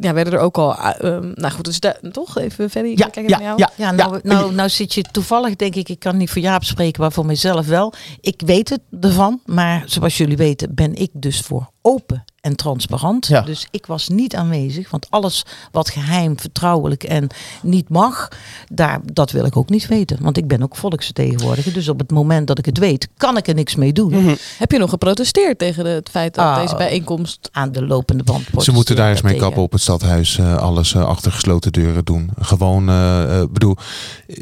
Ja, 0.00 0.12
werden 0.12 0.32
er 0.32 0.38
ook 0.38 0.58
al. 0.58 0.74
eh, 0.76 1.14
ehm, 1.14 1.32
nou 1.34 1.52
goed, 1.52 1.64
dus 1.64 1.80
daar, 1.80 1.98
toch 2.12 2.38
even 2.38 2.70
verder. 2.70 2.90
Ja, 2.90 2.96
kijken 2.96 3.28
ja, 3.28 3.38
naar 3.38 3.46
jou. 3.46 3.58
ja, 3.58 3.70
Ja, 3.76 3.90
nou, 3.90 4.20
nou, 4.22 4.54
nou 4.54 4.68
zit 4.68 4.94
je 4.94 5.02
toevallig, 5.02 5.56
denk 5.56 5.74
ik, 5.74 5.88
ik 5.88 5.98
kan 5.98 6.16
niet 6.16 6.30
voor 6.30 6.42
Jaap 6.42 6.64
spreken, 6.64 7.00
maar 7.00 7.12
voor 7.12 7.26
mezelf 7.26 7.66
wel. 7.66 7.92
Ik 8.20 8.42
weet 8.46 8.68
het 8.68 8.80
ervan, 9.00 9.40
maar 9.46 9.82
zoals 9.86 10.16
jullie 10.16 10.36
weten 10.36 10.74
ben 10.74 10.94
ik 10.94 11.10
dus 11.12 11.40
voor 11.40 11.70
open 11.82 12.24
en 12.40 12.56
transparant. 12.56 13.26
Ja. 13.26 13.40
Dus 13.40 13.66
ik 13.70 13.86
was 13.86 14.08
niet 14.08 14.34
aanwezig, 14.36 14.90
want 14.90 15.06
alles 15.10 15.44
wat 15.72 15.90
geheim, 15.90 16.38
vertrouwelijk 16.40 17.04
en 17.04 17.26
niet 17.62 17.88
mag, 17.88 18.28
daar, 18.72 19.00
dat 19.12 19.30
wil 19.30 19.44
ik 19.44 19.56
ook 19.56 19.68
niet 19.68 19.86
weten. 19.86 20.16
Want 20.20 20.36
ik 20.36 20.48
ben 20.48 20.62
ook 20.62 20.76
volksvertegenwoordiger, 20.76 21.72
dus 21.72 21.88
op 21.88 21.98
het 21.98 22.10
moment 22.10 22.46
dat 22.46 22.58
ik 22.58 22.64
het 22.66 22.78
weet, 22.78 23.08
kan 23.16 23.36
ik 23.36 23.48
er 23.48 23.54
niks 23.54 23.74
mee 23.74 23.92
doen. 23.92 24.10
Mhm. 24.10 24.34
Heb 24.58 24.72
je 24.72 24.78
nog 24.78 24.90
geprotesteerd 24.90 25.58
tegen 25.58 25.86
het 25.86 26.08
feit 26.08 26.34
dat 26.34 26.44
Ah. 26.44 26.60
deze 26.60 26.76
bijeenkomst 26.76 27.48
Aan 27.52 27.72
de 27.72 27.86
lopende 27.86 28.22
band. 28.24 28.44
Ze 28.58 28.72
moeten 28.72 28.96
daar 28.96 29.10
eens 29.10 29.22
mee 29.22 29.32
tegen. 29.32 29.46
kappen 29.46 29.62
op 29.64 29.72
het 29.72 29.80
stadhuis. 29.80 30.38
eh, 30.38 30.56
alles 30.56 30.94
eh, 30.94 31.04
achter 31.06 31.32
gesloten 31.32 31.72
deuren 31.72 32.04
doen. 32.04 32.30
Gewoon, 32.40 32.88
eh, 32.88 33.42
bedoel, 33.50 33.76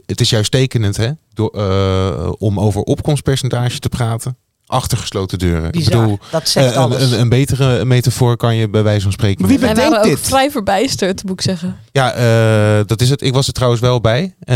het 0.07 0.21
is 0.21 0.31
juist 0.31 0.51
tekenend 0.51 0.97
hè, 0.97 1.11
door, 1.35 1.51
eh, 1.51 2.33
om 2.39 2.61
over 2.61 2.81
opkomstpercentage 2.83 3.79
te 3.79 3.89
praten. 3.89 4.37
Achter 4.69 4.99
gesloten 4.99 5.39
deuren. 5.39 5.71
Bizar. 5.71 5.93
Ik 5.93 6.01
bedoel, 6.01 6.19
dat 6.31 6.49
zegt 6.49 6.73
eh, 6.73 6.79
alles. 6.79 7.11
een, 7.11 7.21
een, 7.21 7.29
betere 7.29 7.85
metafoor 7.85 8.37
kan 8.37 8.57
je 8.57 8.69
bij 8.69 8.83
wijze 8.83 9.03
van 9.03 9.13
spreken. 9.13 9.41
Maar 9.41 9.51
wie 9.51 9.59
Wij 9.59 9.69
bedenkt 9.69 9.97
waren 9.97 10.13
ook 10.13 10.19
vrij 10.19 10.51
verbijsterd, 10.51 11.23
moet 11.25 11.33
ik 11.33 11.41
zeggen. 11.41 11.77
Ja, 11.93 12.13
eh, 12.13 12.87
dat 12.87 13.01
is 13.01 13.11
het. 13.11 13.23
Ik 13.23 13.33
was 13.33 13.47
er 13.47 13.53
trouwens 13.53 13.83
wel 13.83 14.01
bij. 14.01 14.35
Eh, 14.41 14.55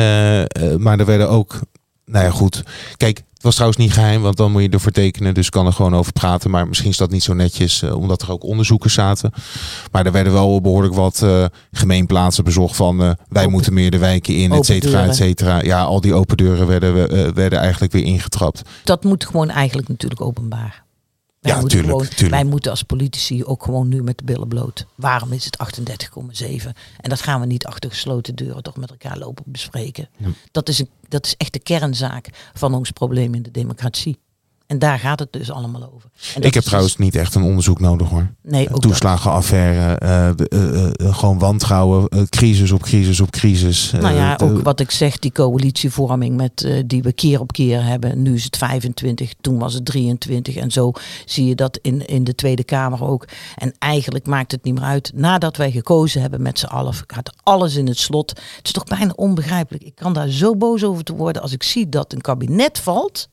maar 0.77 0.98
er 0.98 1.05
werden 1.05 1.29
ook. 1.29 1.61
Nou 2.05 2.25
ja, 2.25 2.31
goed. 2.31 2.62
Kijk, 2.96 3.22
was 3.42 3.55
trouwens 3.55 3.81
niet 3.83 3.92
geheim, 3.92 4.22
want 4.22 4.37
dan 4.37 4.52
moet 4.52 4.62
je 4.62 4.68
ervoor 4.68 4.92
tekenen. 4.92 5.35
Dus 5.35 5.50
kan 5.50 5.66
er 5.66 5.72
gewoon 5.72 5.94
over 5.96 6.12
praten. 6.12 6.50
Maar 6.50 6.68
misschien 6.68 6.90
is 6.90 6.96
dat 6.96 7.11
niet 7.11 7.22
zo 7.22 7.35
netjes, 7.35 7.83
eh, 7.83 7.96
omdat 7.96 8.22
er 8.22 8.31
ook 8.33 8.44
onderzoekers 8.44 8.94
zaten. 8.94 9.33
Maar 9.92 10.07
er 10.07 10.12
werden 10.12 10.33
wel 10.33 10.61
behoorlijk 10.61 10.94
wat 10.94 11.22
eh, 11.22 11.44
gemeenplaatsen 11.72 12.44
bezocht 12.44 12.76
van. 12.76 13.02
eh, 13.02 13.11
wij 13.28 13.40
Open- 13.42 13.50
moeten 13.52 13.72
meer 13.74 13.90
de 13.90 13.98
wijken 13.98 14.37
in, 14.37 14.52
et 14.52 14.64
cetera, 14.66 15.05
et 15.05 15.16
cetera. 15.16 15.62
Ja, 15.62 15.83
al 15.83 16.00
die 16.00 16.14
open 16.14 16.37
deuren 16.37 16.66
werden, 16.66 17.35
werden 17.35 17.59
eigenlijk 17.59 17.92
weer 17.92 18.05
ingetrapt. 18.05 18.62
dat 18.85 19.05
moet 19.05 19.24
gewoon 19.26 19.50
eigenlijk 19.50 19.88
natuurlijk 19.88 20.20
openbaar. 20.20 20.82
Wij 21.42 21.52
Ja, 21.52 21.61
moeten 21.61 21.78
tuurlijk, 21.78 21.98
gewoon- 21.98 22.14
tuurlijk. 22.16 22.42
Wij 22.42 22.50
moeten 22.50 22.70
als 22.70 22.83
politici 22.83 23.44
ook 23.44 23.62
gewoon 23.64 23.88
nu 23.88 24.02
met 24.02 24.18
de 24.18 24.24
billen 24.24 24.48
bloot. 24.48 24.87
Waarom 24.94 25.33
is 25.33 25.44
het 25.44 25.59
38,7? 25.59 26.74
En 27.00 27.11
dat 27.11 27.20
gaan 27.20 27.40
we 27.40 27.46
niet 27.46 27.66
achter 27.66 27.90
gesloten 27.90 28.35
deuren 28.35 28.62
toch 28.62 28.76
met 28.76 28.90
elkaar 28.90 29.18
lopen 29.18 29.44
bespreken. 29.46 30.09
Ja. 30.16 30.28
Dat, 30.52 30.68
is 30.68 30.78
een, 30.78 30.88
dat 31.09 31.26
is 31.26 31.35
echt 31.37 31.52
de 31.52 31.59
kernzaak 31.59 32.28
van 32.55 32.74
ons 32.74 32.90
probleem 32.90 33.35
in 33.35 33.42
de 33.42 33.50
democratie. 33.50 34.18
En 34.73 34.79
daar 34.79 34.99
gaat 34.99 35.19
het 35.19 35.33
dus 35.33 35.51
allemaal 35.51 35.93
over. 35.95 36.11
En 36.35 36.43
Ik 36.43 36.55
heb 36.55 36.63
is 36.63 36.69
trouwens 36.69 36.97
niet 36.97 37.15
echt 37.15 37.35
een 37.35 37.43
onderzoek 37.43 37.81
nodig 37.81 38.09
hoor. 38.09 38.31
Dus, 38.43 38.53
nee, 38.53 38.75
ook. 38.75 38.81
Toeslagenaffaire, 38.81 39.95
eh, 39.95 40.29
eh, 40.29 40.85
eh, 40.85 41.17
gewoon 41.17 41.39
wantrouwen, 41.39 42.29
crisis 42.29 42.71
op 42.71 42.83
crisis 42.83 43.21
op 43.21 43.31
crisis. 43.31 43.91
Nou 43.91 44.15
ja, 44.15 44.39
ook 44.43 44.63
wat 44.63 44.81
ik 44.81 44.91
zeg, 44.91 45.19
die 45.19 45.33
coalitievorming 45.33 46.37
met, 46.37 46.83
die 46.87 47.03
we 47.03 47.13
keer 47.13 47.41
op 47.41 47.53
keer 47.53 47.85
hebben. 47.85 48.23
Nu 48.23 48.35
is 48.35 48.45
het 48.45 48.57
25, 48.57 49.33
toen 49.41 49.59
was 49.59 49.75
het 49.75 49.85
23 49.85 50.57
en 50.57 50.71
zo 50.71 50.93
zie 51.25 51.47
je 51.47 51.55
dat 51.55 51.79
in, 51.83 52.07
in 52.07 52.25
de 52.25 52.35
Tweede 52.35 52.65
Kamer 52.65 53.05
ook. 53.05 53.29
En 53.57 53.75
eigenlijk 53.79 54.27
maakt 54.27 54.53
het 54.53 54.65
niet 54.65 54.75
meer 54.75 54.85
uit. 54.85 55.13
Nadat 55.15 55.57
wij 55.57 55.71
gekozen 55.71 56.21
hebben 56.21 56.43
met 56.43 56.59
z'n 56.59 56.67
allen, 56.67 56.95
gaat 57.07 57.33
alles 57.43 57.77
in 57.77 57.87
het 57.87 57.99
slot. 57.99 58.31
Het 58.31 58.67
is 58.67 58.73
toch 58.73 58.85
bijna 58.85 59.13
onbegrijpelijk. 59.17 59.85
Ik 59.85 59.95
kan 59.95 60.13
daar 60.13 60.29
zo 60.29 60.57
boos 60.57 60.85
over 60.85 61.05
te 61.05 61.15
worden 61.15 61.43
als 61.43 61.53
ik 61.53 61.63
zie 61.63 61.89
dat 61.89 62.13
een 62.13 62.21
kabinet 62.21 62.79
valt. 62.79 63.31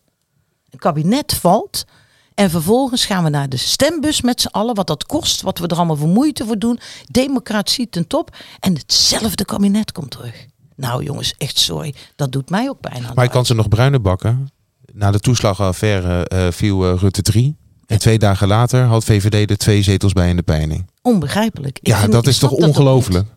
Een 0.71 0.79
kabinet 0.79 1.33
valt. 1.33 1.85
En 2.33 2.49
vervolgens 2.49 3.05
gaan 3.05 3.23
we 3.23 3.29
naar 3.29 3.49
de 3.49 3.57
stembus 3.57 4.21
met 4.21 4.41
z'n 4.41 4.47
allen. 4.47 4.75
Wat 4.75 4.87
dat 4.87 5.05
kost, 5.05 5.41
wat 5.41 5.57
we 5.59 5.67
er 5.67 5.75
allemaal 5.77 5.95
voor 5.95 6.07
moeite 6.07 6.45
voor 6.45 6.57
doen. 6.59 6.79
Democratie 7.11 7.89
ten 7.89 8.07
top. 8.07 8.35
En 8.59 8.73
hetzelfde 8.73 9.45
kabinet 9.45 9.91
komt 9.91 10.11
terug. 10.11 10.45
Nou 10.75 11.03
jongens, 11.03 11.33
echt 11.37 11.57
sorry. 11.59 11.93
Dat 12.15 12.31
doet 12.31 12.49
mij 12.49 12.69
ook 12.69 12.81
bijna. 12.81 13.11
Maar 13.13 13.23
je 13.25 13.31
kan 13.31 13.45
ze 13.45 13.53
nog 13.53 13.67
bruiner 13.67 14.01
bakken. 14.01 14.49
Na 14.93 15.11
de 15.11 15.19
toeslagaffaire 15.19 16.27
eh, 16.27 16.47
viel 16.51 16.91
eh, 16.91 16.99
Rutte 16.99 17.21
3. 17.21 17.55
En 17.85 17.99
twee 17.99 18.19
dagen 18.19 18.47
later 18.47 18.83
had 18.83 19.03
VVD 19.03 19.49
er 19.49 19.57
twee 19.57 19.81
zetels 19.81 20.13
bij 20.13 20.29
in 20.29 20.35
de 20.35 20.41
peiling. 20.43 20.89
Onbegrijpelijk. 21.01 21.79
Ik 21.79 21.87
Ja, 21.87 21.99
vind- 21.99 22.11
dat 22.11 22.23
ik 22.23 22.29
is 22.29 22.37
toch 22.37 22.51
ongelooflijk? 22.51 23.27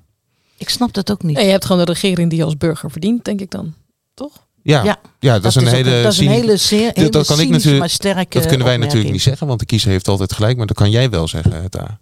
Ik 0.57 0.68
snap 0.68 0.92
dat 0.92 1.11
ook 1.11 1.23
niet. 1.23 1.37
En 1.37 1.45
je 1.45 1.51
hebt 1.51 1.64
gewoon 1.64 1.85
de 1.85 1.92
regering 1.92 2.29
die 2.31 2.38
je 2.38 2.45
als 2.45 2.57
burger 2.57 2.90
verdient, 2.90 3.25
denk 3.25 3.40
ik 3.40 3.51
dan. 3.51 3.75
Toch? 4.14 4.47
Ja, 4.62 4.85
ja. 4.85 5.01
Ja, 5.18 5.38
dat, 5.38 5.44
is 5.44 5.55
een 5.55 5.66
hele. 5.66 6.03
dat 6.03 6.12
is 6.12 6.18
een 6.18 6.29
hele, 6.29 6.57
zeer, 6.57 6.90
hele 6.94 7.09
dat 7.09 7.27
kan 7.27 7.40
ik 7.40 7.48
natuurlijk- 7.48 7.79
maar 7.79 7.90
sterke 7.90 8.38
dat 8.38 8.46
kunnen 8.46 8.66
wij 8.66 8.77
natuurlijk 8.77 9.12
niet 9.12 9.22
zeggen, 9.22 9.46
want 9.46 9.59
de 9.59 9.66
kiezer 9.66 9.90
heeft 9.90 10.09
altijd 10.09 10.33
gelijk. 10.33 10.57
Maar 10.57 10.66
dat 10.66 10.77
kan 10.77 10.90
jij 10.90 11.11
wel 11.11 11.29
zeggen, 11.29 11.66
daar. 11.68 11.98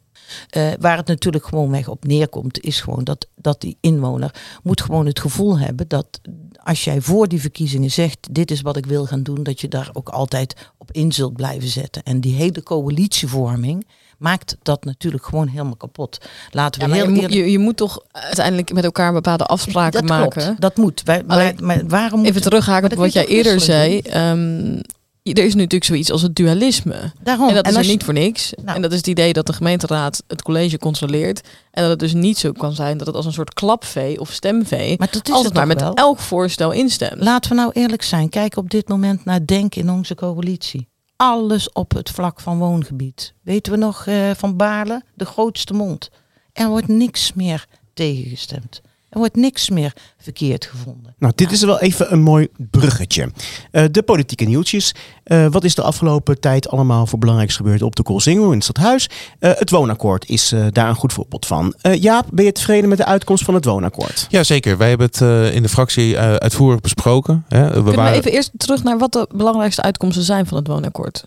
Eh, 0.50 0.68
waar 0.80 0.96
het 0.96 1.06
natuurlijk 1.06 1.44
gewoon 1.44 1.70
weg 1.70 1.88
op 1.88 2.04
neerkomt, 2.04 2.60
is 2.60 2.80
gewoon 2.80 3.04
dat, 3.04 3.26
dat 3.36 3.60
die 3.60 3.76
inwoner 3.80 4.34
moet 4.62 4.80
gewoon 4.80 5.06
het 5.06 5.20
gevoel 5.20 5.58
hebben 5.58 5.88
dat 5.88 6.20
als 6.62 6.84
jij 6.84 7.00
voor 7.00 7.28
die 7.28 7.40
verkiezingen 7.40 7.90
zegt, 7.90 8.28
dit 8.30 8.50
is 8.50 8.60
wat 8.60 8.76
ik 8.76 8.86
wil 8.86 9.06
gaan 9.06 9.22
doen, 9.22 9.42
dat 9.42 9.60
je 9.60 9.68
daar 9.68 9.90
ook 9.92 10.08
altijd 10.08 10.54
op 10.78 10.92
in 10.92 11.12
zult 11.12 11.32
blijven 11.36 11.68
zetten. 11.68 12.02
En 12.02 12.20
die 12.20 12.34
hele 12.34 12.62
coalitievorming 12.62 13.86
maakt 14.20 14.56
dat 14.62 14.84
natuurlijk 14.84 15.24
gewoon 15.24 15.48
helemaal 15.48 15.76
kapot. 15.76 16.18
Laten 16.50 16.80
we 16.80 16.86
je, 16.88 16.94
heel 16.94 17.04
moet, 17.08 17.14
eerlijk... 17.16 17.34
je, 17.34 17.50
je 17.50 17.58
moet 17.58 17.76
toch 17.76 18.00
uiteindelijk 18.12 18.72
met 18.72 18.84
elkaar 18.84 19.12
bepaalde 19.12 19.44
afspraken 19.46 20.00
dat 20.06 20.18
maken. 20.18 20.42
klopt, 20.42 20.60
dat 20.60 20.76
moet. 20.76 21.02
Wij, 21.04 21.22
maar, 21.26 21.54
waarom 21.88 22.20
Even 22.20 22.32
moet- 22.32 22.42
terughaken 22.42 22.90
op 22.90 22.96
wat 22.98 23.12
jij 23.12 23.22
je 23.22 23.28
eerder 23.28 23.60
zei. 23.60 23.98
ehm, 24.00 24.78
er 25.22 25.44
is 25.44 25.54
natuurlijk 25.54 25.84
zoiets 25.84 26.10
als 26.10 26.22
het 26.22 26.36
dualisme. 26.36 27.12
Daarom. 27.22 27.48
En 27.48 27.54
dat 27.54 27.66
is 27.68 27.74
er 27.76 27.82
je- 27.82 27.88
niet 27.90 28.04
voor 28.04 28.14
niks. 28.14 28.52
Nou. 28.64 28.76
En 28.76 28.82
dat 28.82 28.90
is 28.90 28.96
het 28.96 29.06
idee 29.06 29.32
dat 29.32 29.46
de 29.46 29.52
gemeenteraad 29.52 30.22
het 30.26 30.42
college 30.42 30.78
controleert. 30.78 31.40
En 31.70 31.82
dat 31.82 31.90
het 31.90 31.98
dus 31.98 32.12
niet 32.14 32.38
zo 32.38 32.52
kan 32.52 32.72
zijn 32.72 32.98
dat 32.98 33.06
het 33.06 33.16
als 33.16 33.26
een 33.26 33.32
soort 33.32 33.54
klapvee 33.54 34.20
of 34.20 34.30
stemvee... 34.32 34.94
Maar 34.98 35.08
dat 35.10 35.28
is 35.28 35.34
altijd 35.34 35.44
het 35.44 35.54
maar 35.54 35.66
met 35.66 35.80
wel? 35.80 35.94
elk 35.94 36.18
voorstel 36.18 36.70
instemt. 36.70 37.22
Laten 37.22 37.50
we 37.50 37.56
nou 37.56 37.70
eerlijk 37.72 38.02
zijn. 38.02 38.28
Kijk 38.28 38.56
op 38.56 38.70
dit 38.70 38.88
moment 38.88 39.24
naar 39.24 39.46
Denk 39.46 39.74
in 39.74 39.90
onze 39.90 40.14
coalitie. 40.14 40.88
Alles 41.20 41.72
op 41.72 41.92
het 41.92 42.10
vlak 42.10 42.40
van 42.40 42.58
woongebied. 42.58 43.34
Weten 43.42 43.72
we 43.72 43.78
nog 43.78 44.06
eh, 44.06 44.30
van 44.30 44.56
Baarle, 44.56 45.02
de 45.14 45.24
grootste 45.24 45.74
mond. 45.74 46.10
Er 46.52 46.68
wordt 46.68 46.88
niks 46.88 47.32
meer 47.32 47.66
tegengestemd. 47.94 48.82
Er 49.10 49.18
wordt 49.18 49.36
niks 49.36 49.70
meer 49.70 49.92
verkeerd 50.18 50.64
gevonden. 50.66 51.14
Nou, 51.18 51.32
dit 51.36 51.52
is 51.52 51.62
wel 51.64 51.80
even 51.80 52.12
een 52.12 52.20
mooi 52.22 52.48
bruggetje. 52.70 53.32
Eh, 53.70 53.84
de 53.90 54.02
politieke 54.02 54.44
nieuwtjes. 54.44 54.94
Eh, 55.24 55.46
wat 55.50 55.64
is 55.64 55.74
de 55.74 55.82
afgelopen 55.82 56.40
tijd 56.40 56.68
allemaal 56.68 57.06
voor 57.06 57.18
belangrijks 57.18 57.56
gebeurd 57.56 57.82
op 57.82 57.96
de 57.96 58.02
Koolsingel 58.02 58.46
in 58.46 58.52
het 58.54 58.62
stadhuis? 58.64 59.08
Eh, 59.38 59.50
het 59.54 59.70
woonakkoord 59.70 60.28
is 60.28 60.52
eh, 60.52 60.66
daar 60.70 60.88
een 60.88 60.94
goed 60.94 61.12
voorbeeld 61.12 61.46
van. 61.46 61.74
Eh, 61.80 62.02
Jaap, 62.02 62.26
ben 62.32 62.44
je 62.44 62.52
tevreden 62.52 62.88
met 62.88 62.98
de 62.98 63.04
uitkomst 63.04 63.44
van 63.44 63.54
het 63.54 63.64
woonakkoord? 63.64 64.26
Ja, 64.28 64.42
zeker. 64.42 64.76
Wij 64.76 64.88
hebben 64.88 65.06
het 65.06 65.20
eh, 65.20 65.54
in 65.54 65.62
de 65.62 65.68
fractie 65.68 66.16
eh, 66.16 66.34
uitvoerig 66.34 66.80
besproken. 66.80 67.44
Hè. 67.48 67.66
We 67.66 67.72
Kunnen 67.72 67.94
waren... 67.94 68.12
we 68.12 68.18
even 68.18 68.32
eerst 68.32 68.50
terug 68.56 68.82
naar 68.82 68.98
wat 68.98 69.12
de 69.12 69.28
belangrijkste 69.34 69.82
uitkomsten 69.82 70.22
zijn 70.24 70.46
van 70.46 70.56
het 70.56 70.66
woonakkoord? 70.66 71.24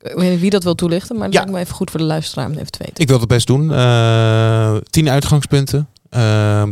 Ik 0.00 0.14
weet 0.16 0.30
niet 0.30 0.40
wie 0.40 0.50
dat 0.50 0.62
wil 0.64 0.74
toelichten, 0.74 1.16
maar 1.16 1.24
dat 1.24 1.32
Ja. 1.34 1.40
lijkt 1.40 1.54
me 1.56 1.62
even 1.62 1.74
goed 1.74 1.90
voor 1.90 2.00
de 2.00 2.06
luisteraar 2.06 2.46
om 2.46 2.52
even 2.52 2.70
te 2.70 2.78
weten. 2.78 3.02
Ik 3.02 3.08
wil 3.08 3.18
het 3.18 3.28
best 3.28 3.46
doen. 3.46 3.72
Eh, 3.72 4.76
tien 4.90 5.08
uitgangspunten. 5.08 5.88
Eh, 6.10 6.62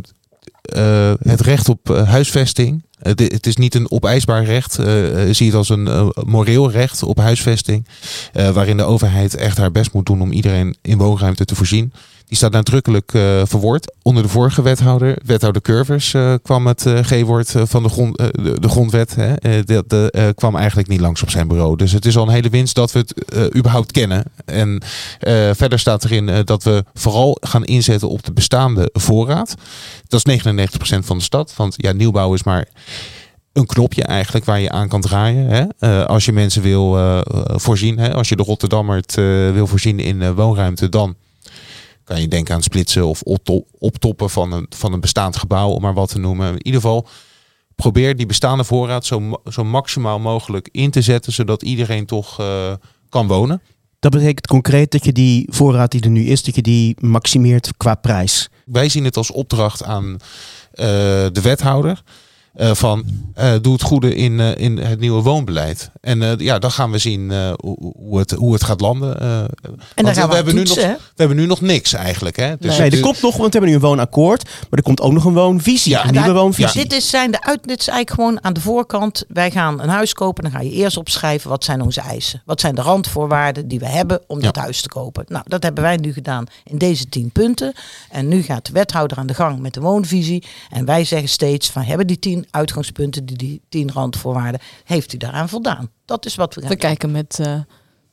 eh, 0.64 1.12
het 1.22 1.40
recht 1.40 1.68
op 1.68 1.90
eh, 1.90 2.08
huisvesting. 2.08 2.82
Het 2.98 3.46
is 3.46 3.56
niet 3.56 3.74
een 3.74 3.90
opeisbaar 3.90 4.44
recht. 4.44 4.78
Eh, 4.78 4.86
zie 5.30 5.46
het 5.46 5.54
als 5.54 5.68
een 5.68 6.12
moreel 6.26 6.70
recht 6.70 7.02
op 7.02 7.18
huisvesting. 7.18 7.86
waarin 8.32 8.76
de 8.76 8.82
overheid 8.82 9.34
echt 9.34 9.58
haar 9.58 9.70
best 9.70 9.92
moet 9.92 10.06
doen 10.06 10.20
om 10.20 10.32
iedereen 10.32 10.76
in 10.82 10.98
woonruimte 10.98 11.44
te 11.44 11.54
voorzien. 11.54 11.92
Die 12.26 12.36
staat 12.36 12.52
nadrukkelijk 12.52 13.14
eh, 13.14 13.42
verwoord. 13.44 13.94
Onder 14.02 14.22
de 14.22 14.28
vorige 14.28 14.62
wethouder, 14.62 15.18
wethouder 15.24 15.62
Curvers, 15.62 16.14
eh, 16.14 16.34
kwam 16.42 16.66
het 16.66 16.86
eh, 16.86 16.98
G-woord 16.98 17.54
van 17.56 17.82
de, 17.82 17.88
grond, 17.88 18.16
de, 18.16 18.68
grondwet. 18.68 19.14
Hè, 19.14 20.32
kwam 20.32 20.56
eigenlijk 20.56 20.88
niet 20.88 21.00
langs 21.00 21.22
op 21.22 21.30
zijn 21.30 21.48
bureau. 21.48 21.76
Dus 21.76 21.92
het 21.92 22.04
is 22.04 22.16
al 22.16 22.22
een 22.22 22.32
hele 22.32 22.48
winst 22.48 22.74
dat 22.74 22.92
we 22.92 22.98
het 22.98 23.56
überhaupt 23.56 23.92
kennen. 23.92 24.24
En 24.44 24.82
verder 25.52 25.78
staat 25.78 26.04
erin 26.04 26.44
dat 26.44 26.62
we 26.62 26.84
vooral 26.94 27.36
gaan 27.40 27.64
inzetten 27.64 28.08
op 28.08 28.24
de 28.24 28.32
bestaande 28.32 28.90
voorraad. 28.92 29.54
Dat 30.08 30.26
is 30.26 30.42
99% 30.42 31.04
van 31.04 31.18
de 31.18 31.24
stad. 31.24 31.54
Want 31.56 31.74
ja, 31.76 31.92
nieuwbouw 31.92 32.34
is 32.34 32.42
maar 32.42 32.68
een 33.52 33.66
knopje 33.66 34.02
eigenlijk 34.02 34.44
waar 34.44 34.60
je 34.60 34.70
aan 34.70 34.88
kan 34.88 35.00
draaien. 35.00 35.46
Hè? 35.78 36.06
Als 36.06 36.24
je 36.24 36.32
mensen 36.32 36.62
wil 36.62 36.98
voorzien. 37.46 37.98
Hè? 37.98 38.14
Als 38.14 38.28
je 38.28 38.36
de 38.36 38.42
Rotterdammer 38.42 38.96
het 38.96 39.14
wil 39.54 39.66
voorzien 39.66 39.98
in 39.98 40.34
woonruimte, 40.34 40.88
dan 40.88 41.16
kan 42.04 42.20
je 42.20 42.28
denken 42.28 42.54
aan 42.54 42.62
splitsen 42.62 43.06
of 43.06 43.22
opto- 43.22 43.64
optoppen 43.78 44.30
van 44.30 44.52
een, 44.52 44.66
van 44.68 44.92
een 44.92 45.00
bestaand 45.00 45.36
gebouw, 45.36 45.68
om 45.68 45.82
maar 45.82 45.94
wat 45.94 46.08
te 46.08 46.18
noemen. 46.18 46.48
In 46.48 46.66
ieder 46.66 46.80
geval, 46.80 47.06
probeer 47.74 48.16
die 48.16 48.26
bestaande 48.26 48.64
voorraad 48.64 49.06
zo, 49.06 49.40
zo 49.50 49.64
maximaal 49.64 50.18
mogelijk 50.18 50.68
in 50.72 50.90
te 50.90 51.02
zetten, 51.02 51.32
zodat 51.32 51.62
iedereen 51.62 52.06
toch 52.06 52.40
eh, 52.40 52.72
kan 53.08 53.26
wonen. 53.26 53.62
Dat 53.98 54.12
betekent 54.12 54.46
concreet 54.46 54.90
dat 54.90 55.04
je 55.04 55.12
die 55.12 55.46
voorraad 55.50 55.90
die 55.90 56.00
er 56.00 56.10
nu 56.10 56.24
is, 56.24 56.42
dat 56.42 56.54
je 56.54 56.62
die 56.62 56.96
maximeert 57.00 57.76
qua 57.76 57.94
prijs. 57.94 58.48
Wij 58.64 58.88
zien 58.88 59.04
het 59.04 59.16
als 59.16 59.30
opdracht 59.30 59.82
aan 59.82 60.12
eh, 60.12 60.86
de 61.32 61.40
wethouder. 61.42 62.02
Eh, 62.54 62.74
van 62.74 63.04
eh, 63.34 63.52
doe 63.62 63.72
het 63.72 63.82
goede 63.82 64.14
in, 64.14 64.40
eh, 64.40 64.56
in 64.56 64.78
het 64.78 65.00
nieuwe 65.00 65.22
woonbeleid. 65.22 65.90
En 66.00 66.22
eh, 66.22 66.32
ja, 66.38 66.58
dan 66.58 66.70
gaan 66.70 66.90
we 66.90 66.98
zien 66.98 67.30
eh, 67.30 67.52
hoe, 67.60 67.92
hoe 67.96 68.18
het, 68.18 68.30
hoe 68.30 68.52
het 68.52 68.64
gaat 68.64 68.80
landen. 68.80 69.20
eh. 69.20 69.38
En 69.38 69.48
Want 69.94 69.94
dan 69.94 70.14
gaan 70.14 70.22
we, 70.22 70.28
we 70.28 70.34
hebben 70.34 70.54
nu 70.54 70.62
nog- 70.62 70.74
we 70.74 70.96
hebben 71.16 71.36
nu 71.36 71.46
nog 71.46 71.60
niks 71.60 71.92
eigenlijk. 71.92 72.36
Hè? 72.36 72.56
Dus 72.58 72.70
Nee. 72.78 72.90
Nee, 72.90 72.98
er 72.98 73.04
komt 73.06 73.22
nog, 73.22 73.36
want 73.36 73.44
we 73.52 73.58
hebben 73.58 73.68
nu 73.68 73.74
een 73.74 73.80
woonakkoord, 73.80 74.44
maar 74.44 74.68
er 74.70 74.82
komt 74.82 75.00
ook 75.00 75.12
nog 75.12 75.24
een 75.24 75.34
woonvisie. 75.34 75.92
Ja, 75.92 76.04
een 76.04 76.10
nieuwe 76.10 76.26
daar- 76.26 76.34
woonvisie. 76.36 76.82
Dit 76.82 76.92
is, 76.92 77.08
zijn 77.10 77.30
de 77.30 77.42
uit, 77.42 77.62
dit 77.62 77.80
is 77.80 77.88
eigenlijk 77.88 78.20
gewoon 78.20 78.44
aan 78.44 78.52
de 78.52 78.60
voorkant. 78.60 79.24
Wij 79.28 79.50
gaan 79.50 79.80
een 79.80 79.88
huis 79.88 80.12
kopen. 80.12 80.42
Dan 80.42 80.52
ga 80.52 80.60
je 80.60 80.70
eerst 80.70 80.96
opschrijven 80.96 81.50
wat 81.50 81.64
zijn 81.64 81.80
onze 81.82 82.00
eisen. 82.00 82.42
Wat 82.44 82.60
zijn 82.60 82.74
de 82.74 82.82
randvoorwaarden 82.82 83.68
die 83.68 83.78
we 83.78 83.86
hebben 83.88 84.20
om 84.26 84.40
dat 84.40 84.56
huis 84.56 84.80
te 84.80 84.88
kopen. 84.88 85.24
Nou, 85.28 85.44
dat 85.48 85.62
hebben 85.62 85.82
wij 85.82 85.96
nu 85.96 86.12
gedaan 86.12 86.44
in 86.64 86.78
deze 86.78 87.08
tien 87.08 87.30
punten. 87.30 87.72
En 88.10 88.28
nu 88.28 88.42
gaat 88.42 88.66
de 88.66 88.72
wethouder 88.72 89.16
aan 89.18 89.26
de 89.26 89.34
gang 89.34 89.58
met 89.58 89.74
de 89.74 89.80
woonvisie. 89.80 90.42
En 90.70 90.84
wij 90.84 91.04
zeggen 91.04 91.28
steeds 91.28 91.70
van 91.70 91.82
hebben 91.82 92.06
die 92.06 92.18
tien 92.18 92.43
uitgangspunten, 92.50 93.26
die, 93.26 93.36
die 93.36 93.60
tien 93.68 93.92
randvoorwaarden, 93.92 94.60
heeft 94.84 95.12
u 95.12 95.16
daaraan 95.16 95.48
voldaan? 95.48 95.90
Dat 96.04 96.26
is 96.26 96.34
wat 96.34 96.54
we 96.54 96.60
gaan 96.60 96.70
We 96.70 96.76
kijken 96.76 97.10
met 97.10 97.38
eh, 97.40 97.60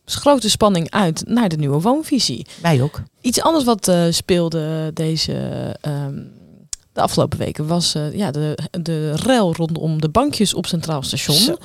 grote 0.05 0.49
spanning 0.49 0.89
uit 0.89 1.23
naar 1.27 1.49
de 1.49 1.57
nieuwe 1.57 1.81
woonvisie. 1.81 2.45
Wij 2.61 2.81
ook. 2.81 3.01
Iets 3.21 3.41
anders 3.41 3.63
wat 3.63 3.87
eh, 3.87 4.03
speelde 4.09 4.91
deze, 4.93 5.33
ehm, 5.81 6.23
de 6.93 7.01
afgelopen 7.01 7.37
weken 7.37 7.67
was 7.67 7.95
eh, 7.95 8.13
ja, 8.13 8.31
de, 8.31 8.57
de 8.81 9.15
rel 9.15 9.55
rondom 9.55 10.01
de 10.01 10.09
bankjes 10.09 10.53
op 10.53 10.65
Centraal 10.65 11.03
Station. 11.03 11.35
Zo. 11.35 11.55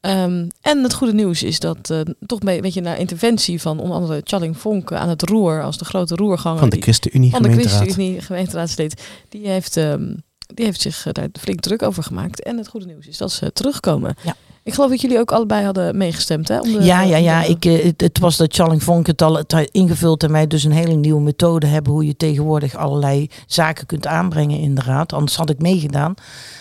Ehm, 0.00 0.48
en 0.60 0.82
het 0.82 0.94
goede 0.94 1.14
nieuws 1.14 1.42
is 1.42 1.58
dat 1.58 1.90
eh, 1.90 2.00
toch 2.26 2.40
een 2.40 2.60
beetje 2.60 2.80
naar 2.80 2.98
interventie 2.98 3.60
van 3.60 3.80
onder 3.80 3.96
andere 3.96 4.20
Charling 4.24 4.58
Vonk 4.58 4.92
aan 4.92 5.08
het 5.08 5.22
roer 5.22 5.62
als 5.62 5.78
de 5.78 5.84
grote 5.84 6.14
roerganger 6.14 6.58
Van 6.58 6.68
de 6.68 6.80
ChristenUnie 6.80 7.30
van 7.30 7.42
de 7.42 7.48
gemeenteraad. 7.48 7.80
ChristenUnie 7.80 8.20
gemeenteraadslid, 8.20 9.02
die 9.28 9.48
heeft, 9.48 9.76
ehm, 9.76 10.14
die 10.54 10.64
heeft 10.64 10.80
zich 10.80 11.06
eh, 11.06 11.12
daar 11.12 11.28
flink 11.40 11.60
druk 11.60 11.82
over 11.82 12.02
gemaakt. 12.02 12.42
En 12.42 12.56
het 12.56 12.68
goede 12.68 12.86
nieuws 12.86 13.06
is 13.06 13.16
dat 13.16 13.32
ze 13.32 13.52
terugkomen. 13.52 14.14
Ja. 14.22 14.36
Ik 14.62 14.74
geloof 14.74 14.90
dat 14.90 15.00
jullie 15.00 15.18
ook 15.18 15.32
allebei 15.32 15.64
hadden 15.64 15.96
meegestemd, 15.96 16.48
hè? 16.48 16.60
Om 16.60 16.72
de, 16.72 16.82
Ja, 16.82 17.02
ja, 17.02 17.16
ja. 17.16 17.40
de- 17.42 17.48
Ik, 17.48 17.64
eh, 17.64 17.84
het, 17.84 18.00
het 18.00 18.18
was 18.18 18.36
dat 18.36 18.54
Charling 18.54 18.82
Vonk 18.82 19.06
het 19.06 19.22
al 19.22 19.36
het 19.36 19.68
ingevuld 19.70 20.22
en 20.22 20.32
wij 20.32 20.46
dus 20.46 20.64
een 20.64 20.72
hele 20.72 20.94
nieuwe 20.94 21.20
methode 21.20 21.66
hebben 21.66 21.92
hoe 21.92 22.06
je 22.06 22.16
tegenwoordig 22.16 22.74
allerlei 22.76 23.30
zaken 23.46 23.86
kunt 23.86 24.06
aanbrengen 24.06 24.58
in 24.58 24.74
de 24.74 24.80
raad. 24.82 25.12
Anders 25.12 25.36
had 25.36 25.50
ik 25.50 25.58
meegedaan. 25.58 26.14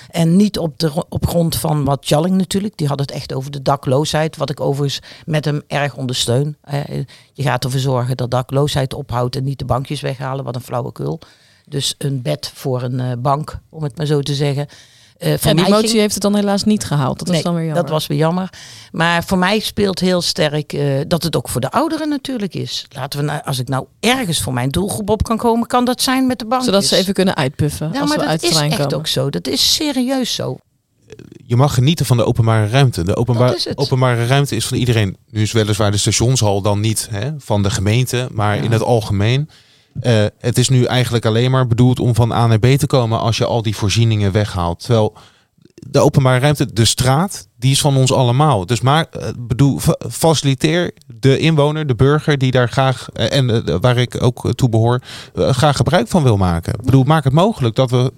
En 0.10 0.36
niet 0.36 0.58
op, 0.60 0.80
de, 0.80 1.06
op 1.10 1.28
grond 1.28 1.56
van 1.56 1.84
wat 1.84 2.06
Charling 2.06 2.36
natuurlijk. 2.38 2.78
Die 2.78 2.88
had 2.88 3.00
het 3.00 3.12
echt 3.12 3.34
over 3.34 3.52
de 3.52 3.62
dakloosheid. 3.62 4.38
Wat 4.38 4.50
ik 4.50 4.60
overigens 4.60 5.02
met 5.26 5.46
hem 5.46 5.62
erg 5.68 5.96
ondersteun. 5.96 6.58
Je 7.34 7.44
gaat 7.44 7.64
ervoor 7.64 7.80
zorgen 7.80 8.18
dat 8.18 8.32
dakloosheid 8.32 8.94
ophoudt 8.94 9.36
en 9.36 9.44
niet 9.44 9.60
de 9.60 9.66
bankjes 9.66 10.02
weghalen. 10.02 10.46
Wat 10.46 10.56
een 10.56 10.62
flauwekul. 10.62 11.20
Dus 11.70 11.96
een 11.98 12.22
bed 12.22 12.52
voor 12.54 12.82
een 12.82 13.00
eh, 13.00 13.12
bank, 13.20 13.60
om 13.70 13.84
het 13.84 13.98
maar 13.98 14.06
zo 14.06 14.22
te 14.22 14.34
zeggen. 14.34 14.68
Eh, 15.18 15.34
voor 15.38 15.50
En 15.50 15.56
die 15.56 15.66
ging- 15.66 15.76
motie 15.82 16.00
heeft 16.00 16.14
het 16.14 16.24
dan 16.24 16.36
helaas 16.36 16.64
niet 16.64 16.84
gehaald. 16.84 17.20
Dat 17.20 17.28
was 17.28 17.42
dan 17.42 17.54
weer 17.56 17.64
jammer. 17.66 17.82
Dat 17.82 17.92
was 17.92 18.08
weer 18.08 18.18
jammer. 18.18 18.50
Maar 18.92 19.24
voor 19.24 19.38
mij 19.38 19.60
speelt 19.60 20.00
heel 20.00 20.22
sterk 20.22 20.74
eh, 20.74 21.00
dat 21.08 21.24
het 21.24 21.36
ook 21.36 21.50
voor 21.50 21.62
de 21.62 21.72
ouderen 21.72 22.10
natuurlijk 22.10 22.54
is. 22.56 22.86
Laten 22.96 23.20
we 23.20 23.26
nou, 23.26 23.42
als 23.46 23.60
ik 23.60 23.68
nou 23.68 23.86
ergens 24.00 24.42
voor 24.42 24.54
mijn 24.54 24.70
doelgroep 24.70 25.10
op 25.10 25.24
kan 25.24 25.38
komen, 25.38 25.68
kan 25.68 25.86
dat 25.86 26.02
zijn 26.02 26.28
met 26.28 26.40
de 26.40 26.46
bank. 26.46 26.64
Zodat 26.64 26.86
ze 26.86 26.96
even 26.96 27.14
kunnen 27.14 27.36
uitpuffen 27.36 27.90
Ja, 27.94 28.00
als 28.00 28.10
maar 28.10 28.18
we 28.18 28.24
dat 28.24 28.32
uit 28.32 28.44
is 28.44 28.50
echt 28.60 28.76
komen. 28.78 28.94
ook 28.94 29.08
zo. 29.08 29.30
Dat 29.30 29.48
is 29.48 29.74
serieus 29.74 30.34
zo. 30.36 30.58
je 31.46 31.56
mag 31.56 31.74
genieten 31.74 32.06
van 32.06 32.18
de 32.18 32.26
openbare 32.26 32.68
ruimte. 32.68 33.04
De 33.04 33.16
openba- 33.16 33.56
openbare 33.76 34.26
ruimte 34.26 34.56
is 34.56 34.66
van 34.68 34.78
iedereen. 34.78 35.18
Nu 35.30 35.42
is 35.42 35.52
weliswaar 35.52 35.92
de 35.92 35.98
stationshal 35.98 36.62
dan 36.62 36.80
niet 36.80 37.08
hè, 37.12 37.32
van 37.38 37.64
de 37.64 37.70
gemeente, 37.70 38.28
maar 38.32 38.56
Ja. 38.56 38.62
in 38.62 38.72
het 38.72 38.82
algemeen. 38.84 39.50
Eh, 40.02 40.26
het 40.40 40.58
is 40.58 40.70
nu 40.70 40.84
eigenlijk 40.84 41.26
alleen 41.26 41.52
maar 41.52 41.68
bedoeld 41.68 42.00
om 42.00 42.16
van 42.16 42.32
A 42.32 42.48
naar 42.48 42.60
B 42.60 42.66
te 42.66 42.88
komen 42.88 43.20
als 43.20 43.38
je 43.38 43.46
al 43.46 43.62
die 43.62 43.76
voorzieningen 43.76 44.32
weghaalt. 44.32 44.80
Terwijl 44.80 45.16
de 45.74 46.00
openbare 46.00 46.40
ruimte, 46.40 46.74
de 46.74 46.86
straat, 46.86 47.48
die 47.60 47.72
is 47.72 47.82
van 47.82 47.98
ons 47.98 48.14
allemaal. 48.14 48.66
Dus 48.66 48.82
maar 48.82 49.06
eh, 49.12 49.28
bedoel, 49.38 49.80
fa- 49.80 49.98
faciliteer 50.10 50.92
de 51.20 51.38
inwoner, 51.38 51.88
de 51.88 51.96
burger 51.96 52.38
die 52.38 52.52
daar 52.52 52.70
graag 52.70 53.08
eh, 53.14 53.38
en 53.38 53.66
eh, 53.66 53.76
waar 53.82 53.98
ik 53.98 54.24
ook 54.24 54.54
toe 54.56 54.70
behoor, 54.70 55.02
eh, 55.36 55.50
graag 55.50 55.76
gebruik 55.76 56.08
van 56.08 56.24
wil 56.24 56.38
maken. 56.38 56.74
Ik 56.74 56.82
bedoel, 56.86 57.04
maak 57.04 57.24
het 57.24 57.34
mogelijk 57.34 57.76
dat 57.76 57.92
we, 57.92 58.12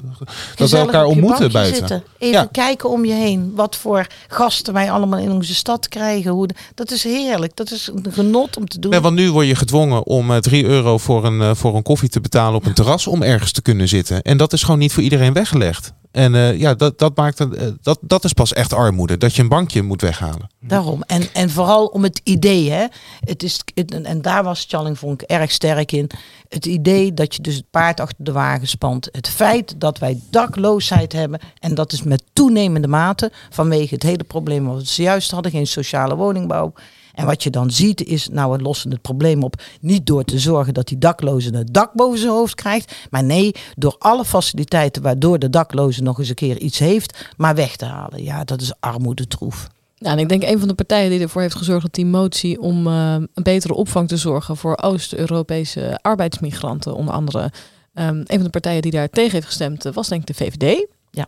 dat 0.55 0.69
we 0.69 0.77
elkaar 0.77 1.05
ontmoeten 1.05 1.51
buiten. 1.51 1.75
zitten. 1.77 2.03
Even 2.17 2.41
Ja. 2.41 2.47
kijken 2.51 2.89
om 2.89 3.05
je 3.05 3.13
heen. 3.13 3.51
Wat 3.55 3.75
voor 3.75 4.07
gasten 4.27 4.73
wij 4.73 4.91
allemaal 4.91 5.19
in 5.19 5.31
onze 5.31 5.55
stad 5.55 5.87
krijgen. 5.87 6.31
Hoe 6.31 6.49
dat 6.75 6.91
is 6.91 7.03
heerlijk. 7.03 7.55
Dat 7.55 7.71
is 7.71 7.89
een 7.93 8.05
genot 8.13 8.57
om 8.57 8.67
te 8.67 8.79
doen. 8.79 8.91
Nee, 8.91 8.99
want 8.99 9.15
nu 9.15 9.31
word 9.31 9.47
je 9.47 9.55
gedwongen 9.55 10.05
om 10.05 10.31
eh, 10.31 10.37
3 10.37 10.65
euro 10.65 10.97
voor 10.97 11.25
een, 11.25 11.55
voor 11.55 11.75
een 11.75 11.83
koffie 11.83 12.09
te 12.09 12.21
betalen 12.21 12.55
op 12.55 12.65
een 12.65 12.73
terras 12.73 13.07
om 13.07 13.21
ergens 13.23 13.51
te 13.51 13.61
kunnen 13.61 13.87
zitten. 13.87 14.21
En 14.21 14.37
dat 14.37 14.53
is 14.53 14.63
gewoon 14.63 14.79
niet 14.79 14.93
voor 14.93 15.03
iedereen 15.03 15.33
weggelegd. 15.33 15.93
En 16.11 16.57
ja, 16.59 16.73
dat, 16.73 16.99
dat, 16.99 17.15
maakt 17.17 17.39
een, 17.39 17.79
dat, 17.81 17.97
dat 18.01 18.23
is 18.23 18.33
pas 18.33 18.53
echt 18.53 18.73
armoede. 18.73 19.17
Dat 19.17 19.30
je 19.35 19.41
een 19.41 19.47
bankje 19.47 19.81
moet 19.81 20.01
weghalen. 20.01 20.49
Daarom. 20.59 21.03
En, 21.03 21.33
en 21.33 21.49
vooral 21.49 21.85
om 21.85 22.03
het 22.03 22.21
idee. 22.23 22.71
Hè. 22.71 22.85
Het 23.19 23.43
is, 23.43 23.61
en, 23.73 24.05
en 24.05 24.21
daar 24.21 24.43
was 24.43 24.65
Challing 24.69 24.99
vond 24.99 25.21
ik 25.21 25.29
erg 25.29 25.51
sterk 25.51 25.91
in. 25.91 26.09
Het 26.49 26.65
idee 26.65 27.13
dat 27.13 27.35
je 27.35 27.41
dus 27.41 27.55
het 27.55 27.69
paard 27.69 27.99
achter 27.99 28.23
de 28.23 28.31
wagen 28.31 28.67
spant. 28.67 29.09
Het 29.11 29.29
feit 29.29 29.75
dat 29.77 29.99
wij 29.99 30.19
dakloosheid 30.29 31.13
hebben. 31.13 31.39
En 31.59 31.75
dat 31.75 31.91
is 31.91 32.03
met 32.03 32.23
toenemende 32.33 32.87
mate. 32.87 33.31
Vanwege 33.49 33.93
het 33.93 34.03
hele 34.03 34.23
probleem 34.23 34.65
wat 34.65 34.77
we 34.77 34.85
zojuist 34.85 35.31
hadden. 35.31 35.51
Geen 35.51 35.67
sociale 35.67 36.15
woningbouw. 36.15 36.73
En 37.13 37.25
wat 37.25 37.43
je 37.43 37.49
dan 37.49 37.71
ziet 37.71 38.03
is, 38.03 38.27
nou 38.27 38.51
we 38.51 38.61
lossen 38.61 38.91
het 38.91 39.01
probleem 39.01 39.43
op. 39.43 39.61
Niet 39.81 40.05
door 40.05 40.23
te 40.23 40.39
zorgen 40.39 40.73
dat 40.73 40.87
die 40.87 40.97
dakloze 40.97 41.53
een 41.53 41.67
dak 41.71 41.93
boven 41.93 42.19
zijn 42.19 42.31
hoofd 42.31 42.55
krijgt. 42.55 42.95
Maar 43.09 43.23
nee, 43.23 43.51
door 43.75 43.95
alle 43.99 44.25
faciliteiten 44.25 45.01
waardoor 45.01 45.39
de 45.39 45.49
dakloze 45.49 46.01
nog 46.01 46.19
eens 46.19 46.29
een 46.29 46.35
keer 46.35 46.57
iets 46.57 46.79
heeft. 46.79 47.29
Maar 47.37 47.55
weg 47.55 47.75
te 47.75 47.85
halen. 47.85 48.23
Ja, 48.23 48.43
dat 48.43 48.61
is 48.61 48.73
armoedetroef. 48.79 49.69
Ja, 49.95 50.11
en 50.11 50.19
ik 50.19 50.29
denk 50.29 50.43
een 50.43 50.59
van 50.59 50.67
de 50.67 50.73
partijen 50.73 51.09
die 51.09 51.19
ervoor 51.19 51.41
heeft 51.41 51.55
gezorgd 51.55 51.81
dat 51.81 51.93
die 51.93 52.05
motie 52.05 52.61
om 52.61 52.87
eh, 52.87 53.13
een 53.13 53.43
betere 53.43 53.73
opvang 53.73 54.07
te 54.07 54.17
zorgen 54.17 54.57
voor 54.57 54.77
Oost-Europese 54.81 55.99
arbeidsmigranten, 56.01 56.95
onder 56.95 57.13
andere, 57.13 57.51
ehm, 57.93 58.15
een 58.15 58.25
van 58.27 58.43
de 58.43 58.49
partijen 58.49 58.81
die 58.81 58.91
daar 58.91 59.09
tegen 59.09 59.31
heeft 59.31 59.45
gestemd, 59.45 59.85
eh, 59.85 59.93
was 59.93 60.07
denk 60.07 60.21
ik 60.21 60.37
de 60.37 60.43
VVD. 60.43 60.87
Ja. 61.11 61.27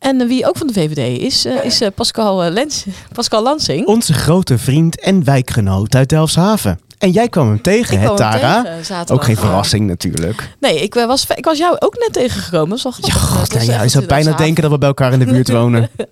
En 0.00 0.26
wie 0.26 0.46
ook 0.48 0.56
van 0.56 0.66
de 0.66 0.72
VVD 0.72 1.20
is, 1.20 1.44
eh, 1.44 1.64
is 1.64 1.80
eh, 1.80 1.88
Pascal, 1.94 2.44
eh, 2.44 2.52
Lens, 2.52 2.84
Pascal 3.12 3.42
Lansing. 3.42 3.86
Onze 3.86 4.12
grote 4.12 4.58
vriend 4.58 5.00
en 5.00 5.24
wijkgenoot 5.24 5.94
uit 5.94 6.08
Delfshaven. 6.08 6.80
En 6.98 7.10
jij 7.10 7.28
kwam 7.28 7.46
hem 7.46 7.62
tegen, 7.62 7.94
Ik 7.94 8.00
hè 8.00 8.04
kwam 8.04 8.18
hem 8.18 8.40
Tara? 8.40 8.62
tegen. 8.62 9.08
Ook 9.08 9.24
geen 9.24 9.36
verrassing 9.36 9.86
natuurlijk. 9.86 10.54
Nee, 10.60 10.82
ik, 10.82 10.94
was, 10.94 11.26
ik 11.34 11.44
was 11.44 11.58
jou 11.58 11.76
ook 11.78 11.96
net 11.98 12.12
tegengekomen. 12.12 12.68
Dat 12.68 12.76
is 12.78 12.82
wel 12.82 12.92
Ja, 13.00 13.14
god, 13.14 13.52
was 13.52 13.64
ja, 13.64 13.82
je 13.82 13.88
zou 13.88 14.06
bijna 14.06 14.08
Delfshaven. 14.08 14.44
denken 14.44 14.62
dat 14.62 14.72
we 14.72 14.78
bij 14.78 14.88
elkaar 14.88 15.12
in 15.12 15.18
de 15.18 15.24
buurt 15.24 15.50
wonen. 15.50 15.88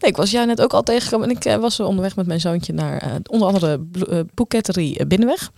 Nee, 0.00 0.10
ik 0.10 0.16
was 0.16 0.30
jou 0.30 0.46
net 0.46 0.60
ook 0.60 0.72
al 0.72 0.82
tegengekomen. 0.82 1.28
En 1.28 1.36
ik 1.36 1.60
was 1.60 1.80
onderweg 1.80 2.16
met 2.16 2.26
mijn 2.26 2.40
zoontje 2.40 2.72
naar 2.72 2.96
eh, 2.96 3.10
onder 3.30 3.46
andere 3.48 3.80
eh, 4.10 4.20
boeketterie 4.34 5.06
Binnenweg. 5.06 5.50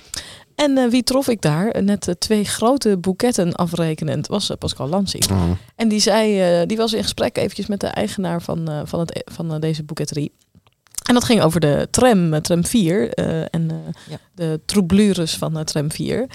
En 0.62 0.78
eh, 0.78 0.88
wie 0.90 1.02
trof 1.02 1.28
ik 1.28 1.40
daar? 1.40 1.68
Eh, 1.68 1.82
Net 1.82 2.08
eh, 2.08 2.14
twee 2.14 2.44
grote 2.44 2.96
boeketten 2.98 3.52
afrekenend 3.54 4.26
was 4.26 4.50
Pascal 4.58 4.88
Lansing. 4.88 5.30
Oh. 5.30 5.50
En 5.76 5.88
die 5.88 6.00
zei, 6.00 6.40
eh, 6.60 6.66
die 6.66 6.76
was 6.76 6.92
in 6.92 7.02
gesprek 7.02 7.36
eventjes 7.36 7.66
met 7.66 7.80
de 7.80 7.86
eigenaar 7.86 8.42
van, 8.42 8.68
eh, 8.68 8.80
van, 8.84 9.00
het, 9.00 9.22
van 9.32 9.60
deze 9.60 9.82
boeketterie. 9.84 10.32
En 11.02 11.14
dat 11.14 11.24
ging 11.24 11.42
over 11.42 11.60
de 11.60 11.88
tram, 11.90 12.40
tram 12.42 12.64
4 12.64 13.12
eh, 13.14 13.40
en 13.40 13.70
eh, 13.70 13.76
Ja. 14.08 14.16
de 14.34 14.60
troublures 14.66 15.34
van 15.36 15.64
tram 15.64 15.90
4. 15.90 16.26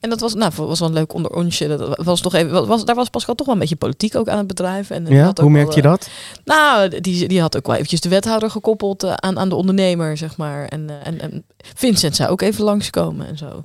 En 0.00 0.10
dat 0.10 0.20
was, 0.20 0.34
nou, 0.34 0.52
was 0.56 0.78
wel 0.78 0.88
een 0.88 0.94
leuk 0.94 1.14
onder 1.14 1.30
onsje. 1.30 1.68
Dat 1.68 2.04
was 2.04 2.20
toch 2.20 2.34
even, 2.34 2.66
was, 2.66 2.84
daar 2.84 2.94
was 2.94 3.08
Pascal 3.08 3.34
toch 3.34 3.46
wel 3.46 3.54
een 3.54 3.60
beetje 3.60 3.76
politiek 3.76 4.16
ook 4.16 4.28
aan 4.28 4.38
het 4.38 4.46
bedrijven. 4.46 4.96
En 4.96 5.14
Ja, 5.14 5.24
had 5.24 5.40
ook 5.40 5.46
hoe 5.46 5.54
merk 5.54 5.72
je 5.72 5.82
eh, 5.82 5.90
dat? 5.90 6.08
nou, 6.44 7.00
die, 7.00 7.28
die 7.28 7.40
had 7.40 7.56
ook 7.56 7.66
wel 7.66 7.74
eventjes 7.74 8.00
de 8.00 8.08
wethouder 8.08 8.50
gekoppeld 8.50 9.02
eh, 9.02 9.12
aan, 9.12 9.38
aan 9.38 9.48
de 9.48 9.54
ondernemer, 9.54 10.16
zeg 10.16 10.36
maar. 10.36 10.64
En, 10.64 10.90
eh, 10.90 11.06
en, 11.06 11.20
en 11.20 11.44
Vincent 11.74 12.16
zou 12.16 12.30
ook 12.30 12.40
even 12.40 12.64
langskomen 12.64 13.26
en 13.26 13.38
zo. 13.38 13.64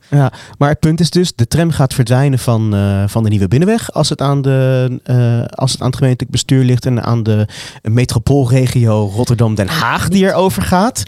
Maar 0.58 0.70
het 0.70 0.80
punt 0.80 1.00
is 1.00 1.10
dus, 1.10 1.36
de 1.36 1.48
tram 1.48 1.72
gaat 1.72 1.94
verdwijnen 1.94 2.40
van, 2.40 2.74
van 3.10 3.24
de 3.24 3.30
Nieuwe 3.30 3.48
Binnenweg 3.48 3.92
als 3.92 4.10
het, 4.10 4.22
aan 4.22 4.42
de, 4.42 5.50
als 5.56 5.72
het 5.72 5.82
aan 5.82 5.88
het 5.88 5.96
gemeentelijk 5.96 6.32
bestuur 6.32 6.64
ligt 6.64 6.86
en 6.86 7.04
aan 7.04 7.24
de 7.24 7.48
metropoolregio 7.82 9.12
Rotterdam-Den 9.16 9.68
Haag 9.68 10.08
die 10.08 10.26
erover 10.26 10.62
gaat. 10.62 11.04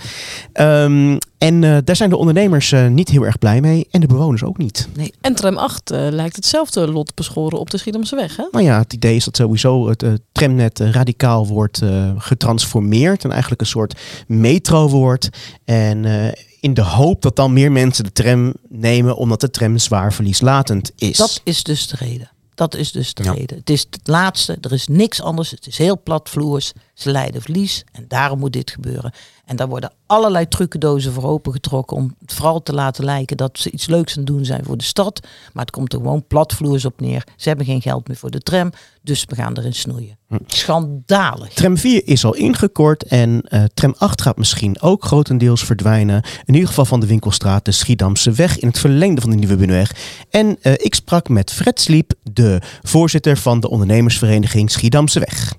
Ehm, 0.54 1.18
en 1.38 1.64
eh, 1.64 1.78
daar 1.84 1.96
zijn 1.96 2.10
de 2.10 2.18
ondernemers 2.18 2.72
eh, 2.72 2.88
niet 2.88 3.10
heel 3.10 3.24
erg 3.26 3.38
blij 3.40 3.62
mee 3.62 3.88
en 3.92 4.02
de 4.02 4.08
bewoners 4.08 4.44
ook 4.44 4.58
niet. 4.58 4.88
En 5.22 5.36
tram 5.36 5.58
8 5.58 5.92
eh, 5.92 6.08
lijkt 6.12 6.36
hetzelfde 6.36 6.92
lot 6.92 7.16
beschoren 7.16 7.60
op 7.60 7.70
de 7.70 7.78
Schiedamse 7.78 8.16
weg, 8.16 8.36
hè? 8.36 8.44
Nou 8.52 8.64
ja, 8.66 8.78
het 8.80 8.94
idee 8.94 9.16
is 9.16 9.26
dat 9.26 9.36
sowieso 9.36 9.90
het 9.90 10.04
eh, 10.04 10.14
tramnet 10.32 10.80
radicaal 10.80 11.48
wordt 11.48 11.82
eh, 11.82 12.12
getransformeerd 12.18 13.24
en 13.24 13.32
eigenlijk 13.32 13.62
een 13.62 13.68
soort 13.68 14.00
metro 14.28 14.90
wordt. 14.90 15.30
En 15.66 16.06
eh, 16.06 16.32
in 16.60 16.74
de 16.74 16.82
hoop 16.82 17.22
dat 17.22 17.36
dan 17.36 17.54
meer 17.54 17.72
mensen 17.72 18.04
de 18.04 18.12
tram 18.12 18.54
nemen 18.70 19.16
omdat 19.18 19.42
de 19.42 19.50
tram 19.50 19.78
zwaar 19.78 20.14
verlieslatend 20.14 20.92
is. 20.96 21.18
Dat 21.18 21.42
is 21.44 21.64
dus 21.64 21.88
de 21.88 21.96
reden. 22.00 22.30
Dat 22.56 22.76
is 22.76 22.92
dus 22.92 23.14
de 23.14 23.24
Ja. 23.24 23.32
reden. 23.32 23.58
Het 23.58 23.70
is 23.70 23.80
het 23.90 24.00
laatste. 24.08 24.58
Er 24.62 24.72
is 24.74 24.88
niks 24.88 25.22
anders. 25.22 25.52
Het 25.52 25.68
is 25.68 25.78
heel 25.78 26.02
platvloers. 26.04 26.72
Ze 26.98 27.12
lijden 27.12 27.42
verlies. 27.42 27.84
En 27.92 28.06
daarom 28.08 28.40
moet 28.40 28.54
dit 28.54 28.72
gebeuren. 28.72 29.12
En 29.46 29.56
daar 29.56 29.68
worden 29.68 29.92
allerlei 30.06 30.48
trucendozen 30.48 31.14
voor 31.14 31.24
opengetrokken. 31.24 31.98
Om 31.98 32.16
het 32.20 32.34
vooral 32.34 32.64
te 32.64 32.74
laten 32.74 33.04
lijken 33.04 33.38
dat 33.38 33.60
ze 33.60 33.72
iets 33.72 33.86
leuks 33.86 34.12
aan 34.12 34.24
het 34.24 34.28
doen 34.28 34.46
zijn 34.46 34.64
voor 34.64 34.78
de 34.78 34.84
stad. 34.84 35.20
Maar 35.54 35.66
het 35.66 35.74
komt 35.74 35.94
er 35.94 36.00
gewoon 36.00 36.28
platvloers 36.28 36.86
op 36.86 37.00
neer. 37.00 37.24
Ze 37.36 37.48
hebben 37.48 37.66
geen 37.66 37.82
geld 37.82 38.08
meer 38.08 38.18
voor 38.18 38.32
de 38.32 38.40
tram. 38.40 38.72
Dus 39.02 39.26
we 39.28 39.36
gaan 39.36 39.58
erin 39.58 39.74
snoeien. 39.74 40.18
Hm. 40.28 40.38
Schandalig. 40.48 41.54
Tram 41.54 41.78
4 41.78 42.08
is 42.08 42.26
al 42.26 42.36
ingekort 42.36 43.04
en 43.04 43.42
eh, 43.42 43.64
tram 43.74 43.96
8 43.98 44.22
gaat 44.22 44.38
misschien 44.38 44.82
ook 44.82 45.06
grotendeels 45.06 45.64
verdwijnen. 45.64 46.24
In 46.46 46.54
ieder 46.54 46.70
geval 46.70 46.86
van 46.86 47.00
de 47.00 47.08
winkelstraat 47.08 47.66
de 47.66 47.72
Schiedamse 47.72 48.32
weg 48.32 48.60
in 48.60 48.68
het 48.68 48.80
verlengde 48.80 49.22
van 49.22 49.30
de 49.30 49.36
Nieuwe 49.36 49.56
Binnenweg. 49.56 49.96
En 50.30 50.58
eh, 50.62 50.74
ik 50.74 50.96
sprak 50.96 51.30
met 51.30 51.54
Fred 51.54 51.80
Sliep, 51.80 52.14
de 52.24 52.62
voorzitter 52.82 53.38
van 53.38 53.60
de 53.60 53.70
ondernemersvereniging 53.70 54.72
Schiedamse 54.72 55.20
Weg. 55.20 55.54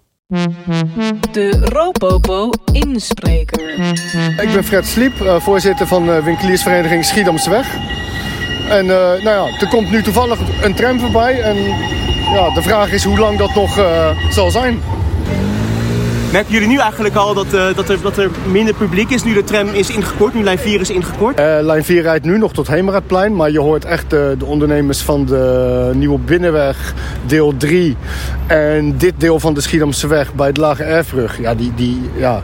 De 1.33 1.59
Ropopo 1.62 2.51
inspreker. 2.72 3.70
Ik 4.43 4.53
ben 4.53 4.64
Fred 4.64 4.87
Sliep, 4.87 5.20
eh, 5.20 5.41
voorzitter 5.41 5.87
van 5.87 6.07
de 6.07 6.22
winkeliersvereniging 6.22 7.05
Schiedamseweg. 7.05 7.76
En 8.68 8.91
eh, 8.91 9.22
nou 9.24 9.51
ja, 9.51 9.59
er 9.61 9.68
komt 9.68 9.91
nu 9.91 10.03
toevallig 10.03 10.39
een 10.62 10.74
tram 10.74 11.01
voorbij. 11.01 11.41
En 11.41 11.57
ja, 12.33 12.51
de 12.55 12.62
vraag 12.62 12.93
is 12.93 13.05
hoe 13.05 13.18
lang 13.18 13.39
dat 13.39 13.55
nog 13.55 13.79
eh, 13.79 14.11
zal 14.31 14.51
zijn. 14.51 14.81
Merken 16.33 16.53
jullie 16.53 16.68
nu 16.68 16.79
eigenlijk 16.79 17.14
al 17.14 17.35
dat, 17.35 17.55
eh, 17.55 17.74
dat, 17.74 17.89
er, 17.89 18.01
dat 18.01 18.18
er 18.18 18.31
minder 18.47 18.74
publiek 18.74 19.11
is 19.11 19.22
nu 19.22 19.35
de 19.35 19.45
tram 19.45 19.68
is 19.68 19.91
ingekort, 19.91 20.35
nu 20.35 20.43
lijn 20.43 20.59
4 20.59 20.81
is 20.81 20.91
ingekort? 20.91 21.39
Eh, 21.39 21.59
lijn 21.61 21.85
4 21.85 22.03
rijdt 22.03 22.24
nu 22.24 22.39
nog 22.39 22.53
tot 22.53 22.68
Hemeradplein. 22.68 23.37
Maar 23.37 23.51
je 23.51 23.61
hoort 23.61 23.85
echt 23.85 24.11
de 24.11 24.45
ondernemers 24.45 25.01
van 25.01 25.24
de 25.24 25.91
Nieuwe 25.95 26.18
Binnenweg, 26.18 26.95
deel 27.26 27.57
3. 27.57 27.97
En 28.47 28.97
dit 28.97 29.14
deel 29.18 29.41
van 29.41 29.55
de 29.55 29.61
Schiedamseweg 29.61 30.35
bij 30.35 30.53
de 30.53 30.61
Lage 30.61 30.83
Erfbrug. 30.83 31.41
Ja, 31.41 31.55
die, 31.55 31.72
die, 31.74 32.01
ja, 32.16 32.43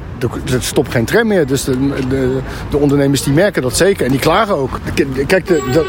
er, 0.53 0.63
stopt 0.63 0.91
geen 0.91 1.05
tram 1.05 1.27
meer. 1.27 1.47
Dus 1.47 1.65
de, 1.65 1.79
de, 2.09 2.39
de 2.71 2.77
ondernemers 2.77 3.23
die 3.23 3.33
merken 3.33 3.63
dat 3.63 3.77
zeker. 3.77 4.05
En 4.05 4.11
die 4.11 4.21
klagen 4.21 4.57
ook. 4.57 4.81
Kijk, 5.27 5.47
de, 5.47 5.85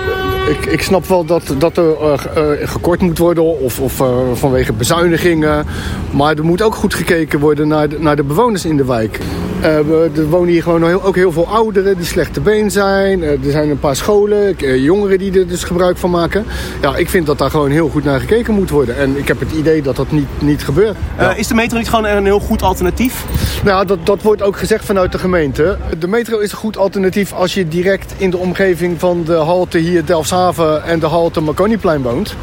ik, 0.49 0.65
ik 0.65 0.81
snap 0.81 1.05
wel 1.05 1.25
dat, 1.25 1.43
dat 1.57 1.77
er 1.77 1.95
eh, 1.99 2.67
gekort 2.69 3.01
moet 3.01 3.17
worden. 3.17 3.43
Of, 3.43 3.79
of 3.79 3.99
eh, 3.99 4.07
vanwege 4.33 4.73
bezuinigingen. 4.73 5.65
Maar 6.11 6.35
er 6.35 6.45
moet 6.45 6.61
ook 6.61 6.75
goed 6.75 6.93
gekeken 6.93 7.39
worden 7.39 7.67
naar 7.67 7.89
de, 7.89 7.99
naar 7.99 8.15
de 8.15 8.23
bewoners 8.23 8.65
in 8.65 8.77
de 8.77 8.85
wijk. 8.85 9.19
Er 9.61 10.29
wonen 10.29 10.49
hier 10.49 10.63
gewoon 10.63 10.87
heel, 10.87 11.03
ook 11.03 11.15
heel 11.15 11.31
veel 11.31 11.47
ouderen 11.47 11.95
die 11.95 12.05
slecht 12.05 12.33
te 12.33 12.41
been 12.41 12.71
zijn. 12.71 13.23
Er 13.23 13.37
zijn 13.41 13.69
een 13.69 13.79
paar 13.79 13.95
scholen, 13.95 14.55
jongeren 14.81 15.17
die 15.17 15.39
er 15.39 15.47
dus 15.47 15.63
gebruik 15.63 15.97
van 15.97 16.09
maken. 16.09 16.45
Ja, 16.81 16.95
ik 16.95 17.09
vind 17.09 17.25
dat 17.25 17.37
daar 17.37 17.49
gewoon 17.49 17.71
heel 17.71 17.89
goed 17.89 18.03
naar 18.03 18.19
gekeken 18.19 18.53
moet 18.53 18.69
worden. 18.69 18.97
En 18.97 19.17
ik 19.17 19.27
heb 19.27 19.39
het 19.39 19.51
idee 19.51 19.81
dat 19.81 19.95
dat 19.95 20.11
niet, 20.11 20.27
niet 20.39 20.63
gebeurt. 20.63 20.95
Is 21.35 21.47
de 21.47 21.53
metro 21.53 21.77
niet 21.77 21.89
gewoon 21.89 22.05
een 22.05 22.25
heel 22.25 22.39
goed 22.39 22.61
alternatief? 22.61 23.25
Nou, 23.63 23.85
dat, 23.85 24.05
dat 24.05 24.21
wordt 24.25 24.41
ook 24.41 24.57
gezegd 24.57 24.85
vanuit 24.85 25.11
de 25.11 25.17
gemeente. 25.17 25.77
De 25.99 26.07
metro 26.07 26.39
is 26.39 26.51
een 26.51 26.57
goed 26.57 26.77
alternatief 26.77 27.33
als 27.33 27.53
je 27.53 27.67
direct 27.67 28.13
in 28.17 28.29
de 28.29 28.37
omgeving 28.37 28.99
van 28.99 29.23
de 29.23 29.33
halte 29.33 29.77
hier 29.77 30.05
Delfshaven 30.05 30.83
en 30.83 30.99
de 30.99 31.05
halte 31.05 31.41
Marconiplein 31.41 32.01
woont. 32.01 32.35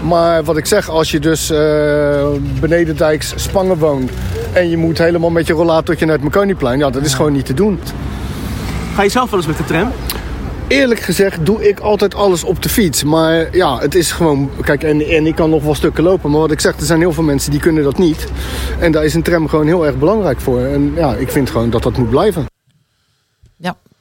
Maar 0.00 0.44
wat 0.44 0.56
ik 0.56 0.66
zeg, 0.66 0.88
als 0.88 1.10
je 1.10 1.20
dus 1.20 1.50
eh 1.50 2.26
benedendijks 2.60 3.32
Spangen 3.36 3.78
woont 3.78 4.10
en 4.52 4.70
je 4.70 4.76
moet 4.76 4.98
helemaal 4.98 5.30
met 5.30 5.46
je 5.46 5.52
rollatortje 5.52 6.04
naar 6.06 6.14
het 6.14 6.24
Marconiplein, 6.24 6.78
ja, 6.78 6.90
dat 6.90 7.04
is 7.04 7.14
gewoon 7.14 7.32
niet 7.32 7.46
te 7.46 7.54
doen. 7.54 7.80
Ga 8.94 9.02
je 9.02 9.08
zelf 9.08 9.30
wel 9.30 9.38
eens 9.38 9.48
met 9.48 9.56
de 9.56 9.64
tram? 9.64 9.92
Eerlijk 10.70 11.00
gezegd 11.00 11.46
doe 11.46 11.68
ik 11.68 11.80
altijd 11.80 12.14
alles 12.14 12.44
op 12.44 12.62
de 12.62 12.68
fiets. 12.68 13.04
Maar 13.04 13.56
ja, 13.56 13.78
het 13.78 13.94
is 13.94 14.12
gewoon... 14.12 14.50
Kijk, 14.60 14.82
en, 14.82 15.00
en 15.00 15.26
ik 15.26 15.34
kan 15.34 15.50
nog 15.50 15.62
wel 15.62 15.74
stukken 15.74 16.04
lopen. 16.04 16.30
Maar 16.30 16.40
wat 16.40 16.50
ik 16.50 16.60
zeg, 16.60 16.76
er 16.76 16.84
zijn 16.84 17.00
heel 17.00 17.12
veel 17.12 17.22
mensen 17.22 17.50
die 17.50 17.60
kunnen 17.60 17.82
dat 17.82 17.98
niet. 17.98 18.26
En 18.78 18.92
daar 18.92 19.04
is 19.04 19.14
een 19.14 19.22
tram 19.22 19.48
gewoon 19.48 19.66
heel 19.66 19.86
erg 19.86 19.98
belangrijk 19.98 20.40
voor. 20.40 20.60
En 20.60 20.92
ja, 20.94 21.14
ik 21.14 21.30
vind 21.30 21.50
gewoon 21.50 21.70
dat 21.70 21.82
dat 21.82 21.98
moet 21.98 22.10
blijven. 22.10 22.49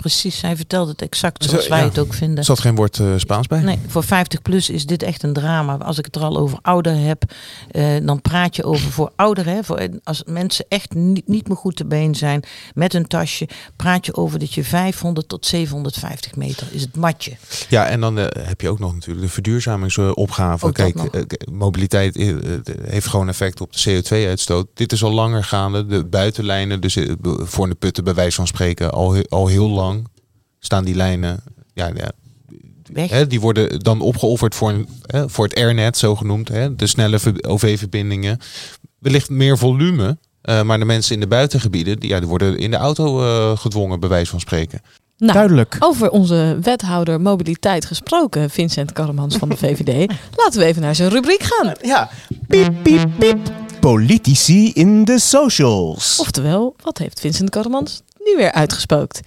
Precies. 0.01 0.41
Hij 0.41 0.55
vertelt 0.55 0.87
het 0.87 1.01
exact 1.01 1.43
Zo, 1.43 1.49
zoals 1.49 1.67
wij 1.67 1.79
ja. 1.79 1.85
het 1.85 1.99
ook 1.99 2.13
vinden. 2.13 2.37
Er 2.37 2.43
zat 2.43 2.59
geen 2.59 2.75
woord 2.75 2.99
eh, 2.99 3.13
Spaans 3.17 3.47
bij. 3.47 3.61
Nee, 3.61 3.79
voor 3.87 4.03
50 4.03 4.41
plus 4.41 4.69
is 4.69 4.85
dit 4.85 5.03
echt 5.03 5.23
een 5.23 5.33
drama. 5.33 5.77
Als 5.77 5.97
ik 5.97 6.05
het 6.05 6.15
er 6.15 6.21
al 6.21 6.37
over 6.37 6.59
ouder 6.61 6.95
heb, 6.95 7.23
eh, 7.71 7.95
dan 8.03 8.21
praat 8.21 8.55
je 8.55 8.63
over 8.63 8.91
voor 8.91 9.11
ouderen. 9.15 9.53
Hè, 9.53 9.63
voor, 9.63 9.87
als 10.03 10.23
mensen 10.25 10.65
echt 10.67 10.93
niet, 10.93 11.27
niet 11.27 11.47
meer 11.47 11.57
goed 11.57 11.75
te 11.75 11.85
been 11.85 12.15
zijn 12.15 12.43
met 12.73 12.93
een 12.93 13.07
tasje, 13.07 13.47
praat 13.75 14.05
je 14.05 14.15
over 14.15 14.39
dat 14.39 14.53
je 14.53 14.63
500 14.63 15.27
tot 15.27 15.45
750 15.45 16.35
meter 16.35 16.67
is 16.71 16.81
het 16.81 16.95
matje. 16.95 17.31
Ja, 17.69 17.85
en 17.87 18.01
dan 18.01 18.19
eh, 18.19 18.47
heb 18.47 18.61
je 18.61 18.69
ook 18.69 18.79
nog 18.79 18.93
natuurlijk 18.93 19.25
de 19.25 19.33
verduurzamingsopgave. 19.33 20.71
Kijk, 20.71 20.95
eh, 20.95 21.21
mobiliteit 21.51 22.15
eh, 22.15 22.29
eh, 22.29 22.35
heeft 22.81 23.07
gewoon 23.07 23.27
effect 23.27 23.61
op 23.61 23.73
de 23.73 24.01
CO2-uitstoot. 24.01 24.67
Dit 24.73 24.91
is 24.91 25.03
al 25.03 25.11
langer 25.11 25.43
gaande. 25.43 25.85
De 25.85 26.05
buitenlijnen, 26.05 26.81
dus 26.81 26.95
eh, 26.95 27.11
voor 27.39 27.69
de 27.69 27.75
putten 27.75 28.03
bij 28.03 28.13
wijze 28.13 28.35
van 28.35 28.47
spreken, 28.47 28.91
al, 28.91 29.15
al 29.29 29.47
heel 29.47 29.69
lang 29.69 29.88
staan 30.59 30.83
die 30.85 30.95
lijnen. 30.95 31.43
Ja, 31.73 31.91
ja, 31.95 32.11
Weg. 32.93 33.09
hè, 33.09 33.27
die 33.27 33.39
worden 33.39 33.79
dan 33.79 34.01
opgeofferd 34.01 34.55
voor, 34.55 34.69
een, 34.69 34.87
hè, 35.05 35.29
voor 35.29 35.45
het 35.45 35.55
Airnet, 35.55 35.97
zogenoemd. 35.97 36.47
Hè, 36.47 36.75
de 36.75 36.87
snelle 36.87 37.19
ver- 37.19 37.43
OV-verbindingen. 37.47 38.39
Wellicht 38.99 39.29
meer 39.29 39.57
volume. 39.57 40.17
eh, 40.41 40.61
maar 40.61 40.79
de 40.79 40.85
mensen 40.85 41.13
in 41.13 41.19
de 41.19 41.27
buitengebieden, 41.27 41.99
die, 41.99 42.09
ja, 42.09 42.19
die 42.19 42.27
worden 42.27 42.57
in 42.57 42.71
de 42.71 42.77
auto 42.77 43.21
eh, 43.23 43.57
gedwongen, 43.57 43.99
bij 43.99 44.09
wijze 44.09 44.31
van 44.31 44.39
spreken. 44.39 44.81
Nou, 45.17 45.33
Duidelijk. 45.33 45.75
over 45.79 46.09
onze 46.09 46.57
wethouder 46.61 47.21
mobiliteit 47.21 47.85
gesproken, 47.85 48.49
Vincent 48.49 48.93
Karremans 48.93 49.35
van 49.37 49.49
de 49.49 49.57
VVD. 49.63 50.11
Laten 50.35 50.59
we 50.59 50.65
even 50.65 50.81
naar 50.81 50.95
zijn 50.95 51.09
rubriek 51.09 51.41
gaan. 51.43 51.73
Ja. 51.81 52.09
Piep, 52.47 52.73
piep, 52.83 53.09
piep. 53.19 53.37
Politici 53.79 54.71
in 54.73 55.05
de 55.05 55.19
socials. 55.19 56.19
Oftewel, 56.19 56.75
wat 56.83 56.97
heeft 56.97 57.19
Vincent 57.19 57.49
Karremans 57.49 58.01
nu 58.23 58.35
weer 58.35 58.51
uitgespookt? 58.51 59.19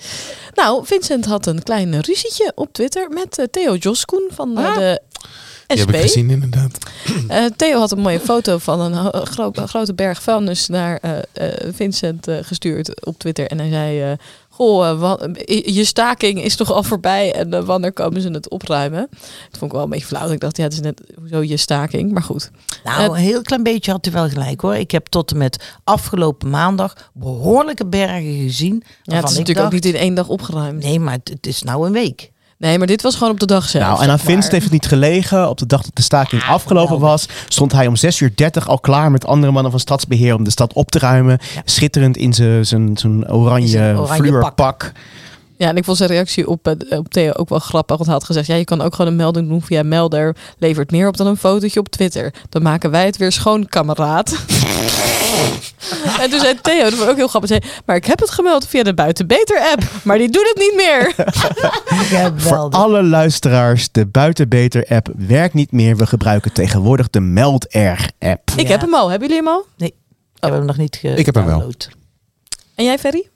Nou, 0.55 0.87
Vincent 0.87 1.25
had 1.25 1.47
een 1.47 1.63
klein 1.63 2.01
ruzietje 2.01 2.53
op 2.55 2.73
Twitter 2.73 3.09
met 3.11 3.39
eh, 3.39 3.45
Theo 3.51 3.75
Joskoen 3.75 4.29
van 4.33 4.59
eh, 4.59 4.65
Ah. 4.65 4.75
de 4.75 5.01
Die 5.67 5.79
heb 5.79 5.89
SP. 5.89 5.95
ik 5.95 6.01
gezien, 6.01 6.31
inderdaad. 6.31 6.79
Eh, 7.29 7.45
Theo 7.57 7.79
had 7.79 7.91
een 7.93 7.99
mooie 8.01 8.21
foto 8.21 8.59
van 8.59 8.81
een 8.81 9.27
gro- 9.27 9.53
grote 9.67 9.95
berg 9.95 10.23
vuilnis 10.23 10.69
naar 10.69 10.99
eh, 11.03 11.19
eh, 11.33 11.73
Vincent 11.75 12.27
gestuurd 12.43 13.05
op 13.07 13.19
Twitter. 13.19 13.47
En 13.47 13.59
hij 13.59 13.69
zei, 13.71 14.03
eh, 14.03 14.13
goh, 14.63 15.23
eh, 15.23 15.65
je 15.65 15.85
staking 15.85 16.43
is 16.43 16.57
toch 16.57 16.73
al 16.73 16.83
voorbij 16.83 17.35
en 17.35 17.55
eh, 17.55 17.65
wanneer 17.65 17.93
komen 17.93 18.21
ze 18.21 18.31
het 18.31 18.51
opruimen? 18.51 19.09
Dat 19.11 19.59
vond 19.59 19.71
ik 19.71 19.73
wel 19.73 19.83
een 19.83 19.91
beetje 19.91 20.07
flauw. 20.07 20.31
Ik 20.31 20.41
dacht, 20.41 20.57
ja, 20.57 20.63
het 20.63 20.73
is 20.73 20.81
net 20.81 21.03
hoezo 21.19 21.43
je 21.43 21.57
staking, 21.57 22.13
maar 22.13 22.23
goed. 22.23 22.51
Nou, 22.85 23.03
een 23.03 23.15
heel 23.15 23.43
klein 23.43 23.63
beetje 23.63 23.91
had 23.91 24.07
u 24.07 24.11
wel 24.11 24.29
gelijk 24.29 24.61
hoor. 24.61 24.77
Ik 24.77 24.91
heb 24.91 25.07
tot 25.07 25.31
en 25.31 25.39
met 25.39 25.75
afgelopen 25.85 26.51
maandag 26.51 27.11
behoorlijke 27.15 27.87
bergen 27.87 28.37
gezien. 28.37 28.83
Ja, 29.03 29.15
het 29.15 29.25
is 29.25 29.33
ik 29.33 29.39
natuurlijk 29.39 29.67
ook 29.67 29.73
niet 29.73 29.85
in 29.85 29.95
één 29.95 30.15
dag 30.15 30.29
opgeruimd. 30.29 30.83
Nee, 30.83 31.01
maar 31.01 31.15
het, 31.15 31.29
het 31.29 31.47
is 31.47 31.63
nou 31.63 31.87
een 31.87 31.93
week. 31.93 32.32
Nee, 32.63 32.79
maar 32.79 32.87
dit 32.87 33.03
was 33.03 33.15
gewoon 33.17 33.33
op 33.33 33.41
de 33.41 33.47
dag 33.47 33.69
zelf. 33.69 33.85
Nou, 33.85 34.03
en 34.03 34.11
aan. 34.11 34.19
Vincent 34.19 34.53
heeft 34.53 34.65
het 34.65 34.73
niet 34.73 34.87
gelegen. 34.87 35.49
Op 35.49 35.59
de 35.59 35.67
dag 35.67 35.83
dat 35.83 35.91
de 35.97 36.03
staking 36.03 36.43
afgelopen 36.45 36.99
was, 36.99 37.27
stond 37.49 37.73
hij 37.73 37.87
om 37.87 37.97
6 37.97 38.21
uur 38.21 38.33
30 38.35 38.69
al 38.69 38.79
klaar 38.79 39.11
met 39.11 39.27
andere 39.27 39.53
mannen 39.53 39.71
van 39.71 39.81
stadsbeheer 39.81 40.35
om 40.35 40.45
de 40.45 40.51
stad 40.51 40.73
op 40.73 40.91
te 40.91 40.99
ruimen. 40.99 41.39
Schitterend 41.65 42.17
in 42.17 42.35
zijn- 42.35 43.33
oranje, 43.33 43.95
oranje. 43.97 44.53
Ja, 45.63 45.69
en 45.69 45.77
ik 45.77 45.85
vond 45.85 45.97
zijn 45.97 46.09
reactie 46.11 46.49
op, 46.49 46.69
eh, 46.69 46.99
op 46.99 47.09
Theo 47.09 47.33
ook 47.33 47.49
wel 47.49 47.59
grappig. 47.59 47.97
Want 47.97 48.09
hij 48.09 48.19
had 48.19 48.25
gezegd, 48.27 48.47
ja, 48.47 48.55
je 48.55 48.65
kan 48.65 48.81
ook 48.81 48.95
gewoon 48.95 49.11
een 49.11 49.17
melding 49.17 49.49
doen 49.49 49.63
via 49.63 49.83
Melder. 49.83 50.37
Levert 50.59 50.91
meer 50.91 51.09
op 51.09 51.17
dan 51.17 51.27
een 51.27 51.37
fotootje 51.37 51.81
op 51.81 51.89
Twitter. 51.89 52.35
Dan 52.49 52.63
maken 52.63 52.91
wij 52.91 53.05
het 53.07 53.17
weer 53.17 53.33
schoon, 53.33 53.67
kameraad. 53.69 54.31
en 56.23 56.31
toen 56.31 56.41
zei 56.41 56.55
Theo, 56.63 56.83
dat 56.91 56.93
ik 56.93 57.09
ook 57.09 57.17
heel 57.17 57.29
grappig. 57.29 57.51
Zei, 57.51 57.61
maar 57.87 57.97
ik 57.97 58.05
heb 58.05 58.19
het 58.21 58.31
gemeld 58.31 58.67
via 58.67 58.83
de 58.83 58.95
Buiten 58.95 59.27
Beter 59.27 59.61
app. 59.73 59.83
Maar 60.05 60.19
die 60.19 60.31
doet 60.31 60.49
het 60.55 60.59
niet 60.59 60.75
meer. 60.77 61.13
Voor 62.37 62.37
Geweldig. 62.41 62.79
alle 62.81 63.03
luisteraars, 63.03 63.89
de 63.93 64.07
Buitenbeter 64.07 64.87
app 64.89 65.09
werkt 65.17 65.55
niet 65.55 65.73
meer. 65.73 65.97
We 65.97 66.07
gebruiken 66.07 66.53
tegenwoordig 66.53 67.11
de 67.11 67.21
Melderg 67.21 68.09
app. 68.19 68.51
Ik 68.57 68.65
Ja. 68.67 68.71
heb 68.71 68.81
hem 68.81 68.95
al. 68.95 69.09
Hebben 69.11 69.29
jullie 69.29 69.43
hem 69.45 69.53
al? 69.53 69.67
Ik 69.87 69.93
heb 70.41 70.53
hem 70.53 70.65
nog 70.65 70.77
niet 70.77 70.97
ge- 70.97 71.09
Ik 71.15 71.27
heb 71.27 71.35
hem 71.35 71.45
wel. 71.47 71.73
En 72.75 72.85
jij, 72.85 72.99
Ferry? 72.99 73.27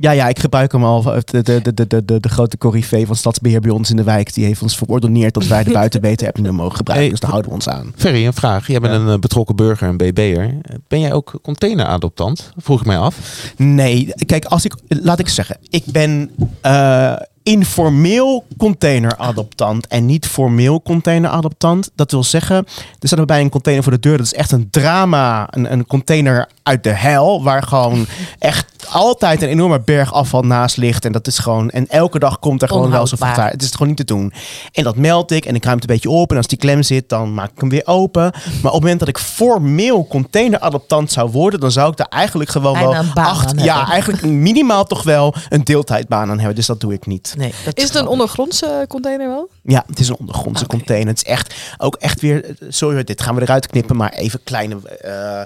Ja, 0.00 0.10
ja, 0.10 0.28
ik 0.28 0.38
gebruik 0.38 0.72
hem 0.72 0.84
al. 0.84 1.02
De, 1.02 1.22
de, 1.24 1.42
de, 1.42 1.74
de, 1.74 1.86
de, 1.86 2.04
de, 2.04 2.20
de 2.20 2.28
grote 2.28 2.58
corrivee 2.58 3.06
van 3.06 3.16
Stadsbeheer 3.16 3.60
bij 3.60 3.70
ons 3.70 3.90
in 3.90 3.96
de 3.96 4.02
wijk. 4.02 4.34
Die 4.34 4.44
heeft 4.44 4.62
ons 4.62 4.76
verordoneerd 4.76 5.34
dat 5.34 5.46
wij 5.46 5.64
de 5.64 5.72
Buitenbeter 5.72 6.26
app 6.26 6.36
niet 6.36 6.46
meer 6.46 6.54
mogen 6.54 6.76
gebruiken. 6.76 7.08
Hey. 7.08 7.10
Dus 7.10 7.20
daar 7.20 7.30
houden 7.30 7.50
we 7.50 7.56
ons 7.56 7.68
aan. 7.68 7.92
Ferry, 7.96 8.26
een 8.26 8.32
vraag. 8.32 8.66
Jij 8.66 8.80
bent 8.80 8.94
een 8.94 9.08
eh, 9.08 9.18
betrokken 9.18 9.56
burger, 9.56 9.88
een 9.88 9.96
BB'er. 9.96 10.54
Ben 10.88 11.00
jij 11.00 11.12
ook 11.12 11.38
containeradoptant? 11.42 12.52
Vroeg 12.56 12.80
ik 12.80 12.86
mij 12.86 12.98
af. 12.98 13.16
Nee, 13.56 14.12
kijk, 14.26 14.44
als 14.44 14.64
ik, 14.64 14.74
laat 14.88 15.18
ik 15.18 15.28
zeggen, 15.28 15.56
ik 15.68 15.84
ben 15.84 16.30
eh, 16.60 17.12
informeel 17.42 18.44
containeradoptant 18.58 19.86
en 19.86 20.06
niet 20.06 20.26
formeel 20.26 20.82
containeradoptant. 20.82 21.90
Dat 21.94 22.10
wil 22.10 22.24
zeggen, 22.24 22.56
er 22.98 23.08
staat 23.08 23.26
bij 23.26 23.40
een 23.40 23.48
container 23.48 23.82
voor 23.82 23.92
de 23.92 24.00
deur. 24.00 24.16
Dat 24.16 24.26
is 24.26 24.34
echt 24.34 24.52
een 24.52 24.70
drama, 24.70 25.46
een, 25.50 25.72
een 25.72 25.86
container 25.86 26.48
uit 26.62 26.84
de 26.84 26.90
hel, 26.90 27.42
waar 27.42 27.62
gewoon 27.62 28.06
echt 28.38 28.79
altijd 28.88 29.42
een 29.42 29.48
enorme 29.48 29.80
berg 29.80 30.12
afval 30.12 30.42
naast 30.42 30.76
ligt. 30.76 31.04
En 31.04 31.12
dat 31.12 31.26
is 31.26 31.38
gewoon, 31.38 31.70
en 31.70 31.88
elke 31.88 32.18
dag 32.18 32.38
komt 32.38 32.62
er 32.62 32.68
gewoon 32.68 32.90
wel 32.90 33.06
zo 33.06 33.16
van. 33.16 33.28
Het 33.28 33.62
is 33.62 33.70
gewoon 33.70 33.88
niet 33.88 33.96
te 33.96 34.04
doen. 34.04 34.32
En 34.72 34.84
dat 34.84 34.96
meld 34.96 35.30
ik 35.30 35.44
en 35.44 35.54
ik 35.54 35.64
ruim 35.64 35.78
het 35.78 35.88
een 35.88 35.94
beetje 35.94 36.10
op. 36.10 36.30
En 36.30 36.36
als 36.36 36.46
die 36.46 36.58
klem 36.58 36.82
zit, 36.82 37.08
dan 37.08 37.34
maak 37.34 37.50
ik 37.50 37.60
hem 37.60 37.68
weer 37.68 37.86
open. 37.86 38.22
Maar 38.22 38.32
op 38.52 38.62
het 38.62 38.72
moment 38.72 38.98
dat 38.98 39.08
ik 39.08 39.18
formeel 39.18 40.06
containeradoptant 40.06 41.12
zou 41.12 41.30
worden, 41.30 41.60
dan 41.60 41.70
zou 41.70 41.90
ik 41.90 41.96
daar 41.96 42.08
eigenlijk 42.08 42.50
gewoon 42.50 42.72
Bijna 42.72 42.88
wel 42.90 43.00
een 43.00 43.10
baan 43.14 43.24
acht, 43.26 43.50
aan 43.50 43.64
ja, 43.64 43.74
hebben. 43.76 43.92
eigenlijk 43.92 44.22
minimaal 44.24 44.84
toch 44.84 45.02
wel 45.02 45.34
een 45.48 45.64
deeltijdbaan 45.64 46.30
aan 46.30 46.36
hebben. 46.38 46.54
Dus 46.56 46.66
dat 46.66 46.80
doe 46.80 46.92
ik 46.92 47.06
niet. 47.06 47.34
Nee, 47.36 47.54
dat 47.64 47.78
Is 47.78 47.84
het 47.84 47.94
een 47.94 48.06
ondergrondse 48.06 48.84
container 48.88 49.28
wel? 49.28 49.48
Ja, 49.62 49.84
het 49.86 49.98
is 50.00 50.08
een 50.08 50.16
ondergrondse 50.18 50.66
container. 50.66 51.08
Het 51.08 51.16
is 51.16 51.24
echt 51.32 51.54
ook 51.78 51.94
echt 51.96 52.20
weer. 52.20 52.56
Sorry, 52.68 53.04
dit 53.04 53.22
gaan 53.22 53.34
we 53.34 53.40
eruit 53.42 53.66
knippen, 53.66 53.96
maar 53.96 54.12
even 54.12 54.40
kleine. 54.44 54.76
eh, 55.00 55.42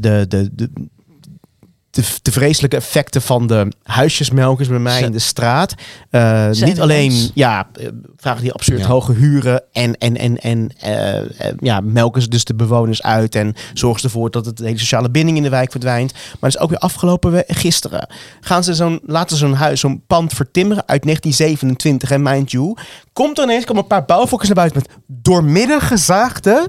de, 0.00 0.24
de, 0.28 0.50
de, 0.52 0.70
de, 1.94 2.02
de 2.22 2.32
vreselijke 2.32 2.76
effecten 2.76 3.22
van 3.22 3.46
de 3.46 3.68
huisjesmelkers 3.82 4.68
bij 4.68 4.78
mij 4.78 5.02
in 5.02 5.12
de 5.12 5.18
straat. 5.18 5.74
Eh, 6.10 6.50
niet 6.50 6.80
alleen 6.80 7.10
ons? 7.10 7.30
ja, 7.34 7.68
eh, 7.80 7.88
vragen 8.16 8.42
die 8.42 8.52
absurd 8.52 8.80
Ja. 8.80 8.86
hoge 8.86 9.12
huren 9.12 9.62
en, 9.72 9.98
en, 9.98 10.16
en, 10.16 10.38
en 10.40 10.70
eh, 10.80 11.52
ja, 11.58 11.80
melken 11.80 12.22
ze 12.22 12.28
dus 12.28 12.44
de 12.44 12.54
bewoners 12.54 13.02
uit 13.02 13.34
en 13.34 13.54
zorgen 13.74 14.00
ze 14.00 14.06
ervoor 14.06 14.30
dat 14.30 14.46
het 14.46 14.56
de 14.56 14.64
hele 14.64 14.78
sociale 14.78 15.10
binding 15.10 15.36
in 15.36 15.42
de 15.42 15.48
wijk 15.48 15.70
verdwijnt. 15.70 16.12
Maar 16.40 16.50
dus 16.50 16.58
ook 16.60 16.70
weer 16.70 16.78
afgelopen 16.78 17.32
we- 17.32 17.44
gisteren 17.46 18.08
gaan 18.40 18.64
ze 18.64 18.74
zo'n 18.74 19.00
laten 19.06 19.36
ze 19.36 19.46
zo'n 19.46 19.54
huis, 19.54 19.80
zo'n 19.80 20.02
pand 20.06 20.32
vertimmeren 20.32 20.82
uit 20.86 21.02
1927 21.02 22.10
en 22.10 22.22
mind 22.22 22.50
you, 22.50 22.76
komt 23.12 23.38
er 23.38 23.44
ineens 23.44 23.64
komen 23.64 23.82
een 23.82 23.88
paar 23.88 24.04
bouwvakkers 24.04 24.50
naar 24.50 24.58
buiten 24.68 24.82
met 24.86 24.98
doormidden 25.06 25.80
gezaagde 25.80 26.68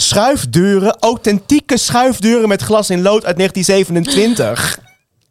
schuifdeuren, 0.00 0.96
authentieke 1.00 1.76
schuifdeuren 1.76 2.48
met 2.48 2.62
glas 2.62 2.90
in 2.90 3.02
lood 3.02 3.24
uit 3.24 3.36
1927. 3.36 4.78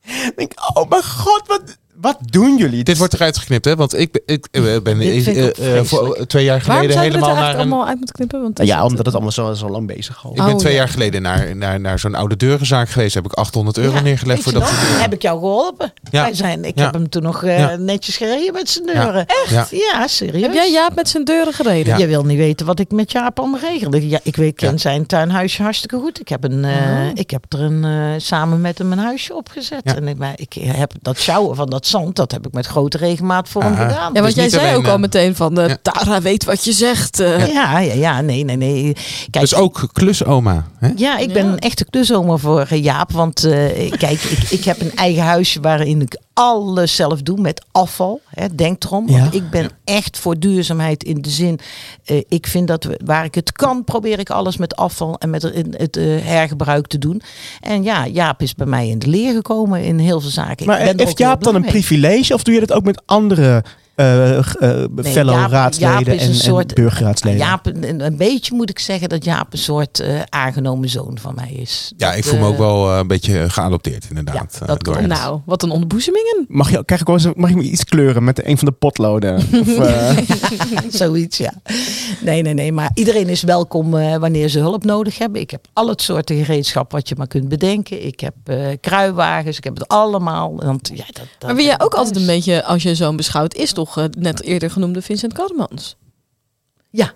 Ik 0.29 0.33
denk, 0.35 0.51
oh 0.73 0.89
mijn 0.89 1.03
god, 1.03 1.41
wat, 1.47 1.77
wat 2.01 2.17
doen 2.21 2.57
jullie? 2.57 2.83
Dit 2.83 2.97
wordt 2.97 3.13
eruit 3.13 3.37
geknipt, 3.37 3.65
hè? 3.65 3.75
Want 3.75 3.97
ik, 3.99 4.11
ben- 4.11 4.21
ik 4.25 4.47
eh, 4.51 4.61
ben 4.83 5.01
ik 5.01 5.27
ook 5.27 5.35
eh, 5.35 5.77
eh, 5.77 5.83
voor 5.83 6.25
twee 6.27 6.43
jaar 6.43 6.61
geleden 6.61 6.99
helemaal 6.99 7.29
er 7.29 7.35
naar 7.35 7.49
een... 7.53 7.55
allemaal 7.57 7.87
uit 7.87 7.97
moeten 7.97 8.15
knippen? 8.15 8.41
Want 8.41 8.57
ja, 8.63 8.77
is- 8.77 8.83
omdat 8.83 9.05
het 9.05 9.13
allemaal 9.13 9.31
zo, 9.31 9.53
zo 9.53 9.69
lang 9.69 9.87
bezig 9.87 10.25
al. 10.25 10.31
Ik 10.31 10.35
ben 10.37 10.45
Oh, 10.53 10.55
twee 10.55 10.71
ja. 10.73 10.77
jaar 10.79 10.89
geleden 10.89 11.21
naar, 11.21 11.55
naar, 11.55 11.79
naar 11.79 11.99
zo'n 11.99 12.15
oude 12.15 12.35
deurenzaak 12.35 12.89
geweest. 12.89 13.13
Heb 13.13 13.25
ik 13.25 13.31
800 13.33 13.77
euro 13.77 13.95
Ja, 13.95 14.01
neergelegd 14.01 14.43
voor 14.43 14.53
dat. 14.53 14.69
Heb 14.73 15.13
ik 15.13 15.21
jou 15.21 15.39
geholpen? 15.39 15.93
Ja. 16.11 16.21
Wij 16.23 16.33
zijn, 16.33 16.65
ik 16.65 16.77
Ja. 16.77 16.83
heb 16.83 16.93
hem 16.93 17.09
toen 17.09 17.23
nog 17.23 17.43
eh, 17.43 17.59
Ja. 17.59 17.75
netjes 17.75 18.17
gereden 18.17 18.53
met 18.53 18.69
zijn 18.69 18.85
deuren. 18.85 19.25
Ja. 19.49 19.67
Ja, 19.71 20.07
serieus. 20.07 20.41
Heb 20.41 20.53
jij 20.53 20.71
Jaap 20.71 20.95
met 20.95 21.09
zijn 21.09 21.23
deuren 21.23 21.53
gereden? 21.53 21.93
Ja. 21.93 21.97
Je 21.97 22.07
wil 22.07 22.23
niet 22.23 22.37
weten 22.37 22.65
wat 22.65 22.79
ik 22.79 22.91
met 22.91 23.11
Jaap 23.11 23.39
allemaal 23.39 23.59
regelde. 23.59 24.09
Ja, 24.09 24.19
ik 24.23 24.35
weet, 24.35 24.55
ken 24.55 24.71
Ja. 24.71 24.77
zijn 24.77 25.05
tuinhuisje 25.05 25.61
hartstikke 25.63 25.97
goed. 25.97 26.19
Ik 26.19 26.27
heb, 26.29 26.43
een, 26.43 26.65
eh, 26.65 26.71
Oh. 26.71 27.09
ik 27.13 27.29
heb 27.31 27.45
er 27.49 27.59
een, 27.61 28.21
samen 28.21 28.61
met 28.61 28.77
hem 28.77 28.91
een 28.91 28.97
huisje 28.97 29.35
opgezet. 29.35 29.81
Ja. 29.83 29.95
En 29.95 30.07
ik, 30.07 30.17
maar 30.17 30.33
ik 30.35 30.53
heb 30.53 30.91
dat 31.01 31.17
sjouwen 31.17 31.55
van 31.55 31.69
dat 31.69 31.85
zand, 31.87 32.15
dat 32.15 32.31
heb 32.31 32.47
ik 32.47 32.53
met 32.53 32.65
grote 32.65 32.97
regelmaat 32.97 33.49
voor 33.49 33.63
hem 33.63 33.75
gedaan. 33.75 34.13
Ja, 34.13 34.21
want 34.21 34.25
Dus 34.25 34.33
jij 34.35 34.49
zei 34.49 34.75
ook 34.75 34.85
al 34.87 34.93
eh, 34.93 34.99
meteen 34.99 35.35
van, 35.35 35.59
eh, 35.59 35.67
ja. 35.67 35.77
Tara 35.81 36.21
weet 36.21 36.43
wat 36.45 36.63
je 36.63 36.71
zegt. 36.71 37.19
eh. 37.19 37.53
Ja, 37.53 37.79
ja, 37.79 37.93
ja, 37.93 38.21
nee, 38.21 38.43
nee, 38.43 38.55
nee. 38.57 38.93
Kijk, 39.29 39.39
Dus 39.49 39.55
ook 39.55 39.89
klusoma. 39.93 40.65
Hè? 40.79 40.89
Ja, 40.95 41.17
ik 41.17 41.33
ben 41.33 41.45
Ja. 41.45 41.51
een 41.51 41.59
echte 41.59 41.85
kluszomer 41.85 42.39
voor 42.39 42.73
Jaap. 42.75 43.11
Want 43.11 43.43
eh, 43.43 43.91
kijk, 43.91 44.21
ik, 44.21 44.49
ik 44.49 44.63
heb 44.63 44.81
een 44.81 44.95
eigen 44.95 45.23
huisje 45.23 45.59
waarin 45.59 46.01
ik 46.01 46.19
alles 46.33 46.95
zelf 46.95 47.21
doe 47.21 47.41
met 47.41 47.65
afval. 47.71 48.21
Hè, 48.29 48.55
denk 48.55 48.83
erom. 48.83 49.07
Want 49.07 49.33
Ja. 49.33 49.39
ik 49.39 49.49
ben 49.49 49.69
echt 49.83 50.17
voor 50.19 50.39
duurzaamheid 50.39 51.03
in 51.03 51.21
de 51.21 51.29
zin. 51.29 51.59
eh, 52.05 52.21
ik 52.27 52.47
vind 52.47 52.67
dat 52.67 52.83
we, 52.83 52.99
waar 53.05 53.25
ik 53.25 53.35
het 53.35 53.51
kan, 53.51 53.83
probeer 53.83 54.19
ik 54.19 54.29
alles 54.29 54.57
met 54.57 54.75
afval 54.75 55.15
en 55.19 55.29
met 55.29 55.41
het, 55.71 55.97
eh, 55.97 56.03
hergebruik 56.23 56.87
te 56.87 56.97
doen. 56.97 57.21
En 57.61 57.83
ja, 57.83 58.07
Jaap 58.07 58.41
is 58.41 58.55
bij 58.55 58.65
mij 58.67 58.87
in 58.87 58.99
de 58.99 59.07
leer 59.07 59.33
gekomen 59.33 59.83
in 59.83 59.99
heel 59.99 60.19
veel 60.21 60.29
zaken. 60.29 60.65
Maar 60.65 60.79
ik 60.81 60.95
ben 60.97 61.05
heeft 61.05 61.17
Jaap 61.17 61.43
dan 61.43 61.55
een. 61.55 61.61
Privilege 61.79 62.33
of 62.33 62.43
doe 62.43 62.53
je 62.53 62.59
dat 62.59 62.73
ook 62.73 62.83
met 62.83 63.01
andere 63.05 63.63
eh, 63.97 64.39
g- 64.43 64.55
eh, 64.55 64.83
fellow 65.03 65.33
Jaap- 65.35 65.51
raadsleden 65.51 65.93
Jaap 65.97 66.07
is 66.07 66.21
een 66.21 66.27
en, 66.29 66.35
soort- 66.35 66.69
en 66.73 66.83
burgerraadsleden. 66.83 67.39
Jaap, 67.39 67.65
een, 67.65 68.05
een 68.05 68.17
beetje 68.17 68.55
moet 68.55 68.69
ik 68.69 68.79
zeggen 68.79 69.09
dat 69.09 69.23
Jaap 69.23 69.53
een 69.53 69.59
soort 69.59 69.99
eh, 69.99 70.21
aangenomen 70.29 70.89
zoon 70.89 71.17
van 71.21 71.35
mij 71.35 71.51
is. 71.51 71.93
Ja, 71.97 72.07
Dat, 72.09 72.17
ik 72.17 72.23
voel 72.25 72.39
me 72.39 72.45
eh, 72.45 72.51
ook 72.51 72.57
wel 72.57 72.91
eh, 72.91 72.97
een 72.97 73.07
beetje 73.07 73.49
geadopteerd 73.49 74.05
inderdaad. 74.09 74.35
Ja, 74.53 74.61
eh, 74.61 74.67
dat 74.67 74.83
door. 74.83 75.07
Nou, 75.07 75.39
wat 75.45 75.63
een 75.63 75.69
onderboezemingen. 75.71 76.45
Mag, 76.47 76.71
je, 76.71 76.85
krijg 76.85 77.01
ik 77.01 77.07
wel 77.07 77.15
eens, 77.15 77.27
mag 77.35 77.49
ik 77.49 77.55
me 77.55 77.61
iets 77.63 77.83
kleuren 77.83 78.23
met 78.23 78.45
een 78.45 78.57
van 78.57 78.67
de 78.67 78.73
potloden? 78.73 79.35
Of, 79.61 79.77
eh, 79.79 80.17
Zoiets, 80.89 81.37
ja. 81.37 81.53
Nee, 82.21 82.41
nee, 82.41 82.53
nee. 82.53 82.71
Maar 82.71 82.91
iedereen 82.93 83.29
is 83.29 83.41
welkom 83.43 83.97
eh, 83.97 84.15
wanneer 84.17 84.49
ze 84.49 84.59
hulp 84.59 84.83
nodig 84.83 85.17
hebben. 85.17 85.41
Ik 85.41 85.51
heb 85.51 85.65
al 85.73 85.87
het 85.87 86.01
soorten 86.01 86.35
gereedschap 86.45 86.91
wat 86.91 87.09
je 87.09 87.15
maar 87.17 87.27
kunt 87.27 87.49
bedenken. 87.49 88.05
Ik 88.05 88.19
heb 88.19 88.33
eh, 88.43 88.57
kruiwagens, 88.81 89.57
ik 89.57 89.63
heb 89.63 89.73
het 89.73 89.87
allemaal. 89.87 90.55
Want, 90.55 90.89
ja, 90.93 91.03
dat, 91.07 91.15
dat 91.37 91.47
Maar 91.47 91.55
wie 91.55 91.65
jij 91.65 91.79
ook 91.79 91.93
altijd 91.93 92.15
een 92.15 92.25
beetje, 92.25 92.63
als 92.63 92.83
je 92.83 92.95
zo'n 92.95 93.15
beschouwt, 93.15 93.53
is 93.55 93.71
toch 93.73 93.86
eh, 93.95 94.05
net 94.19 94.41
eerder 94.43 94.71
genoemde 94.71 95.01
Vincent 95.01 95.33
Karmans. 95.33 95.95
Ja. 96.89 97.13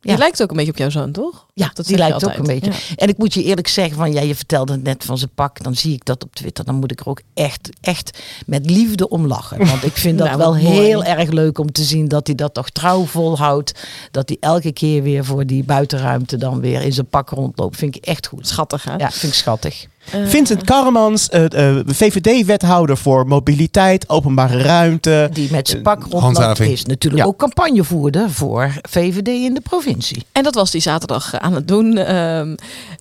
Die 0.00 0.12
Ja. 0.12 0.18
lijkt 0.18 0.42
ook 0.42 0.50
een 0.50 0.56
beetje 0.56 0.72
op 0.72 0.78
jouw 0.78 0.90
zoon, 0.90 1.12
toch? 1.12 1.46
Ja, 1.54 1.70
Dat 1.74 1.86
die 1.86 1.96
lijkt 1.96 2.24
ook 2.24 2.34
een 2.36 2.42
beetje. 2.46 2.70
Ja. 2.70 2.76
En 2.96 3.08
ik 3.08 3.18
moet 3.18 3.34
je 3.34 3.42
eerlijk 3.42 3.68
zeggen, 3.68 3.96
van 3.96 4.12
ja, 4.12 4.20
je 4.20 4.34
vertelde 4.34 4.72
het 4.72 4.82
net 4.82 5.04
van 5.04 5.18
zijn 5.18 5.30
pak. 5.34 5.62
Dan 5.62 5.74
zie 5.74 5.92
ik 5.94 6.04
dat 6.04 6.24
op 6.24 6.34
Twitter. 6.34 6.64
Dan 6.64 6.74
moet 6.74 6.90
ik 6.92 7.00
er 7.00 7.06
ook 7.08 7.20
echt, 7.34 7.68
echt 7.80 8.18
met 8.46 8.70
liefde 8.70 9.08
om 9.08 9.26
lachen. 9.26 9.66
Want 9.66 9.84
ik 9.84 9.96
vind 9.96 10.18
dat 10.18 10.26
Nou, 10.26 10.38
wel 10.38 10.52
mooi. 10.54 10.64
heel 10.80 11.04
erg 11.04 11.30
leuk 11.30 11.58
om 11.58 11.72
te 11.72 11.82
zien 11.82 12.08
dat 12.08 12.26
hij 12.26 12.36
dat 12.36 12.54
toch 12.54 12.70
trouw 12.70 13.04
volhoudt. 13.04 13.86
Dat 14.10 14.28
hij 14.28 14.36
elke 14.40 14.72
keer 14.72 15.02
weer 15.02 15.24
voor 15.24 15.46
die 15.46 15.64
buitenruimte 15.64 16.36
dan 16.36 16.60
weer 16.60 16.82
in 16.82 16.92
zijn 16.92 17.06
pak 17.08 17.30
rondloopt. 17.30 17.76
Vind 17.76 17.96
ik 17.96 18.04
echt 18.04 18.26
goed. 18.26 18.48
Schattig, 18.48 18.84
hè? 18.84 18.96
Ja, 18.96 19.10
vind 19.10 19.32
ik 19.32 19.38
schattig. 19.38 19.86
Eh, 20.12 20.26
Vincent 20.26 20.64
Karremans, 20.64 21.28
eh, 21.28 21.68
eh, 21.78 21.84
VVD-wethouder 21.86 22.96
voor 22.96 23.26
mobiliteit, 23.26 24.08
openbare 24.08 24.58
ruimte. 24.62 25.28
Die 25.32 25.50
met 25.50 25.68
zijn 25.68 25.82
pak 25.82 26.04
rondloopt 26.10 26.60
is 26.60 26.84
natuurlijk 26.84 27.22
Ja. 27.22 27.28
ook 27.28 27.38
campagnevoerder 27.38 28.30
voor 28.30 28.72
VVD 28.82 29.28
in 29.28 29.54
de 29.54 29.60
provincie. 29.60 30.24
En 30.32 30.42
dat 30.42 30.54
was 30.54 30.70
die 30.70 30.80
zaterdag 30.80 31.34
aan 31.34 31.54
het 31.54 31.68
doen. 31.68 31.96
Ehm, 31.96 32.54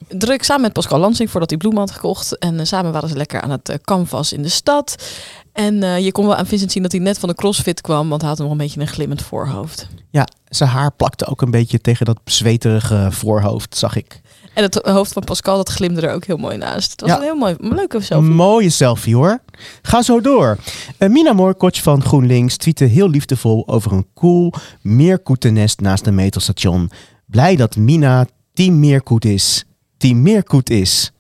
druk 0.08 0.44
samen 0.44 0.62
met 0.62 0.74
Pascal 0.74 1.00
Lansing 1.00 1.30
voordat 1.32 1.50
hij 1.50 1.60
bloemen 1.60 1.82
had 1.82 1.92
gekocht. 1.92 2.38
En 2.38 2.68
samen 2.68 2.92
waren 2.92 3.10
ze 3.10 3.16
lekker 3.16 3.42
aan 3.42 3.52
het 3.52 3.80
canvas 3.84 4.34
in 4.34 4.42
de 4.42 4.50
stad. 4.50 4.96
En 5.54 5.84
eh, 5.84 6.00
je 6.00 6.12
kon 6.12 6.26
wel 6.26 6.36
aan 6.36 6.46
Vincent 6.46 6.72
zien 6.72 6.84
dat 6.84 6.92
hij 6.92 7.02
net 7.02 7.20
van 7.20 7.30
de 7.30 7.36
crossfit 7.36 7.82
kwam. 7.82 8.10
Want 8.10 8.22
hij 8.22 8.30
had 8.30 8.40
nog 8.40 8.52
een 8.52 8.58
beetje 8.58 8.80
een 8.82 8.88
glimmend 8.88 9.22
voorhoofd. 9.22 9.88
Ja, 10.10 10.28
zijn 10.50 10.70
haar 10.70 10.92
plakte 10.92 11.26
ook 11.26 11.42
een 11.42 11.52
beetje 11.52 11.82
tegen 11.82 12.06
dat 12.06 12.20
zweterige 12.26 13.08
voorhoofd, 13.12 13.78
zag 13.78 13.96
ik. 13.96 14.22
En 14.54 14.64
het 14.64 14.76
hoofd 14.84 15.14
van 15.14 15.24
Pascal, 15.24 15.58
dat 15.58 15.70
glimde 15.70 16.02
er 16.02 16.14
ook 16.14 16.26
heel 16.26 16.38
mooi 16.38 16.58
naast. 16.58 16.92
Het 16.92 17.02
was 17.02 17.10
Ja. 17.10 17.16
een 17.16 17.22
heel 17.24 17.36
mooi, 17.36 17.56
een 17.60 17.76
leuke 17.76 18.02
selfie. 18.02 18.30
Mooie 18.32 18.70
selfie 18.70 19.16
hoor. 19.16 19.40
Ga 19.82 20.02
zo 20.02 20.22
door. 20.22 20.58
Eh, 20.98 21.10
Mina 21.10 21.34
Moorkotsch 21.34 21.82
van 21.82 22.02
GroenLinks 22.04 22.58
tweette 22.58 22.86
heel 22.86 23.10
liefdevol 23.10 23.64
over 23.68 23.92
een 23.92 24.06
cool 24.16 24.54
meerkoetennest 24.82 25.80
naast 25.80 26.06
een 26.06 26.16
metrostation. 26.16 26.92
Blij 27.26 27.56
dat 27.56 27.76
Mina 27.76 28.26
team 28.54 28.80
meerkoet 28.80 29.26
is. 29.26 29.64
Team 29.98 30.22
meerkoet 30.22 30.70
is. 30.70 31.12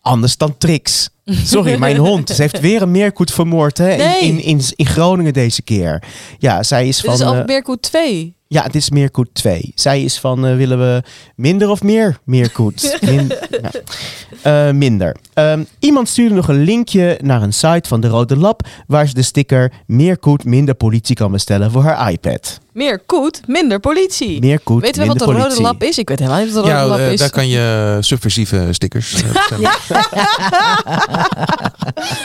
Anders 0.00 0.36
dan 0.36 0.56
Trix. 0.58 1.08
Sorry, 1.24 1.78
mijn 1.86 1.96
hond. 1.96 2.30
Ze 2.30 2.42
heeft 2.42 2.60
weer 2.60 2.82
een 2.82 2.90
meerkoet 2.90 3.32
vermoord 3.32 3.78
hè? 3.78 3.90
In, 3.90 3.98
Nee. 3.98 4.20
in, 4.22 4.40
in, 4.42 4.60
in 4.76 4.86
Groningen 4.86 5.32
deze 5.32 5.62
keer. 5.62 6.02
Ja, 6.38 6.62
zij 6.62 6.88
is 6.88 6.96
Dit 6.96 7.04
van... 7.04 7.14
is 7.14 7.20
al 7.26 7.34
eh, 7.34 7.44
Meerkoet 7.46 7.82
2. 7.82 8.36
Ja, 8.48 8.62
het 8.62 8.74
is 8.74 8.90
Meerkoet 8.90 9.28
2. 9.32 9.72
Zij 9.74 10.02
is 10.02 10.18
van, 10.18 10.46
eh, 10.46 10.56
willen 10.56 10.78
we 10.78 11.02
minder 11.36 11.68
of 11.68 11.82
meer 11.82 12.18
Meerkoet? 12.24 12.98
Min- 13.10 13.32
ja. 13.62 13.70
Eh, 14.42 14.72
minder. 14.72 15.16
Ehm, 15.34 15.64
iemand 15.78 16.08
stuurde 16.08 16.34
nog 16.34 16.48
een 16.48 16.62
linkje 16.62 17.18
naar 17.22 17.42
een 17.42 17.52
site 17.52 17.88
van 17.88 18.00
de 18.00 18.08
Rode 18.08 18.36
Lab... 18.36 18.66
waar 18.86 19.08
ze 19.08 19.14
de 19.14 19.22
sticker 19.22 19.72
Meerkoet 19.86 20.44
minder 20.44 20.74
politie 20.74 21.14
kan 21.16 21.32
bestellen 21.32 21.70
voor 21.70 21.82
haar 21.82 22.10
iPad. 22.10 22.60
Meer 22.78 22.98
koet, 23.06 23.40
minder 23.46 23.80
politie. 23.80 24.40
Meerkoet, 24.40 24.82
Weten 24.82 25.02
we 25.02 25.08
wat 25.08 25.18
de 25.18 25.24
rode 25.24 25.60
lab 25.60 25.82
is? 25.82 25.98
Ik 25.98 26.08
weet 26.08 26.18
helemaal 26.18 26.44
niet 26.44 26.52
wat 26.52 26.64
de 26.64 26.70
rode 26.70 26.82
Ja, 26.82 26.88
lab 26.88 26.98
eh, 26.98 27.12
is. 27.12 27.18
daar 27.18 27.30
kan 27.30 27.48
je 27.48 27.96
subversieve 28.00 28.68
stickers 28.70 29.22
eh, 29.22 29.32
bestellen. 29.32 29.70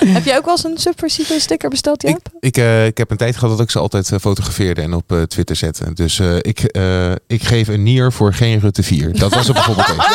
Heb 0.14 0.26
jij 0.26 0.38
ook 0.38 0.45
wel 0.45 0.54
eens 0.54 0.64
een 0.64 0.78
subversieve 0.78 1.39
sticker 1.39 1.70
besteld, 1.70 2.01
Jaap? 2.01 2.16
Ik, 2.16 2.32
ik, 2.39 2.58
eh, 2.58 2.86
ik 2.86 2.97
heb 2.97 3.12
een 3.12 3.18
tijd 3.18 3.36
gehad 3.38 3.49
dat 3.58 3.66
ik 3.66 3.72
ze 3.72 3.80
altijd 3.80 4.12
eh, 4.12 4.20
fotografeerde 4.20 4.82
en 4.82 4.93
op 4.93 5.12
eh, 5.12 5.22
Twitter 5.22 5.56
zette. 5.56 5.93
Dus 5.93 6.20
eh, 6.20 6.36
ik, 6.36 6.60
eh, 6.60 7.12
ik 7.28 7.43
geef 7.43 7.68
een 7.68 7.84
nier 7.84 8.12
voor 8.12 8.34
geen 8.34 8.60
Rutte 8.60 8.84
4. 8.84 9.20
Dat 9.20 9.34
was 9.34 9.47
er 9.47 9.54
bijvoorbeeld 9.54 9.89
een. 9.89 10.01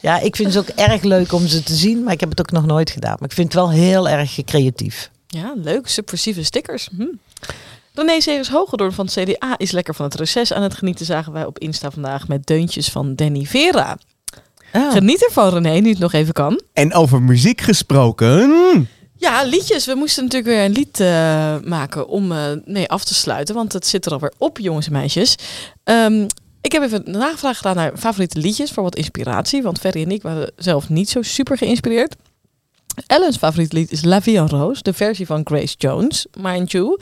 Ja, 0.00 0.20
ik 0.20 0.36
vind 0.36 0.54
het 0.54 0.58
ook 0.70 0.76
erg 0.76 1.02
leuk 1.02 1.32
om 1.32 1.46
ze 1.46 1.62
te 1.62 1.74
zien, 1.74 2.02
maar 2.02 2.12
ik 2.12 2.20
heb 2.20 2.28
het 2.30 2.40
ook 2.40 2.50
nog 2.50 2.66
nooit 2.66 2.90
gedaan. 2.90 3.16
Maar 3.18 3.28
ik 3.28 3.34
vind 3.34 3.52
het 3.52 3.62
wel 3.62 3.70
heel 3.70 4.08
erg 4.08 4.38
creatief. 4.44 5.10
Ja, 5.26 5.52
leuk. 5.56 5.88
Subversieve 5.88 6.42
stickers. 6.42 6.88
Hm. 6.96 7.02
René 7.98 8.20
Segers 8.20 8.48
Hogedorn 8.48 8.92
van 8.92 9.06
het 9.06 9.14
CDA 9.14 9.54
is 9.56 9.70
lekker 9.70 9.94
van 9.94 10.04
het 10.04 10.14
reces 10.14 10.52
aan 10.52 10.62
het 10.62 10.74
genieten, 10.74 11.06
zagen 11.06 11.32
wij 11.32 11.44
op 11.44 11.58
Insta 11.58 11.90
vandaag 11.90 12.28
met 12.28 12.46
deuntjes 12.46 12.88
van 12.88 13.14
Danny 13.14 13.44
Vera. 13.44 13.98
Oh. 14.72 14.92
Geniet 14.92 15.24
ervan, 15.24 15.52
René, 15.52 15.80
nu 15.80 15.88
het 15.88 15.98
nog 15.98 16.12
even 16.12 16.32
kan. 16.32 16.60
En 16.72 16.94
over 16.94 17.22
muziek 17.22 17.60
gesproken... 17.60 18.88
Ja, 19.16 19.42
liedjes. 19.42 19.86
We 19.86 19.94
moesten 19.94 20.22
natuurlijk 20.22 20.50
weer 20.50 20.64
een 20.64 20.72
lied 20.72 21.00
eh, 21.00 21.70
maken 21.70 22.08
om 22.08 22.32
eh, 22.32 22.38
mee 22.64 22.88
af 22.88 23.04
te 23.04 23.14
sluiten, 23.14 23.54
want 23.54 23.72
het 23.72 23.86
zit 23.86 24.06
er 24.06 24.12
alweer 24.12 24.32
op, 24.38 24.58
jongens 24.58 24.86
en 24.86 24.92
meisjes. 24.92 25.34
Ehm, 25.84 26.26
ik 26.60 26.72
heb 26.72 26.82
even 26.82 27.02
een 27.06 27.18
navraag 27.18 27.56
gedaan 27.56 27.76
naar 27.76 27.96
favoriete 27.96 28.38
liedjes 28.38 28.70
voor 28.70 28.82
wat 28.82 28.96
inspiratie, 28.96 29.62
want 29.62 29.78
Ferry 29.78 30.02
en 30.02 30.10
ik 30.10 30.22
waren 30.22 30.52
zelf 30.56 30.88
niet 30.88 31.10
zo 31.10 31.22
super 31.22 31.56
geïnspireerd. 31.56 32.16
Ellen's 33.06 33.36
favoriete 33.36 33.76
lied 33.76 33.92
is 33.92 34.04
La 34.04 34.22
Vie 34.22 34.38
en 34.38 34.48
Rose, 34.48 34.82
de 34.82 34.92
versie 34.92 35.26
van 35.26 35.40
Grace 35.44 35.74
Jones, 35.78 36.26
mind 36.40 36.70
you. 36.70 36.98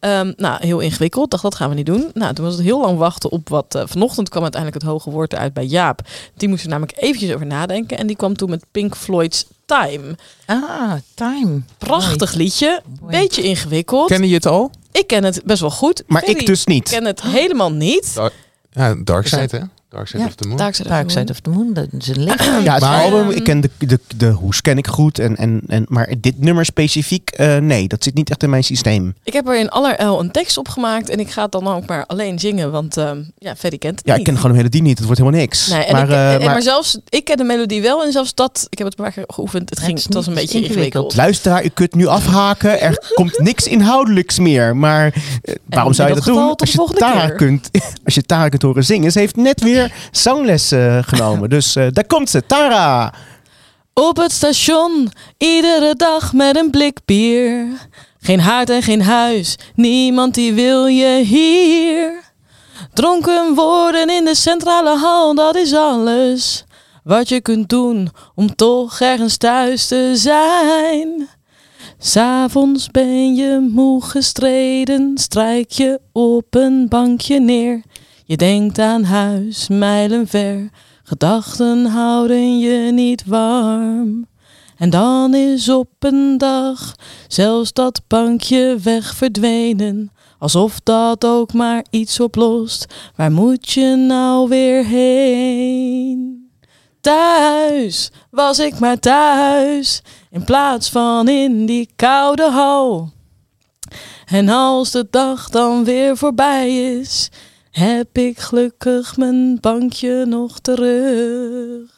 Ehm, 0.00 0.32
nou, 0.36 0.66
heel 0.66 0.78
ingewikkeld. 0.80 1.30
Dacht, 1.30 1.42
dat 1.42 1.54
gaan 1.54 1.68
we 1.68 1.74
niet 1.74 1.86
doen. 1.86 2.10
Nou, 2.14 2.34
toen 2.34 2.44
was 2.44 2.54
het 2.54 2.62
heel 2.62 2.80
lang 2.80 2.98
wachten 2.98 3.30
op 3.30 3.48
wat... 3.48 3.74
eh, 3.74 3.82
vanochtend 3.86 4.28
kwam 4.28 4.42
uiteindelijk 4.42 4.82
het 4.82 4.92
hoge 4.92 5.10
woord 5.10 5.32
eruit 5.32 5.52
bij 5.52 5.64
Jaap. 5.64 6.00
Die 6.36 6.48
moest 6.48 6.62
er 6.64 6.68
namelijk 6.68 6.96
eventjes 7.00 7.32
over 7.34 7.46
nadenken. 7.46 7.98
En 7.98 8.06
die 8.06 8.16
kwam 8.16 8.36
toen 8.36 8.50
met 8.50 8.64
Pink 8.70 8.96
Floyd's 8.96 9.46
Time. 9.66 10.16
Ah, 10.46 10.92
time. 11.14 11.62
Prachtig 11.78 12.34
liedje. 12.34 12.82
Beetje 13.02 13.42
ingewikkeld. 13.42 14.06
Kennen 14.08 14.28
je 14.28 14.34
het 14.34 14.46
al? 14.46 14.70
Ik 14.92 15.06
ken 15.06 15.24
het 15.24 15.42
best 15.44 15.60
wel 15.60 15.70
goed. 15.70 16.02
Maar 16.06 16.22
Ferry 16.22 16.40
ik 16.40 16.46
dus 16.46 16.64
niet. 16.64 16.88
ken 16.88 17.04
het 17.04 17.22
helemaal 17.22 17.72
niet. 17.72 18.20
Ja, 18.72 18.94
Dark 19.04 19.26
Side, 19.26 19.56
hè? 19.56 19.62
Dark 19.94 20.06
Side 20.06 20.18
Ja, 20.18 20.26
of 20.28 20.34
the 20.34 20.48
Moon. 20.48 20.56
Dark 20.56 20.74
Side 20.74 20.88
of 20.88 20.90
the 20.96 21.02
Dark 21.02 21.10
Side 21.10 21.32
of 21.32 21.40
the 21.40 21.50
Moon, 21.50 21.72
dat 21.72 21.86
is 21.98 22.08
een 22.08 22.22
licht. 22.24 22.44
Ja, 22.44 22.72
het 22.72 22.80
Maar- 22.82 23.02
album, 23.02 23.30
ik 23.30 23.44
ken 23.44 23.60
de, 23.60 23.70
de, 23.78 23.98
de 24.16 24.26
hoes 24.26 24.60
ken 24.60 24.78
ik 24.78 24.86
goed. 24.86 25.18
En, 25.18 25.36
en, 25.36 25.60
en, 25.66 25.84
maar 25.88 26.08
dit 26.20 26.38
nummer 26.40 26.64
specifiek, 26.64 27.30
eh, 27.30 27.56
nee, 27.56 27.88
dat 27.88 28.04
zit 28.04 28.14
niet 28.14 28.30
echt 28.30 28.42
in 28.42 28.50
mijn 28.50 28.64
systeem. 28.64 29.14
Ik 29.24 29.32
heb 29.32 29.48
er 29.48 29.58
in 29.58 29.68
allerijl 29.68 30.20
een 30.20 30.30
tekst 30.30 30.56
op 30.58 30.68
gemaakt. 30.68 31.08
En 31.08 31.20
ik 31.20 31.30
ga 31.30 31.42
het 31.42 31.52
dan 31.52 31.68
ook 31.68 31.86
maar 31.86 32.06
alleen 32.06 32.38
zingen. 32.38 32.70
Want 32.70 32.96
ehm, 32.96 33.22
ja, 33.38 33.56
Ferry 33.56 33.78
kent 33.78 33.98
het 33.98 34.08
Ja, 34.08 34.14
ik 34.14 34.24
ken 34.24 34.36
gewoon 34.36 34.50
de 34.50 34.56
melodie 34.56 34.82
niet. 34.82 34.96
Het 34.98 35.06
wordt 35.06 35.20
helemaal 35.20 35.40
niks. 35.40 35.66
Nee, 35.68 35.84
en 35.84 35.92
maar, 35.92 36.02
ik, 36.04 36.10
eh, 36.10 36.16
maar 36.16 36.54
maar 36.54 36.62
zelfs 36.62 36.98
ik 37.08 37.24
ken 37.24 37.36
de 37.36 37.44
melodie 37.44 37.82
wel 37.82 38.04
en 38.04 38.12
zelfs 38.12 38.34
dat, 38.34 38.66
ik 38.70 38.78
heb 38.78 38.86
het 38.86 39.14
keer 39.14 39.24
geoefend, 39.26 39.70
het, 39.70 39.78
ging, 39.80 40.02
het 40.02 40.14
was 40.14 40.26
een 40.26 40.34
beetje 40.34 40.58
ingewikkeld. 40.58 40.76
ingewikkeld. 40.76 41.16
luisteraar, 41.16 41.64
u 41.64 41.68
kunt 41.68 41.94
nu 41.94 42.06
afhaken. 42.06 42.80
Er 42.80 43.12
komt 43.14 43.38
niks 43.38 43.66
inhoudelijks 43.66 44.38
meer. 44.38 44.76
Maar 44.76 45.14
eh, 45.42 45.54
waarom 45.64 45.92
zou 45.92 46.08
je 46.08 46.14
dat 46.14 46.24
doen? 46.24 46.56
Als 46.56 46.70
de 46.70 46.82
je, 46.82 47.26
keer. 47.26 47.34
kunt, 47.34 47.70
als 48.04 48.14
je 48.14 48.22
Tara 48.22 48.48
kunt 48.48 48.62
horen 48.62 48.84
zingen. 48.84 49.12
Ze 49.12 49.18
heeft 49.18 49.36
net 49.36 49.62
weer 49.62 49.83
zangles 50.10 50.72
eh, 50.72 50.98
genomen. 51.02 51.50
Dus 51.50 51.76
eh, 51.76 51.86
daar 51.90 52.06
komt 52.06 52.30
ze, 52.30 52.46
Tara. 52.46 53.14
Op 53.94 54.16
het 54.16 54.32
station, 54.32 55.10
iedere 55.38 55.94
dag 55.94 56.32
met 56.32 56.56
een 56.56 56.70
blik 56.70 56.98
bier. 57.04 57.66
Geen 58.20 58.40
haard 58.40 58.70
en 58.70 58.82
geen 58.82 59.02
huis, 59.02 59.56
niemand 59.74 60.34
die 60.34 60.52
wil 60.52 60.86
je 60.86 61.24
hier. 61.24 62.22
Dronken 62.94 63.54
worden 63.54 64.10
in 64.10 64.24
de 64.24 64.34
centrale 64.34 64.98
hal, 64.98 65.34
dat 65.34 65.56
is 65.56 65.74
alles. 65.74 66.64
Wat 67.04 67.28
je 67.28 67.40
kunt 67.40 67.68
doen 67.68 68.10
om 68.34 68.54
toch 68.54 69.00
ergens 69.00 69.36
thuis 69.36 69.86
te 69.86 70.12
zijn. 70.14 71.28
S'avonds 71.98 72.90
ben 72.90 73.34
je 73.34 73.68
moe 73.70 74.02
gestreden, 74.04 75.12
strijk 75.14 75.70
je 75.70 76.00
op 76.12 76.54
een 76.54 76.88
bankje 76.88 77.40
neer. 77.40 77.82
Je 78.26 78.36
denkt 78.36 78.78
aan 78.78 79.04
huis, 79.04 79.68
mijlen 79.68 80.26
ver. 80.26 80.70
Gedachten 81.02 81.86
houden 81.86 82.58
je 82.58 82.92
niet 82.92 83.24
warm. 83.26 84.26
En 84.76 84.90
dan 84.90 85.34
is 85.34 85.68
op 85.68 85.88
een 85.98 86.38
dag 86.38 86.94
zelfs 87.28 87.72
dat 87.72 88.00
bankje 88.06 88.78
weg 88.82 89.14
verdwenen. 89.14 90.12
Alsof 90.38 90.80
dat 90.80 91.24
ook 91.24 91.52
maar 91.52 91.84
iets 91.90 92.20
oplost. 92.20 92.94
Waar 93.16 93.32
moet 93.32 93.70
je 93.70 93.96
nou 93.96 94.48
weer 94.48 94.84
heen? 94.84 96.48
Thuis 97.00 98.10
was 98.30 98.58
ik 98.58 98.78
maar 98.78 98.98
thuis. 98.98 100.02
In 100.30 100.44
plaats 100.44 100.90
van 100.90 101.28
in 101.28 101.66
die 101.66 101.88
koude 101.96 102.50
hal. 102.50 103.12
En 104.26 104.48
als 104.48 104.90
de 104.90 105.06
dag 105.10 105.48
dan 105.48 105.84
weer 105.84 106.16
voorbij 106.16 106.98
is, 106.98 107.30
heb 107.74 108.18
ik 108.18 108.38
gelukkig 108.38 109.16
mijn 109.16 109.58
bankje 109.60 110.24
nog 110.24 110.58
terug. 110.58 111.90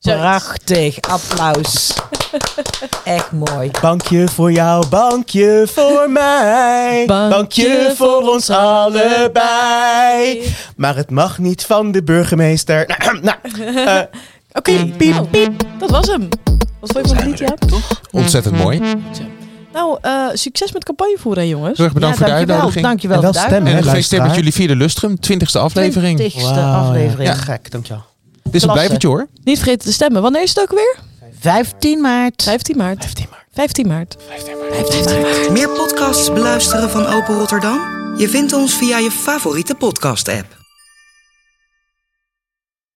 Prachtig, 0.00 1.00
applaus. 1.00 1.94
Echt 3.04 3.32
mooi. 3.32 3.70
Bankje 3.80 4.28
voor 4.28 4.52
jou, 4.52 4.86
bankje 4.86 5.64
voor 5.66 6.10
mij. 6.10 7.04
Bankje 7.06 7.92
voor 7.96 8.22
ons 8.32 8.50
allebei. 8.50 10.42
Maar 10.76 10.96
het 10.96 11.10
mag 11.10 11.38
niet 11.38 11.64
van 11.64 11.92
de 11.92 12.02
burgemeester. 12.02 12.98
nou, 13.22 13.36
eh, 13.86 14.00
Oké, 14.52 14.86
piep, 14.96 15.30
piep. 15.30 15.62
Dat 15.78 15.90
was 15.90 16.06
hem. 16.06 16.28
Wat 16.80 16.92
vond 16.92 17.08
je 17.08 17.14
van 17.14 17.16
het 17.16 17.26
lied, 17.26 17.38
Jaap? 17.38 17.64
Ontzettend 18.10 18.56
mooi. 18.56 18.80
Nou, 19.72 19.98
eh, 20.02 20.26
succes 20.32 20.72
met 20.72 20.84
campagne 20.84 21.16
voeren, 21.20 21.48
jongens. 21.48 21.76
Heel 21.76 21.86
erg 21.86 21.94
bedankt 21.94 22.18
ja, 22.18 22.24
voor 22.24 22.34
de 22.34 22.36
dankjewel. 22.46 22.54
uitnodiging. 22.56 22.84
Dankjewel 22.86 23.16
En 23.16 23.22
wel 23.22 23.32
voor 23.32 23.42
de 23.42 23.48
stemmen, 23.48 23.72
En 23.72 23.78
gefeliciteerd 23.78 24.20
met 24.22 24.30
luisteraar. 24.30 24.36
jullie 24.36 24.52
vierde 24.52 24.84
lustrum, 24.84 25.20
twintigste 25.20 25.58
aflevering. 25.58 26.16
Twintigste 26.18 26.54
wauw, 26.54 26.84
aflevering. 26.88 27.28
Ja, 27.28 27.34
gek, 27.34 27.70
dankjewel. 27.70 28.02
Dit 28.42 28.54
is 28.54 28.62
een 28.62 28.72
blijvertje 28.72 29.08
hoor. 29.08 29.26
Niet 29.44 29.56
vergeten 29.58 29.86
te 29.86 29.92
stemmen. 29.92 30.22
Wanneer 30.22 30.42
is 30.42 30.48
het 30.48 30.60
ook 30.60 30.70
weer? 30.70 30.96
15 31.40 32.00
maart. 32.00 32.42
15 32.42 32.76
maart. 32.76 33.04
15 33.04 33.26
maart. 33.30 33.44
15 33.52 33.86
maart. 33.88 34.16
15 34.70 35.20
maart. 35.22 35.50
Meer 35.50 35.68
podcasts 35.68 36.32
beluisteren 36.32 36.90
van 36.90 37.06
Open 37.06 37.34
Rotterdam? 37.38 37.78
Je 38.18 38.28
vindt 38.28 38.52
ons 38.52 38.74
via 38.74 38.98
je 38.98 39.10
favoriete 39.10 39.74
podcast-app. 39.74 40.57